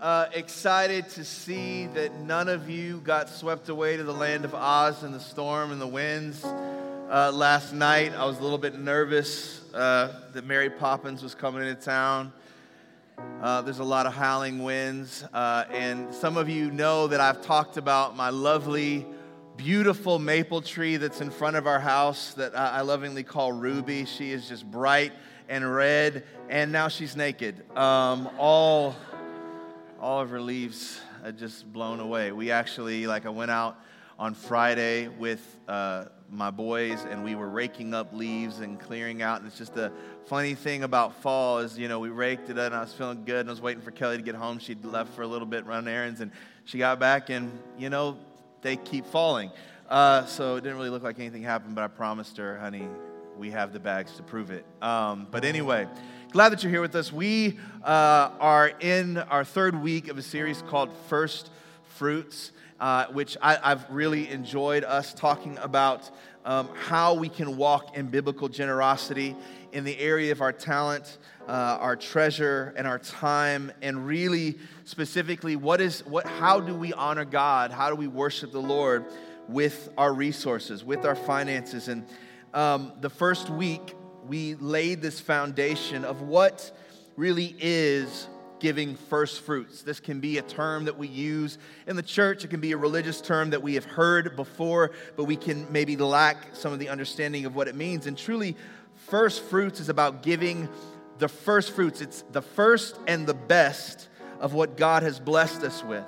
Uh, 0.00 0.26
excited 0.34 1.08
to 1.08 1.24
see 1.24 1.86
that 1.86 2.14
none 2.20 2.48
of 2.48 2.68
you 2.68 3.00
got 3.00 3.28
swept 3.28 3.68
away 3.68 3.96
to 3.96 4.02
the 4.02 4.12
land 4.12 4.44
of 4.44 4.54
Oz 4.54 5.04
in 5.04 5.12
the 5.12 5.20
storm 5.20 5.70
and 5.70 5.80
the 5.80 5.86
winds. 5.86 6.44
Uh, 6.44 7.30
last 7.32 7.72
night, 7.72 8.12
I 8.12 8.24
was 8.24 8.38
a 8.38 8.42
little 8.42 8.58
bit 8.58 8.78
nervous 8.78 9.62
uh, 9.72 10.20
that 10.32 10.44
Mary 10.44 10.68
Poppins 10.68 11.22
was 11.22 11.34
coming 11.34 11.66
into 11.66 11.80
town. 11.80 12.32
Uh, 13.40 13.62
there's 13.62 13.78
a 13.78 13.84
lot 13.84 14.06
of 14.06 14.12
howling 14.12 14.62
winds, 14.64 15.24
uh, 15.32 15.64
and 15.70 16.12
some 16.12 16.36
of 16.36 16.48
you 16.48 16.70
know 16.72 17.06
that 17.06 17.20
I've 17.20 17.40
talked 17.42 17.76
about 17.76 18.16
my 18.16 18.30
lovely, 18.30 19.06
beautiful 19.56 20.18
maple 20.18 20.60
tree 20.60 20.96
that's 20.96 21.20
in 21.20 21.30
front 21.30 21.54
of 21.56 21.68
our 21.68 21.80
house 21.80 22.34
that 22.34 22.58
I, 22.58 22.80
lovingly 22.80 23.22
call 23.22 23.52
Ruby. 23.52 24.06
She 24.06 24.32
is 24.32 24.48
just 24.48 24.68
bright 24.68 25.12
and 25.48 25.72
red, 25.72 26.24
and 26.48 26.72
now 26.72 26.88
she's 26.88 27.14
naked. 27.14 27.62
Um, 27.76 28.28
all, 28.38 28.96
all 30.04 30.20
of 30.20 30.28
her 30.28 30.40
leaves 30.40 31.00
are 31.24 31.32
just 31.32 31.72
blown 31.72 31.98
away. 31.98 32.30
We 32.30 32.50
actually, 32.50 33.06
like, 33.06 33.24
I 33.24 33.30
went 33.30 33.50
out 33.50 33.78
on 34.18 34.34
Friday 34.34 35.08
with 35.08 35.40
uh, 35.66 36.04
my 36.30 36.50
boys, 36.50 37.06
and 37.08 37.24
we 37.24 37.34
were 37.34 37.48
raking 37.48 37.94
up 37.94 38.12
leaves 38.12 38.60
and 38.60 38.78
clearing 38.78 39.22
out. 39.22 39.38
And 39.38 39.46
it's 39.46 39.56
just 39.56 39.78
a 39.78 39.90
funny 40.26 40.54
thing 40.54 40.82
about 40.82 41.22
fall 41.22 41.60
is, 41.60 41.78
you 41.78 41.88
know, 41.88 42.00
we 42.00 42.10
raked 42.10 42.50
it, 42.50 42.58
and 42.58 42.74
I 42.74 42.82
was 42.82 42.92
feeling 42.92 43.24
good, 43.24 43.40
and 43.40 43.48
I 43.48 43.52
was 43.52 43.62
waiting 43.62 43.82
for 43.82 43.92
Kelly 43.92 44.18
to 44.18 44.22
get 44.22 44.34
home. 44.34 44.58
She'd 44.58 44.84
left 44.84 45.14
for 45.14 45.22
a 45.22 45.26
little 45.26 45.46
bit, 45.46 45.64
run 45.64 45.88
errands, 45.88 46.20
and 46.20 46.32
she 46.66 46.76
got 46.76 47.00
back, 47.00 47.30
and 47.30 47.50
you 47.78 47.88
know, 47.88 48.18
they 48.60 48.76
keep 48.76 49.06
falling. 49.06 49.50
Uh, 49.88 50.26
so 50.26 50.56
it 50.56 50.60
didn't 50.60 50.76
really 50.76 50.90
look 50.90 51.02
like 51.02 51.18
anything 51.18 51.42
happened, 51.42 51.74
but 51.74 51.82
I 51.82 51.88
promised 51.88 52.36
her, 52.36 52.58
honey, 52.58 52.86
we 53.38 53.50
have 53.50 53.72
the 53.72 53.80
bags 53.80 54.12
to 54.16 54.22
prove 54.22 54.50
it. 54.50 54.64
Um, 54.82 55.26
but 55.30 55.44
anyway, 55.44 55.88
glad 56.32 56.50
that 56.50 56.62
you're 56.62 56.70
here 56.70 56.80
with 56.80 56.94
us. 56.94 57.12
We 57.12 57.58
uh, 57.82 58.30
are 58.40 58.68
in 58.80 59.18
our 59.18 59.44
third 59.44 59.80
week 59.82 60.08
of 60.08 60.18
a 60.18 60.22
series 60.22 60.62
called 60.62 60.90
First 61.08 61.50
Fruits 61.96 62.52
uh, 62.80 63.06
which 63.06 63.36
I, 63.40 63.56
have 63.70 63.86
really 63.88 64.28
enjoyed 64.28 64.84
us 64.84 65.14
talking 65.14 65.58
about 65.58 66.10
um, 66.44 66.68
how 66.74 67.14
we 67.14 67.28
can 67.28 67.56
walk 67.56 67.96
in 67.96 68.08
biblical 68.08 68.48
generosity 68.48 69.34
in 69.72 69.84
the 69.84 69.98
area 69.98 70.32
of 70.32 70.40
our 70.40 70.52
talent, 70.52 71.18
uh, 71.48 71.78
our 71.80 71.96
treasure, 71.96 72.74
and 72.76 72.86
our 72.86 72.98
time, 72.98 73.72
and 73.80 74.06
really 74.06 74.58
specifically, 74.84 75.56
what 75.56 75.80
is 75.80 76.04
what? 76.04 76.26
How 76.26 76.60
do 76.60 76.74
we 76.74 76.92
honor 76.92 77.24
God? 77.24 77.70
How 77.70 77.88
do 77.88 77.96
we 77.96 78.06
worship 78.06 78.52
the 78.52 78.60
Lord 78.60 79.06
with 79.48 79.88
our 79.96 80.12
resources, 80.12 80.84
with 80.84 81.06
our 81.06 81.16
finances? 81.16 81.88
And 81.88 82.06
um, 82.54 82.92
the 83.00 83.10
first 83.10 83.50
week, 83.50 83.94
we 84.26 84.54
laid 84.54 85.02
this 85.02 85.20
foundation 85.20 86.04
of 86.04 86.22
what 86.22 86.70
really 87.16 87.54
is 87.58 88.28
giving 88.60 88.94
first 88.94 89.40
fruits. 89.40 89.82
This 89.82 90.00
can 90.00 90.20
be 90.20 90.38
a 90.38 90.42
term 90.42 90.86
that 90.86 90.96
we 90.96 91.08
use 91.08 91.58
in 91.86 91.96
the 91.96 92.02
church, 92.02 92.44
it 92.44 92.48
can 92.48 92.60
be 92.60 92.72
a 92.72 92.76
religious 92.76 93.20
term 93.20 93.50
that 93.50 93.62
we 93.62 93.74
have 93.74 93.84
heard 93.84 94.36
before, 94.36 94.92
but 95.16 95.24
we 95.24 95.36
can 95.36 95.70
maybe 95.70 95.96
lack 95.96 96.54
some 96.54 96.72
of 96.72 96.78
the 96.78 96.88
understanding 96.88 97.44
of 97.44 97.54
what 97.56 97.68
it 97.68 97.74
means. 97.74 98.06
And 98.06 98.16
truly, 98.16 98.56
first 98.94 99.42
fruits 99.42 99.80
is 99.80 99.88
about 99.88 100.22
giving 100.22 100.68
the 101.18 101.28
first 101.28 101.72
fruits, 101.72 102.00
it's 102.00 102.22
the 102.32 102.42
first 102.42 102.98
and 103.06 103.26
the 103.26 103.34
best 103.34 104.08
of 104.40 104.54
what 104.54 104.76
God 104.76 105.02
has 105.02 105.20
blessed 105.20 105.62
us 105.62 105.84
with. 105.84 106.04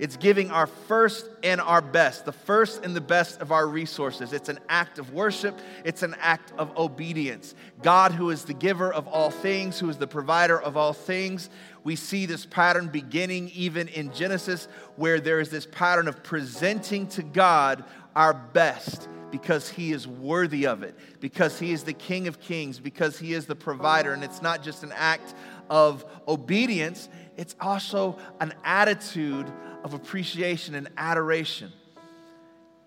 It's 0.00 0.16
giving 0.16 0.50
our 0.50 0.66
first 0.66 1.28
and 1.42 1.60
our 1.60 1.82
best, 1.82 2.24
the 2.24 2.32
first 2.32 2.86
and 2.86 2.96
the 2.96 3.02
best 3.02 3.42
of 3.42 3.52
our 3.52 3.66
resources. 3.66 4.32
It's 4.32 4.48
an 4.48 4.58
act 4.70 4.98
of 4.98 5.12
worship, 5.12 5.58
it's 5.84 6.02
an 6.02 6.16
act 6.20 6.54
of 6.56 6.74
obedience. 6.78 7.54
God, 7.82 8.12
who 8.12 8.30
is 8.30 8.44
the 8.44 8.54
giver 8.54 8.90
of 8.90 9.06
all 9.06 9.30
things, 9.30 9.78
who 9.78 9.90
is 9.90 9.98
the 9.98 10.06
provider 10.06 10.58
of 10.58 10.78
all 10.78 10.94
things, 10.94 11.50
we 11.84 11.96
see 11.96 12.24
this 12.24 12.46
pattern 12.46 12.88
beginning 12.88 13.50
even 13.50 13.88
in 13.88 14.10
Genesis, 14.14 14.68
where 14.96 15.20
there 15.20 15.38
is 15.38 15.50
this 15.50 15.66
pattern 15.66 16.08
of 16.08 16.22
presenting 16.22 17.06
to 17.08 17.22
God 17.22 17.84
our 18.16 18.32
best 18.32 19.06
because 19.30 19.68
he 19.68 19.92
is 19.92 20.08
worthy 20.08 20.66
of 20.66 20.82
it, 20.82 20.94
because 21.20 21.58
he 21.58 21.72
is 21.72 21.84
the 21.84 21.92
King 21.92 22.26
of 22.26 22.40
Kings, 22.40 22.80
because 22.80 23.18
he 23.18 23.34
is 23.34 23.44
the 23.44 23.54
provider. 23.54 24.12
And 24.14 24.24
it's 24.24 24.40
not 24.40 24.62
just 24.62 24.82
an 24.82 24.92
act 24.96 25.34
of 25.68 26.04
obedience, 26.26 27.08
it's 27.36 27.54
also 27.60 28.18
an 28.40 28.52
attitude 28.64 29.50
of 29.84 29.94
appreciation 29.94 30.74
and 30.74 30.88
adoration. 30.96 31.72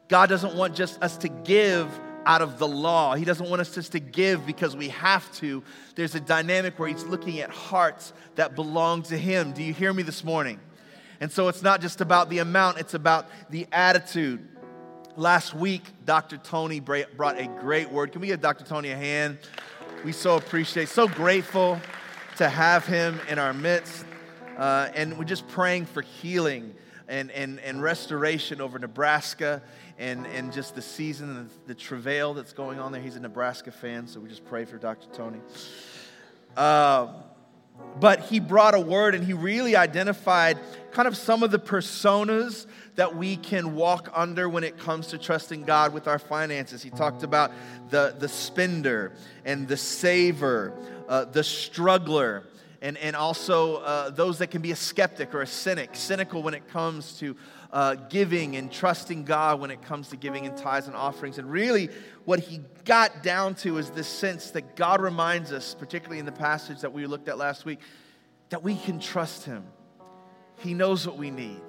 God 0.07 0.29
doesn't 0.29 0.55
want 0.55 0.75
just 0.75 1.01
us 1.01 1.17
to 1.17 1.29
give 1.29 1.87
out 2.25 2.41
of 2.41 2.59
the 2.59 2.67
law. 2.67 3.15
He 3.15 3.25
doesn't 3.25 3.49
want 3.49 3.61
us 3.61 3.73
just 3.73 3.93
to 3.93 3.99
give 3.99 4.45
because 4.45 4.75
we 4.75 4.89
have 4.89 5.29
to. 5.35 5.63
There's 5.95 6.15
a 6.15 6.19
dynamic 6.19 6.77
where 6.79 6.87
He's 6.87 7.03
looking 7.03 7.39
at 7.39 7.49
hearts 7.49 8.13
that 8.35 8.55
belong 8.55 9.03
to 9.03 9.17
Him. 9.17 9.53
Do 9.53 9.63
you 9.63 9.73
hear 9.73 9.93
me 9.93 10.03
this 10.03 10.23
morning? 10.23 10.59
And 11.19 11.31
so 11.31 11.47
it's 11.47 11.61
not 11.61 11.81
just 11.81 12.01
about 12.01 12.29
the 12.29 12.39
amount, 12.39 12.79
it's 12.79 12.93
about 12.93 13.29
the 13.49 13.67
attitude. 13.71 14.47
Last 15.15 15.53
week, 15.53 15.83
Dr. 16.05 16.37
Tony 16.37 16.79
brought 16.79 17.39
a 17.39 17.47
great 17.59 17.91
word. 17.91 18.11
Can 18.11 18.21
we 18.21 18.27
give 18.27 18.41
Dr. 18.41 18.65
Tony 18.65 18.89
a 18.89 18.95
hand? 18.95 19.37
We 20.03 20.11
so 20.11 20.35
appreciate, 20.35 20.89
so 20.89 21.07
grateful 21.07 21.79
to 22.37 22.49
have 22.49 22.85
him 22.85 23.21
in 23.29 23.37
our 23.37 23.53
midst. 23.53 24.05
Uh, 24.57 24.89
and 24.95 25.17
we're 25.17 25.23
just 25.23 25.47
praying 25.47 25.85
for 25.85 26.01
healing 26.01 26.73
and, 27.07 27.31
and, 27.31 27.59
and 27.59 27.81
restoration 27.81 28.61
over 28.61 28.79
Nebraska 28.79 29.61
and, 29.97 30.25
and 30.27 30.51
just 30.51 30.75
the 30.75 30.81
season 30.81 31.29
and 31.37 31.49
the, 31.67 31.75
travail 31.75 32.33
that's 32.33 32.53
going 32.53 32.79
on 32.79 32.91
there. 32.91 33.01
He's 33.01 33.15
a 33.15 33.19
Nebraska 33.19 33.71
fan, 33.71 34.07
so 34.07 34.19
we 34.19 34.29
just 34.29 34.45
pray 34.45 34.65
for 34.65 34.77
Dr. 34.77 35.07
Tony. 35.13 35.39
Uh, 36.55 37.07
but 37.99 38.21
he 38.21 38.39
brought 38.39 38.75
a 38.75 38.79
word 38.79 39.15
and 39.15 39.23
he 39.23 39.33
really 39.33 39.75
identified 39.75 40.59
kind 40.91 41.07
of 41.07 41.17
some 41.17 41.43
of 41.43 41.51
the 41.51 41.59
personas 41.59 42.67
that 42.95 43.15
we 43.15 43.35
can 43.35 43.75
walk 43.75 44.09
under 44.13 44.47
when 44.47 44.63
it 44.63 44.77
comes 44.77 45.07
to 45.07 45.17
trusting 45.17 45.63
God 45.63 45.93
with 45.93 46.07
our 46.07 46.19
finances. 46.19 46.83
He 46.83 46.91
talked 46.91 47.23
about 47.23 47.51
the, 47.89 48.15
the 48.17 48.29
spender 48.29 49.13
and 49.45 49.67
the 49.67 49.77
saver, 49.77 50.73
uh, 51.07 51.25
the 51.25 51.43
struggler, 51.43 52.43
and, 52.83 52.97
and 52.97 53.15
also 53.15 53.77
uh, 53.77 54.09
those 54.09 54.39
that 54.39 54.47
can 54.47 54.61
be 54.61 54.71
a 54.71 54.75
skeptic 54.75 55.33
or 55.33 55.41
a 55.41 55.47
cynic, 55.47 55.91
cynical 55.93 56.43
when 56.43 56.53
it 56.53 56.67
comes 56.67 57.17
to 57.19 57.35
uh, 57.71 57.95
giving 57.95 58.57
and 58.57 58.69
trusting 58.69 59.23
God 59.23 59.61
when 59.61 59.71
it 59.71 59.81
comes 59.81 60.09
to 60.09 60.17
giving 60.17 60.43
in 60.43 60.53
tithes 60.57 60.87
and 60.87 60.95
offerings. 60.95 61.37
And 61.37 61.49
really, 61.49 61.89
what 62.25 62.39
he 62.39 62.59
got 62.83 63.23
down 63.23 63.55
to 63.55 63.77
is 63.77 63.89
this 63.91 64.07
sense 64.07 64.51
that 64.51 64.75
God 64.75 65.01
reminds 65.01 65.53
us, 65.53 65.73
particularly 65.73 66.19
in 66.19 66.25
the 66.25 66.33
passage 66.33 66.81
that 66.81 66.91
we 66.91 67.07
looked 67.07 67.29
at 67.29 67.37
last 67.37 67.63
week, 67.63 67.79
that 68.49 68.61
we 68.61 68.75
can 68.75 68.99
trust 68.99 69.45
him. 69.45 69.63
He 70.57 70.73
knows 70.73 71.07
what 71.07 71.17
we 71.17 71.31
need. 71.31 71.61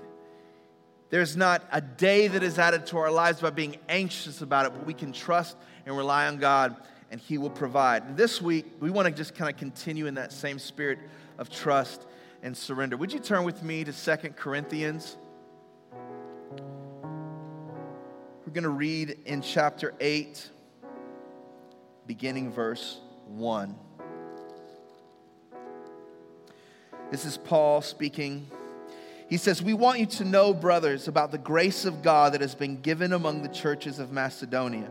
There's 1.10 1.36
not 1.36 1.62
a 1.70 1.80
day 1.80 2.26
that 2.26 2.42
is 2.42 2.58
added 2.58 2.86
to 2.86 2.98
our 2.98 3.10
lives 3.12 3.40
by 3.40 3.50
being 3.50 3.76
anxious 3.88 4.42
about 4.42 4.66
it, 4.66 4.72
but 4.72 4.84
we 4.84 4.94
can 4.94 5.12
trust 5.12 5.56
and 5.86 5.96
rely 5.96 6.26
on 6.26 6.38
God 6.38 6.74
and 7.14 7.20
He 7.20 7.38
will 7.38 7.48
provide. 7.48 8.16
This 8.16 8.42
week, 8.42 8.66
we 8.80 8.90
want 8.90 9.06
to 9.06 9.14
just 9.14 9.36
kind 9.36 9.48
of 9.48 9.56
continue 9.56 10.08
in 10.08 10.14
that 10.14 10.32
same 10.32 10.58
spirit 10.58 10.98
of 11.38 11.48
trust 11.48 12.06
and 12.42 12.56
surrender. 12.56 12.96
Would 12.96 13.12
you 13.12 13.20
turn 13.20 13.44
with 13.44 13.62
me 13.62 13.84
to 13.84 13.92
Second 13.92 14.34
Corinthians? 14.34 15.16
We're 18.44 18.52
going 18.52 18.64
to 18.64 18.68
read 18.68 19.16
in 19.26 19.42
chapter 19.42 19.94
8, 20.00 20.50
beginning 22.08 22.50
verse 22.50 22.98
1. 23.28 23.76
This 27.12 27.24
is 27.24 27.36
Paul 27.36 27.80
speaking. 27.80 28.50
He 29.30 29.36
says, 29.36 29.62
We 29.62 29.72
want 29.72 30.00
you 30.00 30.06
to 30.06 30.24
know, 30.24 30.52
brothers, 30.52 31.06
about 31.06 31.30
the 31.30 31.38
grace 31.38 31.84
of 31.84 32.02
God 32.02 32.32
that 32.32 32.40
has 32.40 32.56
been 32.56 32.80
given 32.80 33.12
among 33.12 33.42
the 33.42 33.48
churches 33.48 34.00
of 34.00 34.10
Macedonia. 34.10 34.90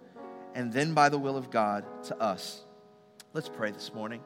and 0.55 0.71
then 0.71 0.93
by 0.93 1.09
the 1.09 1.17
will 1.17 1.37
of 1.37 1.49
God 1.49 1.85
to 2.05 2.21
us. 2.21 2.61
Let's 3.33 3.49
pray 3.49 3.71
this 3.71 3.93
morning. 3.93 4.21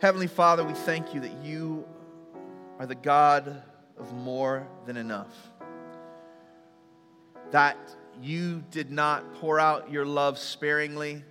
Heavenly 0.00 0.26
Father, 0.26 0.64
we 0.64 0.74
thank 0.74 1.14
you 1.14 1.20
that 1.20 1.44
you 1.44 1.86
are 2.78 2.86
the 2.86 2.94
God 2.94 3.62
of 3.98 4.12
more 4.12 4.66
than 4.86 4.96
enough. 4.96 5.34
That 7.52 7.76
you 8.20 8.64
did 8.70 8.90
not 8.90 9.34
pour 9.34 9.60
out 9.60 9.90
your 9.90 10.04
love 10.04 10.38
sparingly. 10.38 11.22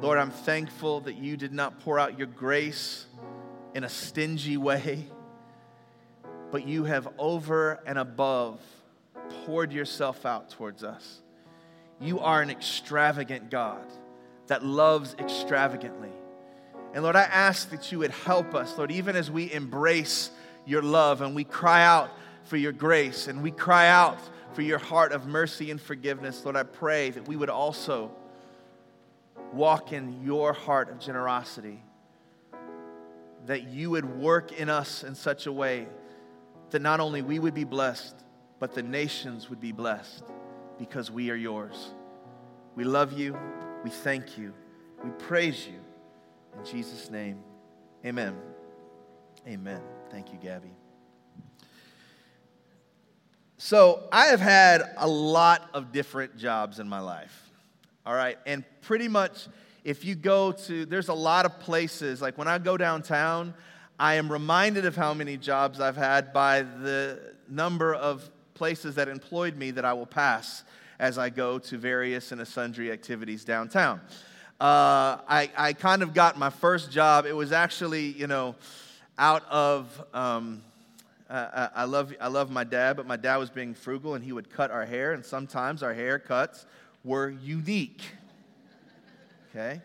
Lord, 0.00 0.18
I'm 0.18 0.30
thankful 0.30 1.00
that 1.00 1.16
you 1.16 1.36
did 1.36 1.52
not 1.52 1.80
pour 1.80 1.98
out 1.98 2.18
your 2.18 2.28
grace 2.28 3.06
in 3.74 3.84
a 3.84 3.88
stingy 3.88 4.56
way 4.56 5.06
but 6.52 6.68
you 6.68 6.84
have 6.84 7.08
over 7.18 7.80
and 7.86 7.98
above 7.98 8.60
poured 9.44 9.72
yourself 9.72 10.24
out 10.26 10.50
towards 10.50 10.84
us. 10.84 11.22
You 12.02 12.18
are 12.18 12.42
an 12.42 12.50
extravagant 12.50 13.48
God 13.48 13.86
that 14.48 14.64
loves 14.64 15.14
extravagantly. 15.20 16.10
And 16.94 17.04
Lord, 17.04 17.14
I 17.14 17.22
ask 17.22 17.70
that 17.70 17.92
you 17.92 18.00
would 18.00 18.10
help 18.10 18.56
us, 18.56 18.76
Lord, 18.76 18.90
even 18.90 19.14
as 19.14 19.30
we 19.30 19.52
embrace 19.52 20.30
your 20.66 20.82
love 20.82 21.22
and 21.22 21.34
we 21.34 21.44
cry 21.44 21.84
out 21.84 22.10
for 22.44 22.56
your 22.56 22.72
grace 22.72 23.28
and 23.28 23.40
we 23.40 23.52
cry 23.52 23.88
out 23.88 24.18
for 24.52 24.62
your 24.62 24.78
heart 24.78 25.12
of 25.12 25.26
mercy 25.26 25.70
and 25.70 25.80
forgiveness. 25.80 26.44
Lord, 26.44 26.56
I 26.56 26.64
pray 26.64 27.10
that 27.10 27.28
we 27.28 27.36
would 27.36 27.48
also 27.48 28.10
walk 29.52 29.92
in 29.92 30.24
your 30.24 30.52
heart 30.52 30.90
of 30.90 30.98
generosity, 30.98 31.80
that 33.46 33.62
you 33.68 33.90
would 33.90 34.04
work 34.04 34.50
in 34.52 34.68
us 34.68 35.04
in 35.04 35.14
such 35.14 35.46
a 35.46 35.52
way 35.52 35.86
that 36.70 36.82
not 36.82 36.98
only 36.98 37.22
we 37.22 37.38
would 37.38 37.54
be 37.54 37.64
blessed, 37.64 38.16
but 38.58 38.74
the 38.74 38.82
nations 38.82 39.48
would 39.48 39.60
be 39.60 39.72
blessed 39.72 40.24
because 40.82 41.12
we 41.12 41.30
are 41.30 41.36
yours. 41.36 41.92
We 42.74 42.82
love 42.82 43.12
you. 43.12 43.38
We 43.84 43.90
thank 43.90 44.36
you. 44.36 44.52
We 45.04 45.10
praise 45.10 45.64
you. 45.64 45.78
In 46.58 46.64
Jesus' 46.64 47.08
name, 47.08 47.38
amen. 48.04 48.36
Amen. 49.46 49.80
Thank 50.10 50.32
you, 50.32 50.38
Gabby. 50.42 50.72
So, 53.58 54.08
I 54.10 54.26
have 54.26 54.40
had 54.40 54.82
a 54.96 55.06
lot 55.06 55.70
of 55.72 55.92
different 55.92 56.36
jobs 56.36 56.80
in 56.80 56.88
my 56.88 56.98
life. 56.98 57.48
All 58.04 58.14
right. 58.14 58.36
And 58.44 58.64
pretty 58.80 59.06
much, 59.06 59.46
if 59.84 60.04
you 60.04 60.16
go 60.16 60.50
to, 60.50 60.84
there's 60.84 61.10
a 61.10 61.14
lot 61.14 61.46
of 61.46 61.60
places, 61.60 62.20
like 62.20 62.36
when 62.36 62.48
I 62.48 62.58
go 62.58 62.76
downtown, 62.76 63.54
I 64.00 64.14
am 64.14 64.32
reminded 64.32 64.84
of 64.84 64.96
how 64.96 65.14
many 65.14 65.36
jobs 65.36 65.78
I've 65.78 65.96
had 65.96 66.32
by 66.32 66.62
the 66.62 67.34
number 67.48 67.94
of 67.94 68.28
places 68.54 68.94
that 68.96 69.08
employed 69.08 69.56
me 69.56 69.70
that 69.72 69.84
I 69.84 69.92
will 69.92 70.06
pass 70.06 70.64
as 70.98 71.18
I 71.18 71.30
go 71.30 71.58
to 71.58 71.78
various 71.78 72.32
and 72.32 72.46
sundry 72.46 72.92
activities 72.92 73.44
downtown. 73.44 74.00
Uh, 74.60 75.18
I, 75.28 75.50
I 75.56 75.72
kind 75.72 76.02
of 76.02 76.14
got 76.14 76.38
my 76.38 76.50
first 76.50 76.90
job. 76.90 77.26
It 77.26 77.34
was 77.34 77.52
actually, 77.52 78.06
you 78.12 78.26
know, 78.26 78.54
out 79.18 79.44
of. 79.50 80.04
Um, 80.14 80.62
I, 81.28 81.68
I, 81.76 81.84
love, 81.84 82.14
I 82.20 82.28
love 82.28 82.50
my 82.50 82.62
dad, 82.62 82.98
but 82.98 83.06
my 83.06 83.16
dad 83.16 83.38
was 83.38 83.48
being 83.48 83.72
frugal 83.72 84.14
and 84.14 84.22
he 84.22 84.32
would 84.32 84.50
cut 84.50 84.70
our 84.70 84.84
hair, 84.84 85.12
and 85.12 85.24
sometimes 85.24 85.82
our 85.82 85.94
haircuts 85.94 86.66
were 87.04 87.30
unique. 87.30 88.02
Okay? 89.48 89.80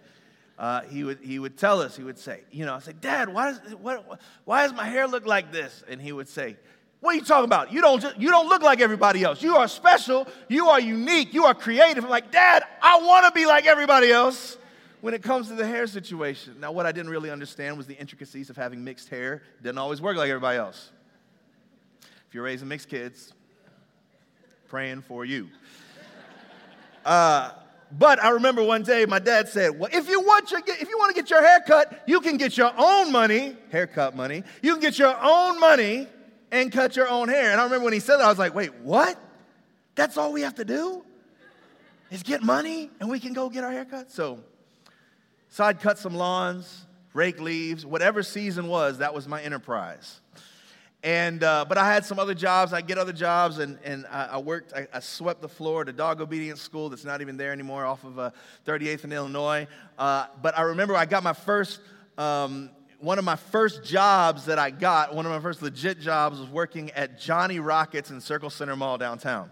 uh, 0.57 0.81
he, 0.83 1.03
would, 1.03 1.19
he 1.21 1.39
would 1.39 1.57
tell 1.57 1.81
us, 1.81 1.95
he 1.95 2.03
would 2.03 2.17
say, 2.17 2.41
you 2.51 2.65
know, 2.65 2.75
I 2.75 2.79
say, 2.79 2.93
Dad, 2.99 3.29
why 3.29 3.51
does, 3.51 3.59
what, 3.75 4.19
why 4.45 4.63
does 4.63 4.73
my 4.73 4.85
hair 4.85 5.07
look 5.07 5.25
like 5.25 5.51
this? 5.51 5.83
And 5.87 6.01
he 6.01 6.11
would 6.11 6.27
say, 6.27 6.57
what 6.99 7.13
are 7.13 7.17
you 7.17 7.23
talking 7.23 7.45
about? 7.45 7.71
You 7.71 7.81
don't, 7.81 8.01
just, 8.01 8.17
you 8.17 8.31
don't 8.31 8.47
look 8.49 8.63
like 8.63 8.81
everybody 8.81 9.23
else. 9.23 9.43
You 9.43 9.55
are 9.57 9.67
special. 9.67 10.27
You 10.47 10.69
are 10.69 10.79
unique. 10.79 11.33
You 11.33 11.45
are 11.45 11.53
creative. 11.53 12.03
I'm 12.03 12.09
like, 12.09 12.31
Dad, 12.31 12.63
I 12.81 12.99
want 13.01 13.25
to 13.25 13.31
be 13.31 13.45
like 13.45 13.67
everybody 13.67 14.11
else 14.11 14.57
when 15.01 15.13
it 15.13 15.21
comes 15.21 15.47
to 15.49 15.53
the 15.53 15.65
hair 15.65 15.85
situation. 15.85 16.59
Now, 16.59 16.71
what 16.71 16.87
I 16.87 16.91
didn't 16.91 17.11
really 17.11 17.29
understand 17.29 17.77
was 17.77 17.85
the 17.85 17.95
intricacies 17.95 18.49
of 18.49 18.55
having 18.55 18.83
mixed 18.83 19.09
hair. 19.09 19.43
It 19.59 19.63
didn't 19.63 19.77
always 19.77 20.01
work 20.01 20.17
like 20.17 20.29
everybody 20.29 20.57
else. 20.57 20.89
If 22.27 22.33
you're 22.33 22.43
raising 22.43 22.67
mixed 22.67 22.89
kids, 22.89 23.31
praying 24.67 25.01
for 25.01 25.25
you. 25.25 25.49
Uh, 27.05 27.51
but 27.89 28.21
I 28.21 28.31
remember 28.31 28.61
one 28.61 28.83
day 28.83 29.05
my 29.05 29.19
dad 29.19 29.47
said, 29.47 29.79
Well, 29.79 29.89
if 29.93 30.09
you 30.09 30.19
want, 30.19 30.51
your, 30.51 30.59
if 30.59 30.89
you 30.89 30.97
want 30.97 31.15
to 31.15 31.21
get 31.21 31.29
your 31.29 31.41
hair 31.41 31.61
cut, 31.65 32.03
you 32.05 32.19
can 32.19 32.35
get 32.35 32.57
your 32.57 32.73
own 32.77 33.13
money, 33.13 33.55
haircut 33.71 34.13
money. 34.13 34.43
You 34.61 34.73
can 34.73 34.81
get 34.81 34.99
your 34.99 35.15
own 35.21 35.57
money 35.57 36.07
and 36.51 36.71
cut 36.71 36.95
your 36.95 37.07
own 37.07 37.29
hair. 37.29 37.51
And 37.51 37.59
I 37.59 37.63
remember 37.63 37.85
when 37.85 37.93
he 37.93 37.99
said 37.99 38.17
that, 38.17 38.25
I 38.25 38.29
was 38.29 38.39
like, 38.39 38.53
Wait, 38.53 38.73
what? 38.75 39.19
That's 39.95 40.17
all 40.17 40.31
we 40.31 40.41
have 40.41 40.55
to 40.55 40.65
do? 40.65 41.03
Is 42.11 42.23
get 42.23 42.41
money 42.43 42.89
and 42.99 43.09
we 43.09 43.19
can 43.19 43.33
go 43.33 43.49
get 43.49 43.63
our 43.63 43.71
hair 43.71 43.83
cut? 43.83 44.11
So, 44.11 44.39
so 45.49 45.63
I'd 45.63 45.81
cut 45.81 45.97
some 45.97 46.15
lawns, 46.15 46.85
rake 47.13 47.41
leaves, 47.41 47.85
whatever 47.85 48.23
season 48.23 48.67
was, 48.67 48.99
that 48.99 49.13
was 49.13 49.27
my 49.27 49.41
enterprise. 49.41 50.21
And, 51.03 51.43
uh, 51.43 51.65
but 51.67 51.77
I 51.77 51.91
had 51.91 52.05
some 52.05 52.17
other 52.19 52.33
jobs. 52.33 52.73
I 52.73 52.81
get 52.81 52.97
other 52.97 53.13
jobs, 53.13 53.59
and, 53.59 53.77
and 53.83 54.05
I, 54.07 54.25
I 54.25 54.37
worked, 54.39 54.73
I, 54.73 54.87
I, 54.91 54.99
swept 54.99 55.41
the 55.41 55.47
floor 55.47 55.81
at 55.81 55.89
a 55.89 55.93
dog 55.93 56.21
obedience 56.21 56.59
school 56.59 56.89
that's 56.89 57.05
not 57.05 57.21
even 57.21 57.37
there 57.37 57.51
anymore 57.51 57.85
off 57.85 58.03
of 58.03 58.17
uh, 58.17 58.31
38th 58.65 59.03
in 59.03 59.13
Illinois. 59.13 59.67
Uh, 59.97 60.25
but 60.41 60.57
I 60.57 60.63
remember 60.63 60.95
I 60.95 61.05
got 61.05 61.23
my 61.23 61.33
first, 61.33 61.79
um, 62.17 62.71
one 62.99 63.19
of 63.19 63.25
my 63.25 63.35
first 63.35 63.83
jobs 63.83 64.45
that 64.45 64.59
I 64.59 64.69
got, 64.71 65.13
one 65.13 65.25
of 65.25 65.31
my 65.31 65.39
first 65.39 65.61
legit 65.61 65.99
jobs 65.99 66.39
was 66.39 66.49
working 66.49 66.91
at 66.91 67.19
Johnny 67.19 67.59
Rockets 67.59 68.09
in 68.09 68.21
Circle 68.21 68.49
Centre 68.49 68.75
Mall 68.75 68.97
downtown. 68.97 69.49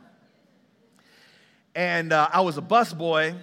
And 1.76 2.14
uh, 2.14 2.30
I 2.32 2.42
was 2.42 2.58
a 2.58 2.62
busboy, 2.62 3.36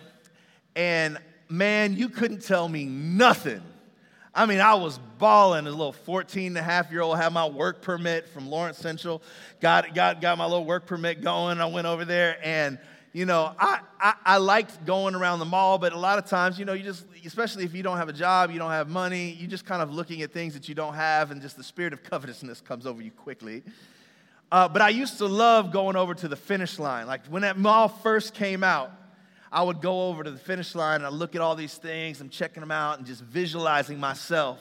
and 0.74 1.18
man, 1.48 1.94
you 1.94 2.08
couldn't 2.08 2.42
tell 2.42 2.68
me 2.68 2.84
nothing 2.84 3.62
I 4.34 4.46
mean, 4.46 4.60
I 4.60 4.74
was 4.74 4.98
balling 5.18 5.66
as 5.66 5.74
a 5.74 5.76
little 5.76 5.92
14 5.92 6.48
and 6.48 6.58
a 6.58 6.62
half 6.62 6.90
year 6.90 7.02
old, 7.02 7.18
had 7.18 7.32
my 7.34 7.46
work 7.46 7.82
permit 7.82 8.28
from 8.28 8.48
Lawrence 8.48 8.78
Central, 8.78 9.22
got, 9.60 9.94
got, 9.94 10.22
got 10.22 10.38
my 10.38 10.46
little 10.46 10.64
work 10.64 10.86
permit 10.86 11.20
going. 11.20 11.60
I 11.60 11.66
went 11.66 11.86
over 11.86 12.06
there 12.06 12.38
and, 12.42 12.78
you 13.12 13.26
know, 13.26 13.54
I, 13.58 13.80
I, 14.00 14.14
I 14.24 14.36
liked 14.38 14.86
going 14.86 15.14
around 15.14 15.38
the 15.38 15.44
mall, 15.44 15.78
but 15.78 15.92
a 15.92 15.98
lot 15.98 16.18
of 16.18 16.24
times, 16.24 16.58
you 16.58 16.64
know, 16.64 16.72
you 16.72 16.82
just, 16.82 17.04
especially 17.26 17.64
if 17.64 17.74
you 17.74 17.82
don't 17.82 17.98
have 17.98 18.08
a 18.08 18.12
job, 18.12 18.50
you 18.50 18.58
don't 18.58 18.70
have 18.70 18.88
money, 18.88 19.32
you 19.32 19.46
just 19.46 19.66
kind 19.66 19.82
of 19.82 19.92
looking 19.92 20.22
at 20.22 20.32
things 20.32 20.54
that 20.54 20.68
you 20.68 20.74
don't 20.74 20.94
have, 20.94 21.30
and 21.30 21.42
just 21.42 21.56
the 21.56 21.64
spirit 21.64 21.92
of 21.92 22.02
covetousness 22.02 22.62
comes 22.62 22.86
over 22.86 23.02
you 23.02 23.10
quickly. 23.10 23.62
Uh, 24.50 24.68
but 24.68 24.80
I 24.80 24.88
used 24.88 25.18
to 25.18 25.26
love 25.26 25.72
going 25.72 25.96
over 25.96 26.14
to 26.14 26.28
the 26.28 26.36
finish 26.36 26.78
line. 26.78 27.06
Like 27.06 27.26
when 27.26 27.42
that 27.42 27.58
mall 27.58 27.88
first 27.88 28.34
came 28.34 28.64
out, 28.64 28.90
I 29.50 29.62
would 29.62 29.82
go 29.82 30.08
over 30.08 30.24
to 30.24 30.30
the 30.30 30.38
finish 30.38 30.74
line 30.74 30.96
and 30.96 31.06
I 31.06 31.10
look 31.10 31.34
at 31.34 31.42
all 31.42 31.54
these 31.54 31.74
things, 31.74 32.20
I'm 32.22 32.30
checking 32.30 32.62
them 32.62 32.70
out 32.70 32.96
and 32.96 33.06
just 33.06 33.20
visualizing 33.22 34.00
myself 34.00 34.58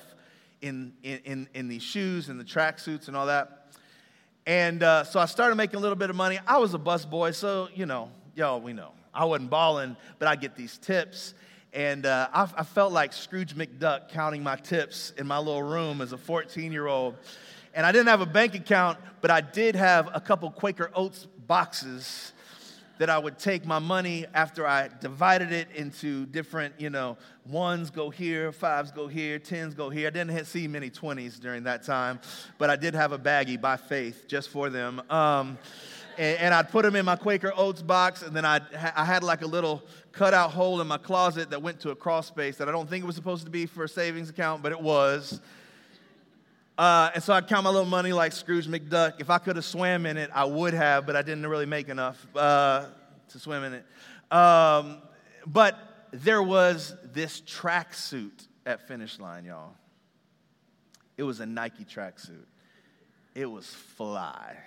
in, 0.61 0.93
in, 1.03 1.47
in, 1.53 1.67
these 1.69 1.81
shoes 1.81 2.29
and 2.29 2.39
the 2.39 2.43
tracksuits 2.43 3.07
and 3.07 3.15
all 3.15 3.25
that. 3.27 3.73
And 4.45 4.83
uh, 4.83 5.05
so 5.05 5.19
I 5.19 5.25
started 5.25 5.55
making 5.55 5.77
a 5.77 5.79
little 5.79 5.95
bit 5.95 6.09
of 6.09 6.15
money. 6.15 6.39
I 6.45 6.57
was 6.57 6.73
a 6.73 6.77
bus 6.77 7.05
boy, 7.05 7.31
so, 7.31 7.69
you 7.73 7.85
know, 7.85 8.11
y'all, 8.35 8.61
we 8.61 8.73
know. 8.73 8.91
I 9.13 9.25
wasn't 9.25 9.49
balling, 9.49 9.97
but 10.19 10.27
I 10.27 10.35
get 10.35 10.55
these 10.55 10.77
tips. 10.77 11.33
And 11.73 12.05
uh, 12.05 12.27
I, 12.33 12.49
I 12.57 12.63
felt 12.63 12.91
like 12.91 13.13
Scrooge 13.13 13.55
McDuck 13.55 14.09
counting 14.09 14.43
my 14.43 14.55
tips 14.55 15.13
in 15.17 15.27
my 15.27 15.37
little 15.37 15.63
room 15.63 16.01
as 16.01 16.11
a 16.11 16.17
14 16.17 16.71
year 16.71 16.87
old. 16.87 17.15
And 17.73 17.85
I 17.85 17.91
didn't 17.91 18.07
have 18.07 18.21
a 18.21 18.25
bank 18.25 18.55
account, 18.55 18.97
but 19.21 19.31
I 19.31 19.39
did 19.39 19.75
have 19.75 20.09
a 20.13 20.19
couple 20.19 20.51
Quaker 20.51 20.91
Oats 20.93 21.27
boxes 21.47 22.33
that 22.97 23.09
I 23.09 23.17
would 23.17 23.39
take 23.39 23.65
my 23.65 23.79
money 23.79 24.27
after 24.33 24.67
I 24.67 24.87
divided 24.99 25.51
it 25.51 25.69
into 25.73 26.27
different, 26.27 26.75
you 26.77 26.91
know, 26.91 27.17
ones 27.47 27.89
go 27.89 28.11
here, 28.11 28.51
fives 28.51 28.91
go 28.91 29.07
here, 29.07 29.39
tens 29.39 29.73
go 29.73 29.89
here. 29.89 30.05
I 30.05 30.11
didn't 30.11 30.45
see 30.45 30.67
many 30.67 30.91
20s 30.91 31.39
during 31.39 31.63
that 31.63 31.83
time, 31.83 32.19
but 32.59 32.69
I 32.69 32.75
did 32.75 32.93
have 32.93 33.11
a 33.11 33.17
baggie 33.17 33.59
by 33.59 33.77
faith 33.77 34.25
just 34.27 34.49
for 34.49 34.69
them. 34.69 35.01
Um, 35.09 35.57
and, 36.17 36.39
and, 36.39 36.53
I'd 36.53 36.69
put 36.69 36.83
them 36.83 36.95
in 36.95 37.05
my 37.05 37.15
Quaker 37.15 37.53
Oats 37.55 37.81
box, 37.81 38.21
and 38.21 38.35
then 38.35 38.45
I'd, 38.45 38.63
I 38.95 39.05
had 39.05 39.23
like 39.23 39.41
a 39.41 39.47
little 39.47 39.83
cutout 40.11 40.51
hole 40.51 40.81
in 40.81 40.87
my 40.87 40.97
closet 40.97 41.49
that 41.51 41.61
went 41.61 41.79
to 41.81 41.91
a 41.91 41.95
crawl 41.95 42.21
space 42.23 42.57
that 42.57 42.67
I 42.67 42.71
don't 42.71 42.89
think 42.89 43.03
it 43.03 43.07
was 43.07 43.15
supposed 43.15 43.45
to 43.45 43.51
be 43.51 43.65
for 43.65 43.83
a 43.83 43.89
savings 43.89 44.29
account, 44.29 44.61
but 44.61 44.71
it 44.71 44.81
was. 44.81 45.41
Uh, 46.77 47.11
and 47.13 47.23
so 47.23 47.33
I'd 47.33 47.47
count 47.47 47.63
my 47.63 47.69
little 47.69 47.89
money 47.89 48.13
like 48.13 48.31
Scrooge 48.31 48.67
McDuck. 48.67 49.19
If 49.19 49.29
I 49.29 49.37
could 49.37 49.55
have 49.55 49.65
swam 49.65 50.05
in 50.05 50.17
it, 50.17 50.29
I 50.33 50.45
would 50.45 50.73
have, 50.73 51.05
but 51.05 51.15
I 51.15 51.21
didn't 51.21 51.45
really 51.45 51.65
make 51.65 51.89
enough 51.89 52.25
uh, 52.35 52.85
to 53.29 53.39
swim 53.39 53.63
in 53.63 53.73
it. 53.73 53.85
Um, 54.35 54.97
but 55.45 55.77
there 56.11 56.41
was 56.41 56.95
this 57.13 57.41
tracksuit 57.41 58.47
at 58.65 58.87
Finish 58.87 59.19
Line, 59.19 59.45
y'all. 59.45 59.75
It 61.17 61.23
was 61.23 61.39
a 61.39 61.45
Nike 61.45 61.85
tracksuit. 61.85 62.45
It 63.35 63.45
was 63.45 63.67
fly. 63.67 64.57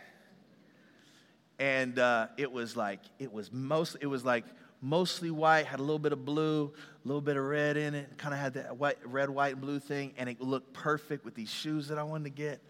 And 1.59 1.99
uh, 1.99 2.29
it 2.37 2.51
was 2.51 2.77
like, 2.77 3.01
it 3.19 3.33
was 3.33 3.53
most, 3.53 3.97
it 4.01 4.07
was 4.07 4.25
like 4.25 4.45
mostly 4.81 5.31
white, 5.31 5.67
had 5.67 5.81
a 5.81 5.83
little 5.83 5.99
bit 5.99 6.13
of 6.13 6.25
blue, 6.25 6.73
a 7.05 7.09
little 7.09 7.21
bit 7.21 7.37
of 7.37 7.45
red 7.45 7.77
in 7.77 7.95
it, 7.95 8.19
kind 8.19 8.35
of 8.35 8.41
had 8.41 8.55
that 8.55 8.77
white, 8.77 8.99
red, 9.05 9.31
white, 9.31 9.53
and 9.53 9.61
blue 9.61 9.79
thing, 9.79 10.13
and 10.17 10.29
it 10.29 10.41
looked 10.41 10.73
perfect 10.73 11.25
with 11.25 11.35
these 11.35 11.51
shoes 11.51 11.89
that 11.89 11.99
I 11.99 12.03
wanted 12.03 12.25
to 12.25 12.31
get. 12.31 12.61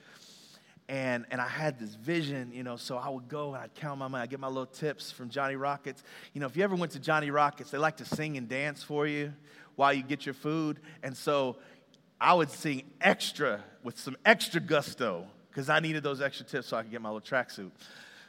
And, 0.89 1.25
and 1.31 1.41
I 1.41 1.49
had 1.49 1.79
this 1.79 1.95
vision, 1.95 2.53
you 2.53 2.63
know, 2.63 2.77
so 2.77 2.99
I 2.99 3.09
would 3.09 3.27
go 3.27 3.55
and 3.55 3.63
I'd 3.63 3.75
count 3.75 3.99
my 3.99 4.07
money. 4.07 4.23
I'd 4.23 4.31
get 4.31 4.39
my 4.39 4.49
little 4.49 4.67
tips 4.67 5.11
from 5.11 5.31
Johnny 5.31 5.57
Rockets. 5.57 6.03
You 6.35 6.43
know, 6.43 6.47
if 6.47 6.57
you 6.57 6.63
ever 6.63 6.77
went 6.77 6.93
to 6.93 6.99
Johnny 6.99 7.31
Rockets, 7.31 7.71
they 7.71 7.79
like 7.79 7.97
to 7.97 8.05
sing 8.05 8.37
and 8.37 8.49
dance 8.49 8.83
for 8.83 9.07
you 9.07 9.33
while 9.77 9.95
you 9.95 10.03
get 10.03 10.27
your 10.27 10.35
food. 10.35 10.81
And 11.03 11.17
so 11.17 11.57
I 12.21 12.35
would 12.35 12.51
sing 12.51 12.83
extra 13.01 13.65
with 13.83 13.99
some 13.99 14.17
extra 14.27 14.61
gusto 14.61 15.27
because 15.49 15.71
I 15.71 15.81
needed 15.81 16.03
those 16.03 16.21
extra 16.21 16.45
tips 16.45 16.69
so 16.69 16.77
I 16.77 16.83
could 16.83 16.91
get 16.91 17.01
my 17.01 17.09
little 17.09 17.23
tracksuit. 17.23 17.71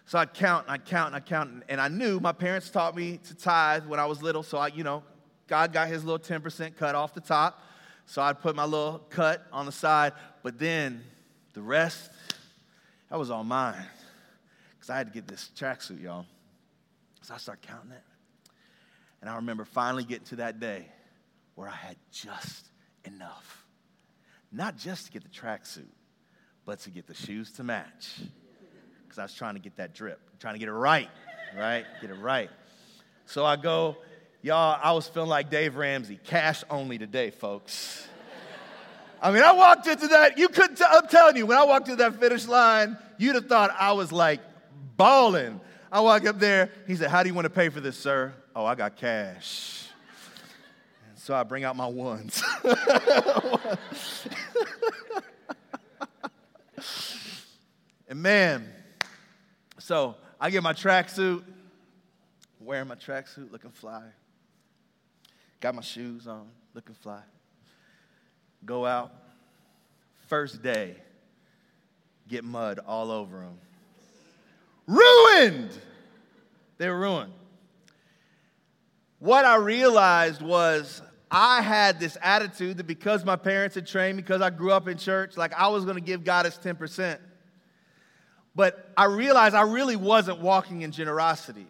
So 0.06 0.20
I'd 0.20 0.34
count 0.34 0.66
and 0.66 0.74
I'd 0.74 0.86
count 0.86 1.08
and 1.08 1.16
I'd 1.16 1.26
count. 1.26 1.64
And 1.68 1.82
I 1.82 1.88
knew 1.88 2.20
my 2.20 2.32
parents 2.32 2.70
taught 2.70 2.96
me 2.96 3.18
to 3.28 3.36
tithe 3.36 3.86
when 3.88 4.00
I 4.00 4.06
was 4.06 4.22
little. 4.22 4.44
So 4.44 4.58
I, 4.58 4.68
you 4.68 4.84
know, 4.84 5.04
God 5.48 5.74
got 5.74 5.88
his 5.88 6.04
little 6.04 6.20
10% 6.20 6.78
cut 6.78 6.96
off 6.96 7.14
the 7.14 7.22
top. 7.22 7.62
So 8.06 8.22
I'd 8.22 8.40
put 8.40 8.56
my 8.56 8.66
little 8.66 9.00
cut 9.10 9.46
on 9.52 9.66
the 9.66 9.72
side. 9.72 10.14
But 10.44 10.60
then 10.60 11.04
the 11.54 11.62
rest, 11.62 12.12
that 13.10 13.18
was 13.18 13.32
all 13.32 13.44
mine. 13.44 13.84
Because 14.76 14.92
I 14.92 14.98
had 14.98 15.08
to 15.08 15.14
get 15.14 15.28
this 15.28 15.50
tracksuit, 15.58 16.02
y'all. 16.02 16.26
So 17.24 17.34
I 17.34 17.38
started 17.38 17.68
counting 17.68 17.92
it. 17.92 18.04
And 19.22 19.30
I 19.30 19.38
remember 19.38 19.66
finally 19.66 20.04
getting 20.04 20.26
to 20.26 20.36
that 20.36 20.60
day 20.60 20.86
where 21.56 21.68
I 21.68 21.76
had 21.76 21.96
just 22.12 22.70
enough. 23.06 23.66
Not 24.52 24.78
just 24.78 25.08
to 25.08 25.12
get 25.12 25.24
the 25.24 25.30
tracksuit, 25.30 25.90
but 26.64 26.80
to 26.82 26.92
get 26.92 27.08
the 27.08 27.16
shoes 27.16 27.52
to 27.54 27.64
match. 27.64 28.20
Because 29.16 29.22
I 29.22 29.32
was 29.32 29.34
trying 29.34 29.54
to 29.54 29.62
get 29.62 29.78
that 29.78 29.94
drip, 29.94 30.20
trying 30.42 30.56
to 30.56 30.60
get 30.60 30.68
it 30.68 30.74
right, 30.74 31.08
right? 31.58 31.86
Get 32.02 32.10
it 32.10 32.16
right. 32.16 32.50
So 33.26 33.46
I 33.46 33.56
go, 33.56 33.96
y'all, 34.42 34.78
I 34.84 34.92
was 34.92 35.08
feeling 35.08 35.30
like 35.30 35.50
Dave 35.50 35.78
Ramsey, 35.78 36.20
cash 36.22 36.66
only 36.70 36.98
today, 36.98 37.30
folks. 37.30 38.10
I 39.22 39.32
mean, 39.32 39.42
I 39.42 39.54
walked 39.54 39.88
into 39.88 40.10
that, 40.10 40.38
you 40.38 40.50
couldn't, 40.50 40.82
I'm 40.86 41.08
telling 41.08 41.38
you, 41.38 41.46
when 41.46 41.58
I 41.58 41.64
walked 41.64 41.88
into 41.88 42.04
that 42.04 42.20
finish 42.20 42.46
line, 42.46 42.98
you'd 43.18 43.36
have 43.36 43.46
thought 43.46 43.74
I 43.80 43.94
was 43.94 44.12
like 44.12 44.42
balling. 44.98 45.62
I 45.90 46.02
walk 46.02 46.26
up 46.26 46.38
there, 46.38 46.70
he 46.86 46.98
said, 46.98 47.10
How 47.10 47.24
do 47.24 47.30
you 47.30 47.36
want 47.36 47.46
to 47.46 47.50
pay 47.50 47.70
for 47.70 47.80
this, 47.80 47.98
sir? 47.98 48.34
Oh, 48.54 48.66
I 48.66 48.76
got 48.76 48.98
cash. 48.98 49.88
So 51.16 51.34
I 51.34 51.44
bring 51.44 51.64
out 51.64 51.78
my 51.78 51.88
ones. 51.88 52.44
and 58.10 58.22
man, 58.22 58.74
so 59.86 60.16
I 60.42 60.50
get 60.50 60.64
my 60.64 60.74
tracksuit, 60.74 61.44
wearing 62.60 62.88
my 62.88 62.96
tracksuit, 62.96 63.52
looking 63.52 63.70
fly. 63.70 64.02
Got 65.60 65.76
my 65.76 65.84
shoes 65.84 66.26
on, 66.26 66.48
looking 66.74 66.96
fly. 66.96 67.22
Go 68.66 68.84
out. 68.88 69.14
First 70.26 70.64
day, 70.64 70.96
get 72.28 72.44
mud 72.44 72.80
all 72.88 73.12
over 73.12 73.42
them. 73.42 73.60
Ruined! 74.88 75.70
They 76.80 76.90
were 76.90 77.00
ruined. 77.00 77.34
What 79.20 79.46
I 79.46 79.58
realized 79.58 80.42
was 80.42 81.00
I 81.30 81.62
had 81.62 82.00
this 82.00 82.18
attitude 82.24 82.78
that 82.78 82.88
because 82.88 83.24
my 83.24 83.36
parents 83.36 83.76
had 83.76 83.86
trained, 83.86 84.18
me, 84.18 84.24
because 84.24 84.42
I 84.42 84.50
grew 84.50 84.72
up 84.72 84.88
in 84.88 84.98
church, 84.98 85.38
like 85.38 85.54
I 85.54 85.68
was 85.68 85.86
going 85.86 85.98
to 85.98 86.02
give 86.02 86.24
God 86.24 86.46
his 86.46 86.56
10%. 86.56 87.20
But 88.56 88.90
I 88.96 89.06
realized 89.06 89.54
I 89.54 89.64
really 89.64 89.96
wasn't 89.96 90.40
walking 90.40 90.82
in 90.82 90.92
generosity. 90.92 91.68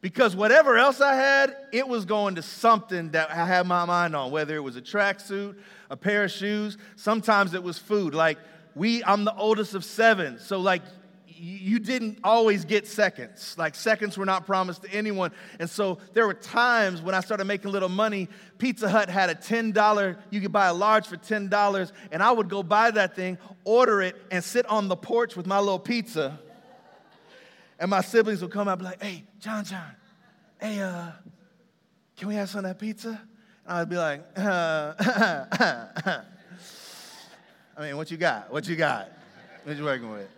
Because 0.00 0.34
whatever 0.34 0.78
else 0.78 1.00
I 1.00 1.14
had, 1.14 1.54
it 1.72 1.86
was 1.86 2.06
going 2.06 2.36
to 2.36 2.42
something 2.42 3.10
that 3.10 3.30
I 3.30 3.44
had 3.44 3.66
my 3.66 3.84
mind 3.84 4.16
on, 4.16 4.30
whether 4.30 4.56
it 4.56 4.60
was 4.60 4.76
a 4.76 4.80
tracksuit, 4.80 5.56
a 5.90 5.96
pair 5.96 6.24
of 6.24 6.30
shoes, 6.30 6.78
sometimes 6.96 7.52
it 7.52 7.62
was 7.62 7.78
food. 7.78 8.14
Like 8.14 8.38
we, 8.74 9.04
I'm 9.04 9.24
the 9.24 9.34
oldest 9.34 9.74
of 9.74 9.84
seven. 9.84 10.38
So 10.38 10.58
like 10.58 10.82
you 11.40 11.78
didn't 11.78 12.18
always 12.22 12.66
get 12.66 12.86
seconds. 12.86 13.54
Like 13.56 13.74
seconds 13.74 14.18
were 14.18 14.26
not 14.26 14.44
promised 14.44 14.82
to 14.82 14.92
anyone. 14.92 15.32
And 15.58 15.70
so 15.70 15.98
there 16.12 16.26
were 16.26 16.34
times 16.34 17.00
when 17.00 17.14
I 17.14 17.20
started 17.20 17.46
making 17.46 17.70
little 17.72 17.88
money, 17.88 18.28
Pizza 18.58 18.90
Hut 18.90 19.08
had 19.08 19.30
a 19.30 19.34
$10, 19.34 20.18
you 20.28 20.40
could 20.42 20.52
buy 20.52 20.66
a 20.66 20.74
large 20.74 21.06
for 21.06 21.16
$10, 21.16 21.92
and 22.12 22.22
I 22.22 22.30
would 22.30 22.50
go 22.50 22.62
buy 22.62 22.90
that 22.90 23.16
thing, 23.16 23.38
order 23.64 24.02
it, 24.02 24.16
and 24.30 24.44
sit 24.44 24.66
on 24.66 24.88
the 24.88 24.96
porch 24.96 25.34
with 25.34 25.46
my 25.46 25.58
little 25.58 25.78
pizza. 25.78 26.38
And 27.78 27.90
my 27.90 28.02
siblings 28.02 28.42
would 28.42 28.50
come 28.50 28.68
out 28.68 28.72
and 28.72 28.80
be 28.80 28.84
like, 28.84 29.02
hey, 29.02 29.24
John, 29.38 29.64
John, 29.64 29.96
hey, 30.60 30.82
uh, 30.82 31.12
can 32.18 32.28
we 32.28 32.34
have 32.34 32.50
some 32.50 32.58
of 32.58 32.64
that 32.64 32.78
pizza? 32.78 33.18
And 33.66 33.78
I'd 33.78 33.88
be 33.88 33.96
like, 33.96 34.26
uh, 34.36 34.92
I 37.78 37.80
mean, 37.80 37.96
what 37.96 38.10
you 38.10 38.18
got? 38.18 38.52
What 38.52 38.68
you 38.68 38.76
got? 38.76 39.10
What 39.64 39.78
you 39.78 39.84
working 39.84 40.10
with? 40.10 40.28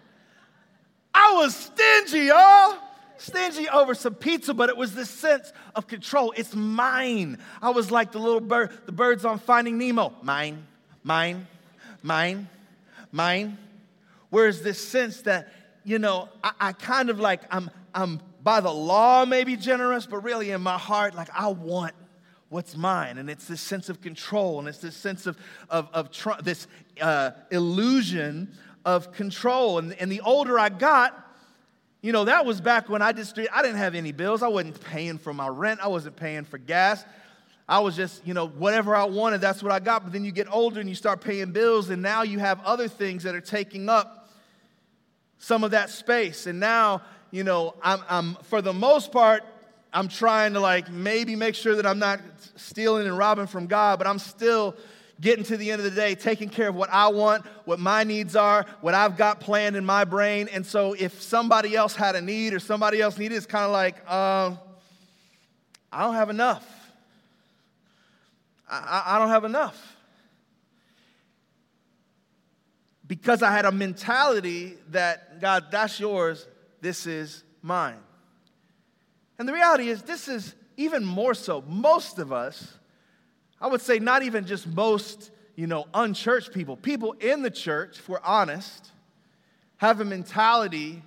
I 1.22 1.34
was 1.34 1.54
stingy, 1.54 2.26
y'all. 2.26 2.78
Stingy 3.16 3.68
over 3.68 3.94
some 3.94 4.16
pizza, 4.16 4.52
but 4.52 4.68
it 4.68 4.76
was 4.76 4.92
this 4.92 5.08
sense 5.08 5.52
of 5.76 5.86
control. 5.86 6.32
It's 6.36 6.56
mine. 6.56 7.38
I 7.60 7.70
was 7.70 7.92
like 7.92 8.10
the 8.10 8.18
little 8.18 8.40
bird, 8.40 8.76
the 8.86 8.92
birds 8.92 9.24
on 9.24 9.38
Finding 9.38 9.78
Nemo. 9.78 10.12
Mine, 10.22 10.66
mine, 11.04 11.46
mine, 12.02 12.48
mine. 13.12 13.56
Whereas 14.30 14.62
this 14.62 14.84
sense 14.84 15.22
that, 15.22 15.52
you 15.84 16.00
know, 16.00 16.28
I, 16.42 16.52
I 16.60 16.72
kind 16.72 17.10
of 17.10 17.20
like 17.20 17.42
I'm 17.50 17.70
I'm 17.94 18.20
by 18.42 18.58
the 18.58 18.72
law 18.72 19.24
maybe 19.24 19.56
generous, 19.56 20.06
but 20.06 20.24
really 20.24 20.50
in 20.50 20.60
my 20.60 20.78
heart, 20.78 21.14
like 21.14 21.28
I 21.32 21.46
want 21.48 21.94
what's 22.48 22.76
mine. 22.76 23.18
And 23.18 23.30
it's 23.30 23.46
this 23.46 23.60
sense 23.60 23.88
of 23.88 24.00
control, 24.00 24.58
and 24.58 24.66
it's 24.66 24.78
this 24.78 24.96
sense 24.96 25.26
of, 25.26 25.38
of, 25.70 25.88
of 25.92 26.10
tr- 26.10 26.42
this 26.42 26.66
uh, 27.00 27.30
illusion 27.52 28.52
of 28.84 29.12
control. 29.12 29.78
And, 29.78 29.92
and 29.94 30.10
the 30.10 30.20
older 30.20 30.58
I 30.58 30.68
got, 30.68 31.18
you 32.00 32.12
know, 32.12 32.24
that 32.24 32.44
was 32.44 32.60
back 32.60 32.88
when 32.88 33.00
I 33.00 33.12
just, 33.12 33.38
I 33.38 33.62
didn't 33.62 33.76
have 33.76 33.94
any 33.94 34.12
bills. 34.12 34.42
I 34.42 34.48
wasn't 34.48 34.80
paying 34.80 35.18
for 35.18 35.32
my 35.32 35.48
rent. 35.48 35.80
I 35.80 35.88
wasn't 35.88 36.16
paying 36.16 36.44
for 36.44 36.58
gas. 36.58 37.04
I 37.68 37.78
was 37.78 37.94
just, 37.94 38.26
you 38.26 38.34
know, 38.34 38.48
whatever 38.48 38.94
I 38.94 39.04
wanted, 39.04 39.40
that's 39.40 39.62
what 39.62 39.70
I 39.72 39.78
got. 39.78 40.02
But 40.02 40.12
then 40.12 40.24
you 40.24 40.32
get 40.32 40.52
older 40.52 40.80
and 40.80 40.88
you 40.88 40.96
start 40.96 41.20
paying 41.20 41.52
bills, 41.52 41.90
and 41.90 42.02
now 42.02 42.22
you 42.22 42.40
have 42.40 42.60
other 42.64 42.88
things 42.88 43.22
that 43.22 43.34
are 43.34 43.40
taking 43.40 43.88
up 43.88 44.28
some 45.38 45.64
of 45.64 45.70
that 45.70 45.90
space. 45.90 46.46
And 46.46 46.58
now, 46.58 47.02
you 47.30 47.44
know, 47.44 47.74
I'm, 47.82 48.00
I'm 48.08 48.34
for 48.42 48.62
the 48.62 48.72
most 48.72 49.12
part, 49.12 49.44
I'm 49.92 50.08
trying 50.08 50.54
to 50.54 50.60
like 50.60 50.90
maybe 50.90 51.36
make 51.36 51.54
sure 51.54 51.76
that 51.76 51.86
I'm 51.86 51.98
not 51.98 52.20
stealing 52.56 53.06
and 53.06 53.16
robbing 53.16 53.46
from 53.46 53.66
God, 53.68 53.98
but 53.98 54.06
I'm 54.06 54.18
still 54.18 54.76
getting 55.20 55.44
to 55.44 55.56
the 55.56 55.70
end 55.70 55.80
of 55.80 55.84
the 55.84 55.94
day, 55.94 56.14
taking 56.14 56.48
care 56.48 56.68
of 56.68 56.74
what 56.74 56.90
I 56.90 57.08
want, 57.08 57.44
what 57.64 57.78
my 57.78 58.04
needs 58.04 58.34
are, 58.34 58.66
what 58.80 58.94
I've 58.94 59.16
got 59.16 59.40
planned 59.40 59.76
in 59.76 59.84
my 59.84 60.04
brain. 60.04 60.48
And 60.52 60.66
so 60.66 60.94
if 60.94 61.22
somebody 61.22 61.76
else 61.76 61.94
had 61.94 62.16
a 62.16 62.20
need 62.20 62.54
or 62.54 62.58
somebody 62.58 63.00
else 63.00 63.18
needed, 63.18 63.36
it's 63.36 63.46
kind 63.46 63.64
of 63.64 63.70
like, 63.70 63.96
uh, 64.06 64.56
I 65.92 66.04
don't 66.04 66.14
have 66.14 66.30
enough. 66.30 66.66
I, 68.68 69.02
I 69.06 69.18
don't 69.18 69.28
have 69.28 69.44
enough. 69.44 69.96
Because 73.06 73.42
I 73.42 73.52
had 73.52 73.66
a 73.66 73.72
mentality 73.72 74.74
that, 74.90 75.40
God, 75.40 75.66
that's 75.70 76.00
yours, 76.00 76.46
this 76.80 77.06
is 77.06 77.44
mine. 77.60 77.98
And 79.38 79.48
the 79.48 79.52
reality 79.52 79.88
is, 79.88 80.02
this 80.02 80.28
is 80.28 80.54
even 80.76 81.04
more 81.04 81.34
so. 81.34 81.62
Most 81.66 82.18
of 82.18 82.32
us, 82.32 82.78
I 83.62 83.68
would 83.68 83.80
say 83.80 84.00
not 84.00 84.24
even 84.24 84.44
just 84.44 84.66
most, 84.66 85.30
you 85.54 85.68
know, 85.68 85.86
unchurched 85.94 86.52
people, 86.52 86.76
people 86.76 87.12
in 87.12 87.42
the 87.42 87.50
church, 87.50 88.00
if 88.00 88.08
we're 88.08 88.18
honest, 88.24 88.90
have 89.76 90.00
a 90.00 90.04
mentality 90.04 91.00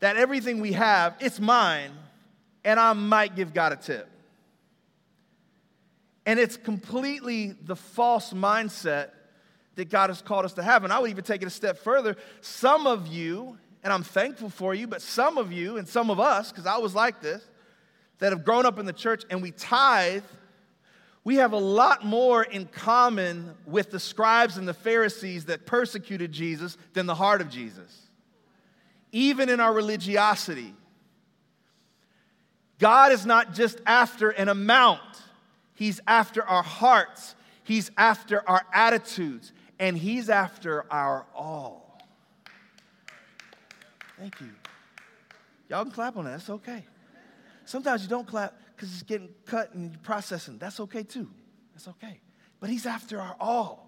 that 0.00 0.16
everything 0.16 0.60
we 0.60 0.72
have, 0.72 1.14
it's 1.20 1.38
mine, 1.38 1.92
and 2.64 2.80
I 2.80 2.92
might 2.94 3.36
give 3.36 3.54
God 3.54 3.72
a 3.72 3.76
tip. 3.76 4.08
And 6.26 6.40
it's 6.40 6.56
completely 6.56 7.54
the 7.62 7.76
false 7.76 8.32
mindset 8.32 9.10
that 9.76 9.88
God 9.88 10.10
has 10.10 10.20
called 10.20 10.44
us 10.44 10.54
to 10.54 10.64
have. 10.64 10.82
And 10.82 10.92
I 10.92 10.98
would 10.98 11.10
even 11.10 11.22
take 11.22 11.42
it 11.42 11.46
a 11.46 11.50
step 11.50 11.78
further. 11.78 12.16
Some 12.40 12.88
of 12.88 13.06
you, 13.06 13.56
and 13.84 13.92
I'm 13.92 14.02
thankful 14.02 14.50
for 14.50 14.74
you, 14.74 14.88
but 14.88 15.00
some 15.00 15.38
of 15.38 15.52
you 15.52 15.76
and 15.76 15.86
some 15.86 16.10
of 16.10 16.18
us, 16.18 16.50
because 16.50 16.66
I 16.66 16.78
was 16.78 16.94
like 16.94 17.20
this, 17.20 17.44
that 18.18 18.32
have 18.32 18.44
grown 18.44 18.66
up 18.66 18.80
in 18.80 18.86
the 18.86 18.92
church 18.92 19.22
and 19.30 19.40
we 19.40 19.52
tithe 19.52 20.24
we 21.24 21.36
have 21.36 21.52
a 21.52 21.58
lot 21.58 22.04
more 22.04 22.42
in 22.42 22.66
common 22.66 23.54
with 23.66 23.90
the 23.90 23.98
scribes 23.98 24.58
and 24.58 24.68
the 24.68 24.74
Pharisees 24.74 25.46
that 25.46 25.64
persecuted 25.64 26.30
Jesus 26.32 26.76
than 26.92 27.06
the 27.06 27.14
heart 27.14 27.40
of 27.40 27.48
Jesus. 27.48 28.02
Even 29.10 29.48
in 29.48 29.58
our 29.58 29.72
religiosity, 29.72 30.74
God 32.78 33.12
is 33.12 33.24
not 33.24 33.54
just 33.54 33.80
after 33.86 34.30
an 34.30 34.48
amount, 34.48 35.00
He's 35.74 36.00
after 36.06 36.44
our 36.44 36.62
hearts, 36.62 37.34
He's 37.62 37.90
after 37.96 38.46
our 38.46 38.62
attitudes, 38.74 39.52
and 39.78 39.96
He's 39.96 40.28
after 40.28 40.84
our 40.92 41.24
all. 41.34 41.98
Thank 44.18 44.40
you. 44.40 44.50
Y'all 45.70 45.84
can 45.84 45.92
clap 45.92 46.18
on 46.18 46.24
that, 46.24 46.32
that's 46.32 46.50
okay. 46.50 46.84
Sometimes 47.64 48.02
you 48.02 48.08
don't 48.08 48.26
clap 48.26 48.54
because 48.74 48.92
it's 48.92 49.02
getting 49.02 49.28
cut 49.46 49.74
and 49.74 50.00
processing. 50.02 50.58
That's 50.58 50.80
okay 50.80 51.02
too. 51.02 51.30
That's 51.74 51.88
okay. 51.88 52.20
But 52.60 52.70
he's 52.70 52.86
after 52.86 53.20
our 53.20 53.36
all. 53.40 53.84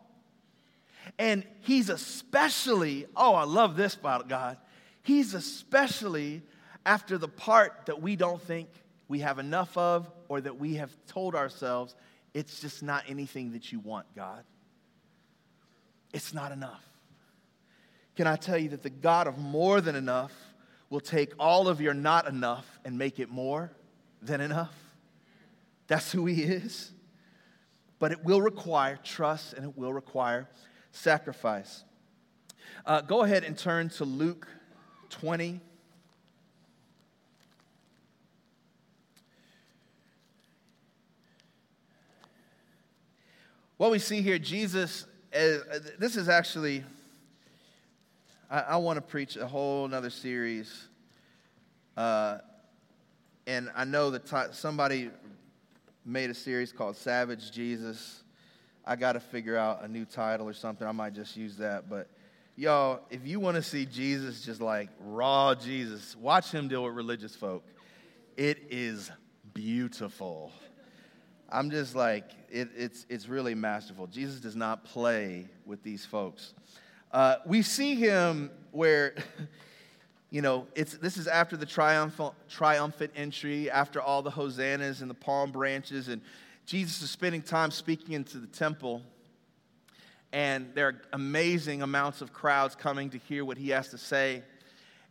And 1.19 1.45
he's 1.61 1.89
especially, 1.89 3.07
oh, 3.17 3.35
I 3.35 3.45
love 3.45 3.77
this 3.77 3.95
about 3.95 4.29
God. 4.29 4.59
He's 5.03 5.35
especially 5.35 6.43
after 6.85 7.17
the 7.17 7.29
part 7.29 7.87
that 7.87 8.03
we 8.03 8.17
don't 8.17 8.43
think 8.43 8.69
we 9.09 9.21
have 9.21 9.39
enough 9.39 9.77
of 9.77 10.11
or 10.29 10.41
that 10.41 10.59
we 10.59 10.75
have 10.75 10.91
told 11.07 11.35
ourselves 11.35 11.95
it's 12.35 12.61
just 12.61 12.83
not 12.83 13.05
anything 13.09 13.53
that 13.53 13.73
you 13.73 13.79
want, 13.81 14.07
God. 14.15 14.45
It's 16.13 16.35
not 16.35 16.53
enough. 16.53 16.83
Can 18.17 18.27
I 18.27 18.37
tell 18.37 18.59
you 18.59 18.71
that 18.71 18.83
the 18.83 18.91
God 18.91 19.27
of 19.27 19.39
more 19.39 19.81
than 19.81 19.95
enough 19.95 20.33
will 20.91 21.01
take 21.01 21.33
all 21.39 21.69
of 21.69 21.81
your 21.81 21.95
not 21.95 22.29
enough 22.29 22.67
and 22.85 22.99
make 22.99 23.19
it 23.19 23.29
more 23.29 23.71
than 24.23 24.41
enough? 24.41 24.75
That's 25.87 26.13
who 26.13 26.27
He 26.27 26.43
is. 26.43 26.91
But 27.99 28.13
it 28.13 28.25
will 28.25 28.43
require 28.43 28.99
trust 29.03 29.55
and 29.55 29.65
it 29.65 29.77
will 29.77 29.93
require 29.93 30.49
sacrifice. 30.93 31.85
Uh, 32.85 33.01
go 33.01 33.23
ahead 33.23 33.45
and 33.45 33.57
turn 33.57 33.89
to 33.89 34.05
Luke 34.05 34.47
20. 35.11 35.61
What 43.77 43.91
we 43.91 43.99
see 43.99 44.23
here, 44.23 44.39
Jesus, 44.39 45.05
uh, 45.35 45.59
this 45.99 46.17
is 46.17 46.31
actually, 46.31 46.83
I, 48.51 48.61
I 48.61 48.77
want 48.77 48.97
to 48.97 49.03
preach 49.03 49.37
a 49.37 49.47
whole 49.47 49.93
other 49.93 50.09
series. 50.09 50.89
Uh, 51.95 52.39
and 53.47 53.71
I 53.75 53.85
know 53.85 54.11
that 54.11 54.27
t- 54.27 54.53
somebody 54.53 55.11
made 56.05 56.31
a 56.31 56.35
series 56.35 56.73
called 56.73 56.97
Savage 56.97 57.51
Jesus. 57.51 58.23
I 58.85 58.97
got 58.97 59.13
to 59.13 59.21
figure 59.21 59.57
out 59.57 59.83
a 59.83 59.89
new 59.89 60.05
title 60.05 60.49
or 60.49 60.53
something. 60.53 60.87
I 60.87 60.93
might 60.93 61.15
just 61.15 61.37
use 61.37 61.57
that. 61.57 61.89
But 61.89 62.09
y'all, 62.57 63.01
if 63.11 63.27
you 63.27 63.41
want 63.41 63.57
to 63.57 63.63
see 63.63 63.87
Jesus 63.87 64.43
just 64.43 64.61
like 64.61 64.89
raw 65.01 65.55
Jesus, 65.55 66.17
watch 66.17 66.53
him 66.53 66.69
deal 66.69 66.85
with 66.85 66.95
religious 66.95 67.35
folk. 67.35 67.65
It 68.37 68.59
is 68.71 69.11
beautiful. 69.55 70.53
I'm 71.49 71.71
just 71.71 71.95
like, 71.95 72.25
it, 72.51 72.69
it's, 72.77 73.07
it's 73.09 73.29
really 73.29 73.55
masterful. 73.55 74.07
Jesus 74.09 74.41
does 74.41 74.57
not 74.57 74.85
play 74.85 75.49
with 75.65 75.83
these 75.83 76.05
folks. 76.05 76.55
Uh, 77.13 77.37
we 77.47 77.63
see 77.63 77.95
him 77.95 78.51
where, 78.73 79.15
you 80.31 80.43
know, 80.43 80.67
it's, 80.75 80.95
this 80.99 81.17
is 81.17 81.29
after 81.29 81.57
the 81.57 81.67
triumphant, 81.67 82.35
triumphant 82.49 83.13
entry, 83.15 83.71
after 83.71 84.01
all 84.01 84.23
the 84.23 84.31
hosannas 84.31 85.01
and 85.01 85.09
the 85.09 85.15
palm 85.15 85.53
branches, 85.53 86.09
and 86.09 86.21
Jesus 86.67 87.01
is 87.01 87.11
spending 87.11 87.43
time 87.43 87.71
speaking 87.71 88.15
into 88.15 88.39
the 88.39 88.49
temple. 88.49 89.03
And 90.33 90.75
there 90.75 90.89
are 90.89 91.01
amazing 91.13 91.83
amounts 91.83 92.21
of 92.21 92.33
crowds 92.33 92.75
coming 92.75 93.11
to 93.11 93.19
hear 93.19 93.45
what 93.45 93.57
he 93.57 93.71
has 93.71 93.89
to 93.91 93.99
say. 93.99 94.43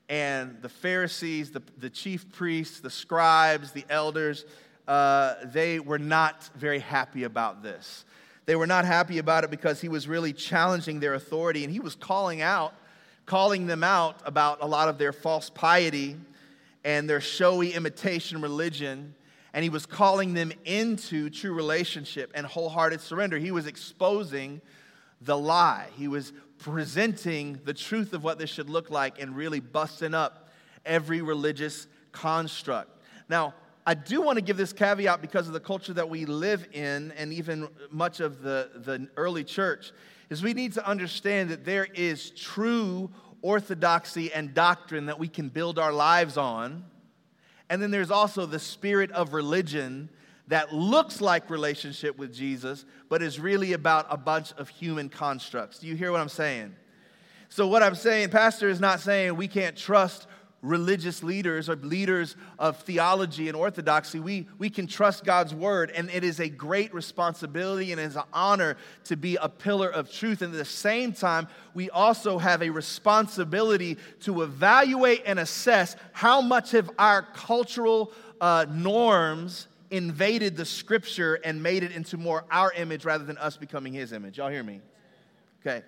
And 0.10 0.62
the 0.62 0.69
Pharisees, 0.69 1.51
the, 1.51 1.63
the 1.77 1.89
chief 1.89 2.31
priests, 2.31 2.81
the 2.81 2.89
scribes, 2.89 3.72
the 3.72 3.86
elders, 3.89 4.45
uh, 4.88 5.36
they 5.45 5.79
were 5.79 5.98
not 5.98 6.50
very 6.55 6.79
happy 6.79 7.24
about 7.24 7.63
this. 7.63 8.05
They 8.45 8.55
were 8.55 8.67
not 8.67 8.86
happy 8.86 9.17
about 9.17 9.43
it 9.43 9.50
because 9.50 9.81
he 9.81 9.89
was 9.89 10.07
really 10.07 10.34
challenging 10.34 11.00
their 11.00 11.15
authority 11.15 11.63
and 11.63 11.74
he 11.74 11.79
was 11.79 11.95
calling 11.95 12.41
out, 12.41 12.75
calling 13.25 13.67
them 13.67 13.84
out 13.84 14.20
about 14.25 14.60
a 14.62 14.65
lot 14.65 14.89
of 14.89 14.98
their 14.98 15.13
false 15.13 15.50
piety 15.50 16.17
and 16.84 17.10
their 17.10 17.22
showy 17.22 17.74
imitation 17.74 18.41
religion. 18.41 19.15
And 19.53 19.63
he 19.63 19.70
was 19.70 19.86
calling 19.86 20.34
them 20.34 20.51
into 20.65 21.29
true 21.29 21.53
relationship 21.53 22.32
and 22.36 22.46
wholehearted 22.46 23.01
surrender. 23.01 23.38
He 23.38 23.51
was 23.51 23.67
exposing 23.67 24.62
the 25.22 25.38
lie. 25.38 25.88
He 25.96 26.08
was 26.08 26.34
presenting 26.60 27.60
the 27.63 27.73
truth 27.73 28.13
of 28.13 28.23
what 28.23 28.38
this 28.38 28.50
should 28.50 28.69
look 28.69 28.89
like 28.89 29.21
and 29.21 29.36
really 29.36 29.60
busting 29.60 30.13
up 30.13 30.50
every 30.86 31.21
religious 31.21 31.88
construct. 32.12 32.89
Now, 33.30 33.54
I 33.88 33.93
do 33.93 34.21
want 34.21 34.38
to 34.38 34.41
give 34.41 34.58
this 34.58 34.73
caveat 34.73 35.21
because 35.21 35.47
of 35.47 35.54
the 35.54 35.60
culture 35.60 35.93
that 35.93 36.10
we 36.10 36.26
live 36.26 36.67
in, 36.73 37.12
and 37.17 37.32
even 37.32 37.67
much 37.91 38.19
of 38.19 38.41
the, 38.41 38.69
the 38.76 39.08
early 39.15 39.43
church, 39.43 39.91
is 40.30 40.42
we 40.42 40.54
need 40.54 40.74
to 40.74 40.88
understand 40.88 41.50
that 41.50 41.66
there 41.66 41.88
is 41.94 42.32
true 42.32 43.12
orthodoxy 43.42 44.34
and 44.34 44.54
doctrine 44.54 45.06
that 45.06 45.20
we 45.20 45.28
can 45.28 45.50
build 45.50 45.78
our 45.78 45.94
lives 45.94 46.38
on. 46.38 46.84
And 47.70 47.82
then 47.82 47.92
there's 47.92 48.12
also 48.12 48.46
the 48.46 48.60
spirit 48.60 49.12
of 49.12 49.34
religion 49.34 50.10
that 50.48 50.74
looks 50.74 51.22
like 51.22 51.50
relationship 51.50 52.18
with 52.18 52.34
Jesus, 52.34 52.86
but 53.10 53.22
is 53.22 53.40
really 53.40 53.74
about 53.74 54.06
a 54.10 54.18
bunch 54.18 54.52
of 54.54 54.70
human 54.70 55.10
constructs. 55.10 55.80
Do 55.80 55.88
you 55.88 55.96
hear 55.96 56.12
what 56.12 56.22
I'm 56.22 56.30
saying? 56.30 56.76
So, 57.50 57.68
what 57.68 57.84
I'm 57.84 57.96
saying, 57.96 58.30
Pastor 58.30 58.70
is 58.70 58.80
not 58.80 59.00
saying 59.00 59.36
we 59.36 59.48
can't 59.48 59.78
trust 59.78 60.28
religious 60.65 61.21
leaders 61.23 61.69
or 61.69 61.75
leaders 61.78 62.36
of 62.58 62.78
theology 62.82 63.47
and 63.47 63.56
orthodoxy, 63.56 64.19
we, 64.19 64.47
we 64.58 64.69
can 64.69 64.88
trust 64.88 65.23
God's 65.23 65.54
word, 65.54 65.91
and 65.91 66.10
it 66.10 66.23
is 66.23 66.39
a 66.39 66.49
great 66.49 66.93
responsibility 66.93 67.91
and 67.91 68.01
it 68.01 68.06
is 68.06 68.15
an 68.15 68.23
honor 68.34 68.75
to 69.06 69.15
be 69.15 69.38
a 69.38 69.47
pillar 69.47 69.89
of 69.89 70.12
truth. 70.12 70.41
And 70.41 70.54
at 70.54 70.58
the 70.58 70.65
same 70.65 71.13
time, 71.13 71.47
we 71.73 71.89
also 71.89 72.38
have 72.38 72.62
a 72.62 72.69
responsibility 72.69 73.97
to 74.21 74.41
evaluate 74.41 75.23
and 75.25 75.39
assess 75.39 75.95
how 76.12 76.41
much 76.41 76.73
of 76.73 76.89
our 76.97 77.21
cultural 77.21 78.12
uh, 78.41 78.65
norms 78.69 79.67
invaded 79.91 80.58
the 80.58 80.65
scripture 80.65 81.36
and 81.36 81.62
made 81.62 81.84
it 81.84 81.91
into 81.91 82.17
more 82.17 82.43
our 82.51 82.71
image 82.73 83.06
rather 83.06 83.23
than 83.23 83.38
us 83.38 83.56
becoming 83.56 83.93
his 83.93 84.12
image. 84.12 84.38
Y'all 84.38 84.49
hear 84.49 84.63
me? 84.63 84.82
Okay. 85.62 85.84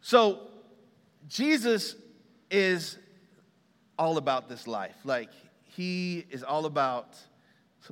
So, 0.00 0.48
Jesus 1.28 1.96
is 2.50 2.98
all 4.02 4.18
about 4.18 4.48
this 4.48 4.66
life. 4.66 4.96
Like, 5.04 5.30
he 5.62 6.26
is 6.28 6.42
all 6.42 6.66
about 6.66 7.16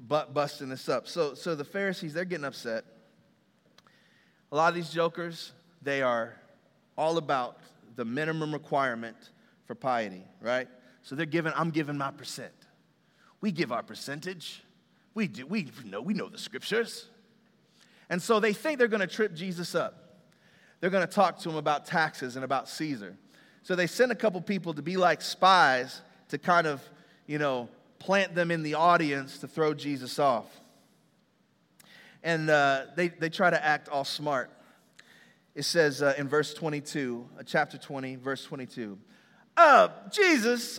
butt 0.08 0.34
busting 0.34 0.68
this 0.68 0.88
up. 0.88 1.06
So, 1.06 1.34
so 1.34 1.54
the 1.54 1.64
Pharisees, 1.64 2.12
they're 2.12 2.24
getting 2.24 2.44
upset. 2.44 2.84
A 4.50 4.56
lot 4.56 4.70
of 4.70 4.74
these 4.74 4.90
jokers, 4.90 5.52
they 5.82 6.02
are 6.02 6.34
all 6.98 7.16
about 7.16 7.60
the 7.94 8.04
minimum 8.04 8.52
requirement 8.52 9.16
for 9.66 9.76
piety, 9.76 10.24
right? 10.40 10.66
So 11.02 11.14
they're 11.14 11.26
giving, 11.26 11.52
I'm 11.54 11.70
giving 11.70 11.96
my 11.96 12.10
percent. 12.10 12.52
We 13.40 13.52
give 13.52 13.70
our 13.70 13.84
percentage. 13.84 14.64
We 15.14 15.28
do, 15.28 15.46
we 15.46 15.68
know, 15.84 16.02
we 16.02 16.14
know 16.14 16.28
the 16.28 16.38
scriptures. 16.38 17.06
And 18.08 18.20
so 18.20 18.40
they 18.40 18.52
think 18.52 18.80
they're 18.80 18.88
going 18.88 18.98
to 18.98 19.06
trip 19.06 19.32
Jesus 19.32 19.76
up. 19.76 20.24
They're 20.80 20.90
going 20.90 21.06
to 21.06 21.12
talk 21.12 21.38
to 21.40 21.50
him 21.50 21.56
about 21.56 21.86
taxes 21.86 22.34
and 22.34 22.44
about 22.44 22.68
Caesar. 22.68 23.16
So 23.62 23.74
they 23.74 23.86
sent 23.86 24.10
a 24.10 24.14
couple 24.14 24.40
people 24.40 24.74
to 24.74 24.82
be 24.82 24.96
like 24.96 25.22
spies 25.22 26.00
to 26.28 26.38
kind 26.38 26.66
of, 26.66 26.82
you 27.26 27.38
know, 27.38 27.68
plant 27.98 28.34
them 28.34 28.50
in 28.50 28.62
the 28.62 28.74
audience 28.74 29.38
to 29.38 29.48
throw 29.48 29.74
Jesus 29.74 30.18
off. 30.18 30.46
And 32.22 32.50
uh, 32.50 32.86
they, 32.96 33.08
they 33.08 33.28
try 33.28 33.50
to 33.50 33.64
act 33.64 33.88
all 33.88 34.04
smart. 34.04 34.50
It 35.54 35.64
says 35.64 36.02
uh, 36.02 36.14
in 36.16 36.28
verse 36.28 36.54
22, 36.54 37.28
uh, 37.38 37.42
chapter 37.44 37.76
20, 37.76 38.16
verse 38.16 38.44
22, 38.44 38.98
uh, 39.56 39.88
Jesus, 40.10 40.78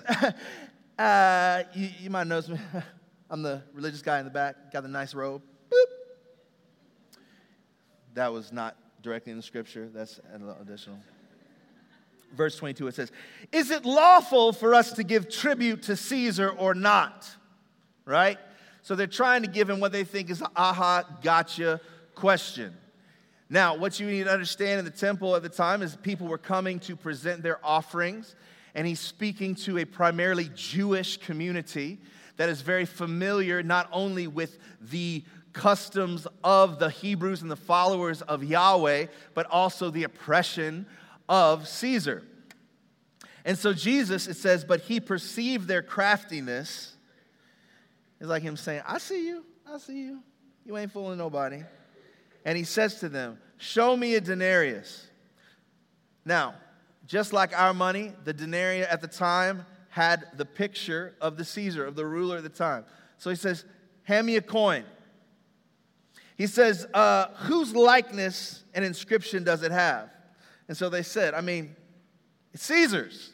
uh, 0.99 1.63
you, 1.73 1.89
you 2.01 2.09
might 2.09 2.27
know 2.27 2.41
me. 2.47 2.57
I'm 3.29 3.43
the 3.43 3.61
religious 3.73 4.01
guy 4.01 4.19
in 4.19 4.25
the 4.25 4.31
back, 4.31 4.73
got 4.73 4.83
the 4.83 4.89
nice 4.89 5.13
robe. 5.13 5.41
Boop. 5.69 7.17
That 8.13 8.33
was 8.33 8.51
not 8.51 8.75
directly 9.01 9.31
in 9.31 9.37
the 9.37 9.43
scripture, 9.43 9.89
that's 9.93 10.19
additional 10.61 10.97
verse 12.35 12.55
22, 12.57 12.87
it 12.87 12.95
says, 12.95 13.11
Is 13.51 13.71
it 13.71 13.85
lawful 13.85 14.53
for 14.53 14.73
us 14.73 14.93
to 14.93 15.03
give 15.03 15.29
tribute 15.29 15.83
to 15.83 15.95
Caesar 15.95 16.49
or 16.49 16.73
not? 16.73 17.29
Right? 18.05 18.37
So 18.81 18.95
they're 18.95 19.07
trying 19.07 19.43
to 19.43 19.47
give 19.47 19.69
him 19.69 19.79
what 19.79 19.91
they 19.91 20.03
think 20.03 20.29
is 20.29 20.41
an 20.41 20.47
aha, 20.55 21.03
gotcha 21.21 21.81
question. 22.15 22.75
Now, 23.49 23.75
what 23.75 23.99
you 23.99 24.07
need 24.07 24.23
to 24.23 24.31
understand 24.31 24.79
in 24.79 24.85
the 24.85 24.91
temple 24.91 25.35
at 25.35 25.43
the 25.43 25.49
time 25.49 25.81
is 25.81 25.95
people 25.97 26.27
were 26.27 26.37
coming 26.37 26.79
to 26.81 26.95
present 26.95 27.43
their 27.43 27.59
offerings, 27.63 28.35
and 28.75 28.87
he's 28.87 28.99
speaking 28.99 29.55
to 29.55 29.79
a 29.79 29.85
primarily 29.85 30.49
Jewish 30.55 31.17
community 31.17 31.99
that 32.37 32.49
is 32.49 32.61
very 32.61 32.85
familiar 32.85 33.61
not 33.61 33.89
only 33.91 34.25
with 34.25 34.57
the 34.79 35.23
customs 35.53 36.27
of 36.43 36.79
the 36.79 36.89
Hebrews 36.89 37.41
and 37.41 37.51
the 37.51 37.57
followers 37.57 38.21
of 38.21 38.43
Yahweh, 38.43 39.07
but 39.33 39.47
also 39.47 39.89
the 39.89 40.03
oppression 40.03 40.85
of 41.31 41.65
Caesar. 41.65 42.23
And 43.45 43.57
so 43.57 43.71
Jesus, 43.71 44.27
it 44.27 44.35
says, 44.35 44.65
but 44.65 44.81
he 44.81 44.99
perceived 44.99 45.65
their 45.65 45.81
craftiness. 45.81 46.93
It's 48.19 48.29
like 48.29 48.43
him 48.43 48.57
saying, 48.57 48.81
I 48.85 48.97
see 48.97 49.27
you, 49.29 49.45
I 49.65 49.77
see 49.77 50.01
you. 50.01 50.19
You 50.65 50.77
ain't 50.77 50.91
fooling 50.91 51.17
nobody. 51.17 51.63
And 52.43 52.57
he 52.57 52.65
says 52.65 52.95
to 52.95 53.07
them, 53.07 53.39
Show 53.57 53.95
me 53.95 54.15
a 54.15 54.21
denarius. 54.21 55.07
Now, 56.25 56.55
just 57.07 57.31
like 57.31 57.57
our 57.57 57.73
money, 57.73 58.11
the 58.25 58.33
denarius 58.33 58.87
at 58.91 58.99
the 58.99 59.07
time 59.07 59.65
had 59.87 60.25
the 60.35 60.45
picture 60.45 61.15
of 61.21 61.37
the 61.37 61.45
Caesar, 61.45 61.85
of 61.85 61.95
the 61.95 62.05
ruler 62.05 62.37
at 62.37 62.43
the 62.43 62.49
time. 62.49 62.83
So 63.17 63.29
he 63.29 63.35
says, 63.37 63.63
Hand 64.03 64.27
me 64.27 64.35
a 64.35 64.41
coin. 64.41 64.83
He 66.35 66.47
says, 66.47 66.87
uh, 66.93 67.27
Whose 67.45 67.73
likeness 67.73 68.65
and 68.73 68.83
inscription 68.83 69.45
does 69.45 69.63
it 69.63 69.71
have? 69.71 70.09
And 70.67 70.77
so 70.77 70.89
they 70.89 71.03
said, 71.03 71.33
I 71.33 71.41
mean, 71.41 71.75
it's 72.53 72.63
Caesar's. 72.63 73.31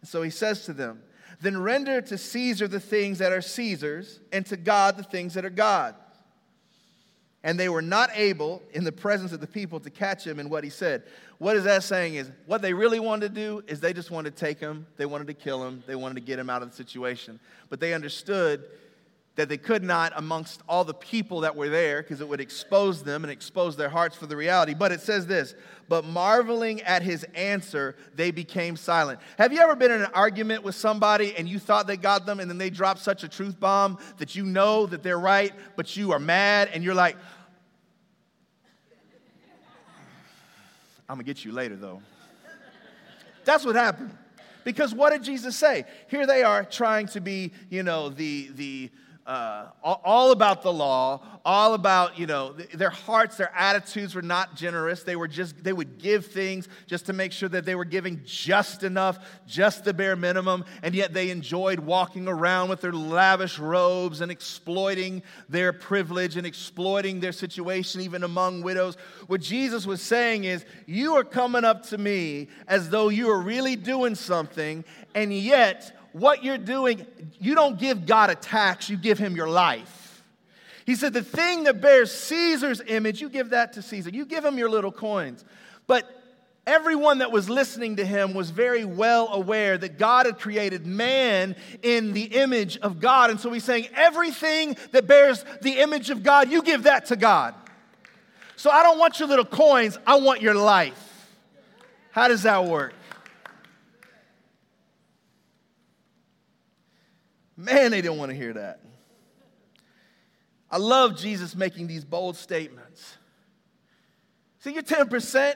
And 0.00 0.08
so 0.08 0.22
he 0.22 0.30
says 0.30 0.64
to 0.66 0.72
them, 0.72 1.02
Then 1.40 1.60
render 1.60 2.00
to 2.00 2.18
Caesar 2.18 2.68
the 2.68 2.80
things 2.80 3.18
that 3.18 3.32
are 3.32 3.42
Caesar's, 3.42 4.20
and 4.32 4.44
to 4.46 4.56
God 4.56 4.96
the 4.96 5.02
things 5.02 5.34
that 5.34 5.44
are 5.44 5.50
God's. 5.50 5.98
And 7.42 7.60
they 7.60 7.68
were 7.68 7.82
not 7.82 8.10
able, 8.14 8.60
in 8.72 8.82
the 8.82 8.90
presence 8.90 9.32
of 9.32 9.40
the 9.40 9.46
people, 9.46 9.78
to 9.78 9.90
catch 9.90 10.26
him 10.26 10.40
in 10.40 10.48
what 10.48 10.64
he 10.64 10.70
said. 10.70 11.04
What 11.38 11.54
is 11.54 11.62
that 11.62 11.84
saying? 11.84 12.16
Is 12.16 12.30
what 12.46 12.60
they 12.60 12.72
really 12.72 12.98
wanted 12.98 13.34
to 13.34 13.40
do 13.40 13.62
is 13.68 13.78
they 13.78 13.92
just 13.92 14.10
wanted 14.10 14.34
to 14.34 14.44
take 14.44 14.58
him, 14.58 14.84
they 14.96 15.06
wanted 15.06 15.28
to 15.28 15.34
kill 15.34 15.64
him, 15.64 15.84
they 15.86 15.94
wanted 15.94 16.14
to 16.14 16.22
get 16.22 16.40
him 16.40 16.50
out 16.50 16.62
of 16.62 16.70
the 16.70 16.76
situation. 16.76 17.38
But 17.68 17.78
they 17.78 17.94
understood 17.94 18.64
that 19.36 19.50
they 19.50 19.58
could 19.58 19.84
not 19.84 20.12
amongst 20.16 20.62
all 20.68 20.82
the 20.82 20.94
people 20.94 21.40
that 21.40 21.54
were 21.54 21.68
there 21.68 22.02
because 22.02 22.20
it 22.20 22.28
would 22.28 22.40
expose 22.40 23.02
them 23.02 23.22
and 23.22 23.30
expose 23.30 23.76
their 23.76 23.90
hearts 23.90 24.16
for 24.16 24.26
the 24.26 24.36
reality. 24.36 24.74
But 24.74 24.92
it 24.92 25.00
says 25.00 25.26
this, 25.26 25.54
but 25.88 26.04
marveling 26.04 26.80
at 26.82 27.02
his 27.02 27.24
answer, 27.34 27.96
they 28.14 28.30
became 28.30 28.76
silent. 28.76 29.20
Have 29.38 29.52
you 29.52 29.60
ever 29.60 29.76
been 29.76 29.90
in 29.90 30.00
an 30.00 30.10
argument 30.14 30.64
with 30.64 30.74
somebody 30.74 31.36
and 31.36 31.46
you 31.46 31.58
thought 31.58 31.86
they 31.86 31.98
got 31.98 32.24
them 32.24 32.40
and 32.40 32.50
then 32.50 32.58
they 32.58 32.70
drop 32.70 32.98
such 32.98 33.24
a 33.24 33.28
truth 33.28 33.60
bomb 33.60 33.98
that 34.18 34.34
you 34.34 34.44
know 34.44 34.86
that 34.86 35.02
they're 35.02 35.18
right, 35.18 35.52
but 35.76 35.96
you 35.96 36.12
are 36.12 36.18
mad 36.18 36.70
and 36.72 36.82
you're 36.82 36.94
like, 36.94 37.16
I'm 41.08 41.16
gonna 41.16 41.24
get 41.24 41.44
you 41.44 41.52
later 41.52 41.76
though. 41.76 42.02
That's 43.44 43.64
what 43.64 43.76
happened. 43.76 44.16
Because 44.64 44.92
what 44.92 45.10
did 45.12 45.22
Jesus 45.22 45.54
say? 45.54 45.84
Here 46.08 46.26
they 46.26 46.42
are 46.42 46.64
trying 46.64 47.06
to 47.08 47.20
be, 47.20 47.52
you 47.70 47.84
know, 47.84 48.08
the, 48.08 48.50
the, 48.56 48.90
uh, 49.26 49.66
all 49.82 50.30
about 50.30 50.62
the 50.62 50.72
law, 50.72 51.20
all 51.44 51.74
about, 51.74 52.16
you 52.16 52.26
know, 52.26 52.52
their 52.74 52.90
hearts, 52.90 53.36
their 53.36 53.52
attitudes 53.56 54.14
were 54.14 54.22
not 54.22 54.54
generous. 54.54 55.02
They 55.02 55.16
were 55.16 55.26
just, 55.26 55.64
they 55.64 55.72
would 55.72 55.98
give 55.98 56.26
things 56.26 56.68
just 56.86 57.06
to 57.06 57.12
make 57.12 57.32
sure 57.32 57.48
that 57.48 57.64
they 57.64 57.74
were 57.74 57.84
giving 57.84 58.20
just 58.24 58.84
enough, 58.84 59.18
just 59.44 59.82
the 59.82 59.92
bare 59.92 60.14
minimum, 60.14 60.64
and 60.84 60.94
yet 60.94 61.12
they 61.12 61.30
enjoyed 61.30 61.80
walking 61.80 62.28
around 62.28 62.68
with 62.68 62.80
their 62.80 62.92
lavish 62.92 63.58
robes 63.58 64.20
and 64.20 64.30
exploiting 64.30 65.24
their 65.48 65.72
privilege 65.72 66.36
and 66.36 66.46
exploiting 66.46 67.18
their 67.18 67.32
situation, 67.32 68.02
even 68.02 68.22
among 68.22 68.62
widows. 68.62 68.96
What 69.26 69.40
Jesus 69.40 69.86
was 69.86 70.00
saying 70.00 70.44
is, 70.44 70.64
You 70.86 71.16
are 71.16 71.24
coming 71.24 71.64
up 71.64 71.82
to 71.86 71.98
me 71.98 72.46
as 72.68 72.90
though 72.90 73.08
you 73.08 73.28
are 73.30 73.40
really 73.40 73.74
doing 73.74 74.14
something, 74.14 74.84
and 75.16 75.32
yet 75.32 75.95
what 76.18 76.42
you're 76.42 76.56
doing, 76.56 77.06
you 77.38 77.54
don't 77.54 77.78
give 77.78 78.06
God 78.06 78.30
a 78.30 78.34
tax, 78.34 78.88
you 78.88 78.96
give 78.96 79.18
him 79.18 79.36
your 79.36 79.48
life. 79.48 80.22
He 80.86 80.94
said, 80.94 81.12
The 81.12 81.22
thing 81.22 81.64
that 81.64 81.80
bears 81.80 82.10
Caesar's 82.12 82.80
image, 82.86 83.20
you 83.20 83.28
give 83.28 83.50
that 83.50 83.74
to 83.74 83.82
Caesar. 83.82 84.10
You 84.10 84.24
give 84.24 84.44
him 84.44 84.56
your 84.56 84.70
little 84.70 84.92
coins. 84.92 85.44
But 85.86 86.08
everyone 86.66 87.18
that 87.18 87.30
was 87.30 87.50
listening 87.50 87.96
to 87.96 88.04
him 88.04 88.32
was 88.32 88.50
very 88.50 88.84
well 88.84 89.28
aware 89.28 89.76
that 89.76 89.98
God 89.98 90.26
had 90.26 90.38
created 90.38 90.86
man 90.86 91.54
in 91.82 92.12
the 92.12 92.24
image 92.24 92.78
of 92.78 92.98
God. 92.98 93.30
And 93.30 93.38
so 93.38 93.52
he's 93.52 93.64
saying, 93.64 93.88
Everything 93.94 94.76
that 94.92 95.06
bears 95.06 95.44
the 95.60 95.80
image 95.80 96.08
of 96.08 96.22
God, 96.22 96.50
you 96.50 96.62
give 96.62 96.84
that 96.84 97.06
to 97.06 97.16
God. 97.16 97.54
So 98.56 98.70
I 98.70 98.82
don't 98.82 98.98
want 98.98 99.18
your 99.18 99.28
little 99.28 99.44
coins, 99.44 99.98
I 100.06 100.18
want 100.20 100.40
your 100.40 100.54
life. 100.54 101.02
How 102.12 102.28
does 102.28 102.44
that 102.44 102.64
work? 102.64 102.94
Man, 107.56 107.90
they 107.90 108.02
didn't 108.02 108.18
want 108.18 108.30
to 108.30 108.36
hear 108.36 108.52
that. 108.52 108.80
I 110.70 110.78
love 110.78 111.16
Jesus 111.16 111.54
making 111.54 111.86
these 111.86 112.04
bold 112.04 112.36
statements. 112.36 113.16
See, 114.60 114.72
you're 114.72 114.82
10%, 114.82 115.54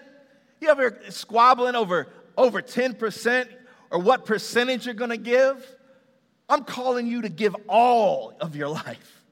you 0.60 0.68
ever 0.68 0.98
squabbling 1.08 1.74
over, 1.74 2.08
over 2.36 2.62
10% 2.62 3.48
or 3.90 3.98
what 3.98 4.24
percentage 4.24 4.86
you're 4.86 4.94
going 4.94 5.10
to 5.10 5.16
give? 5.16 5.66
I'm 6.48 6.64
calling 6.64 7.06
you 7.06 7.22
to 7.22 7.28
give 7.28 7.56
all 7.68 8.34
of 8.40 8.56
your 8.56 8.68
life. 8.68 9.22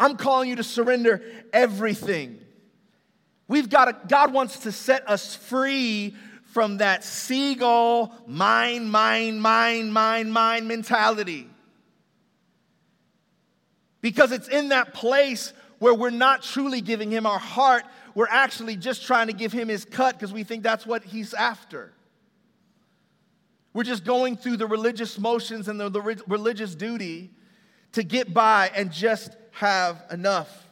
I'm 0.00 0.16
calling 0.16 0.48
you 0.48 0.56
to 0.56 0.64
surrender 0.64 1.22
everything. 1.52 2.38
We've 3.48 3.68
got 3.68 3.86
to, 3.86 4.08
God 4.08 4.32
wants 4.32 4.60
to 4.60 4.72
set 4.72 5.08
us 5.08 5.34
free 5.34 6.14
from 6.52 6.78
that 6.78 7.02
seagull, 7.04 8.14
mine, 8.26 8.88
mine, 8.88 9.40
mine, 9.40 9.90
mine, 9.90 10.30
mine 10.30 10.68
mentality. 10.68 11.48
Because 14.00 14.32
it's 14.32 14.48
in 14.48 14.68
that 14.70 14.94
place 14.94 15.52
where 15.78 15.94
we're 15.94 16.10
not 16.10 16.42
truly 16.42 16.80
giving 16.80 17.10
him 17.10 17.26
our 17.26 17.38
heart, 17.38 17.84
we're 18.14 18.28
actually 18.28 18.76
just 18.76 19.04
trying 19.04 19.28
to 19.28 19.32
give 19.32 19.52
him 19.52 19.68
his 19.68 19.84
cut 19.84 20.14
because 20.18 20.32
we 20.32 20.44
think 20.44 20.62
that's 20.62 20.86
what 20.86 21.04
he's 21.04 21.34
after. 21.34 21.92
We're 23.72 23.84
just 23.84 24.04
going 24.04 24.36
through 24.36 24.56
the 24.56 24.66
religious 24.66 25.18
motions 25.18 25.68
and 25.68 25.78
the, 25.78 25.88
the 25.88 26.00
religious 26.26 26.74
duty 26.74 27.30
to 27.92 28.02
get 28.02 28.34
by 28.34 28.70
and 28.74 28.90
just 28.90 29.36
have 29.52 30.02
enough. 30.10 30.66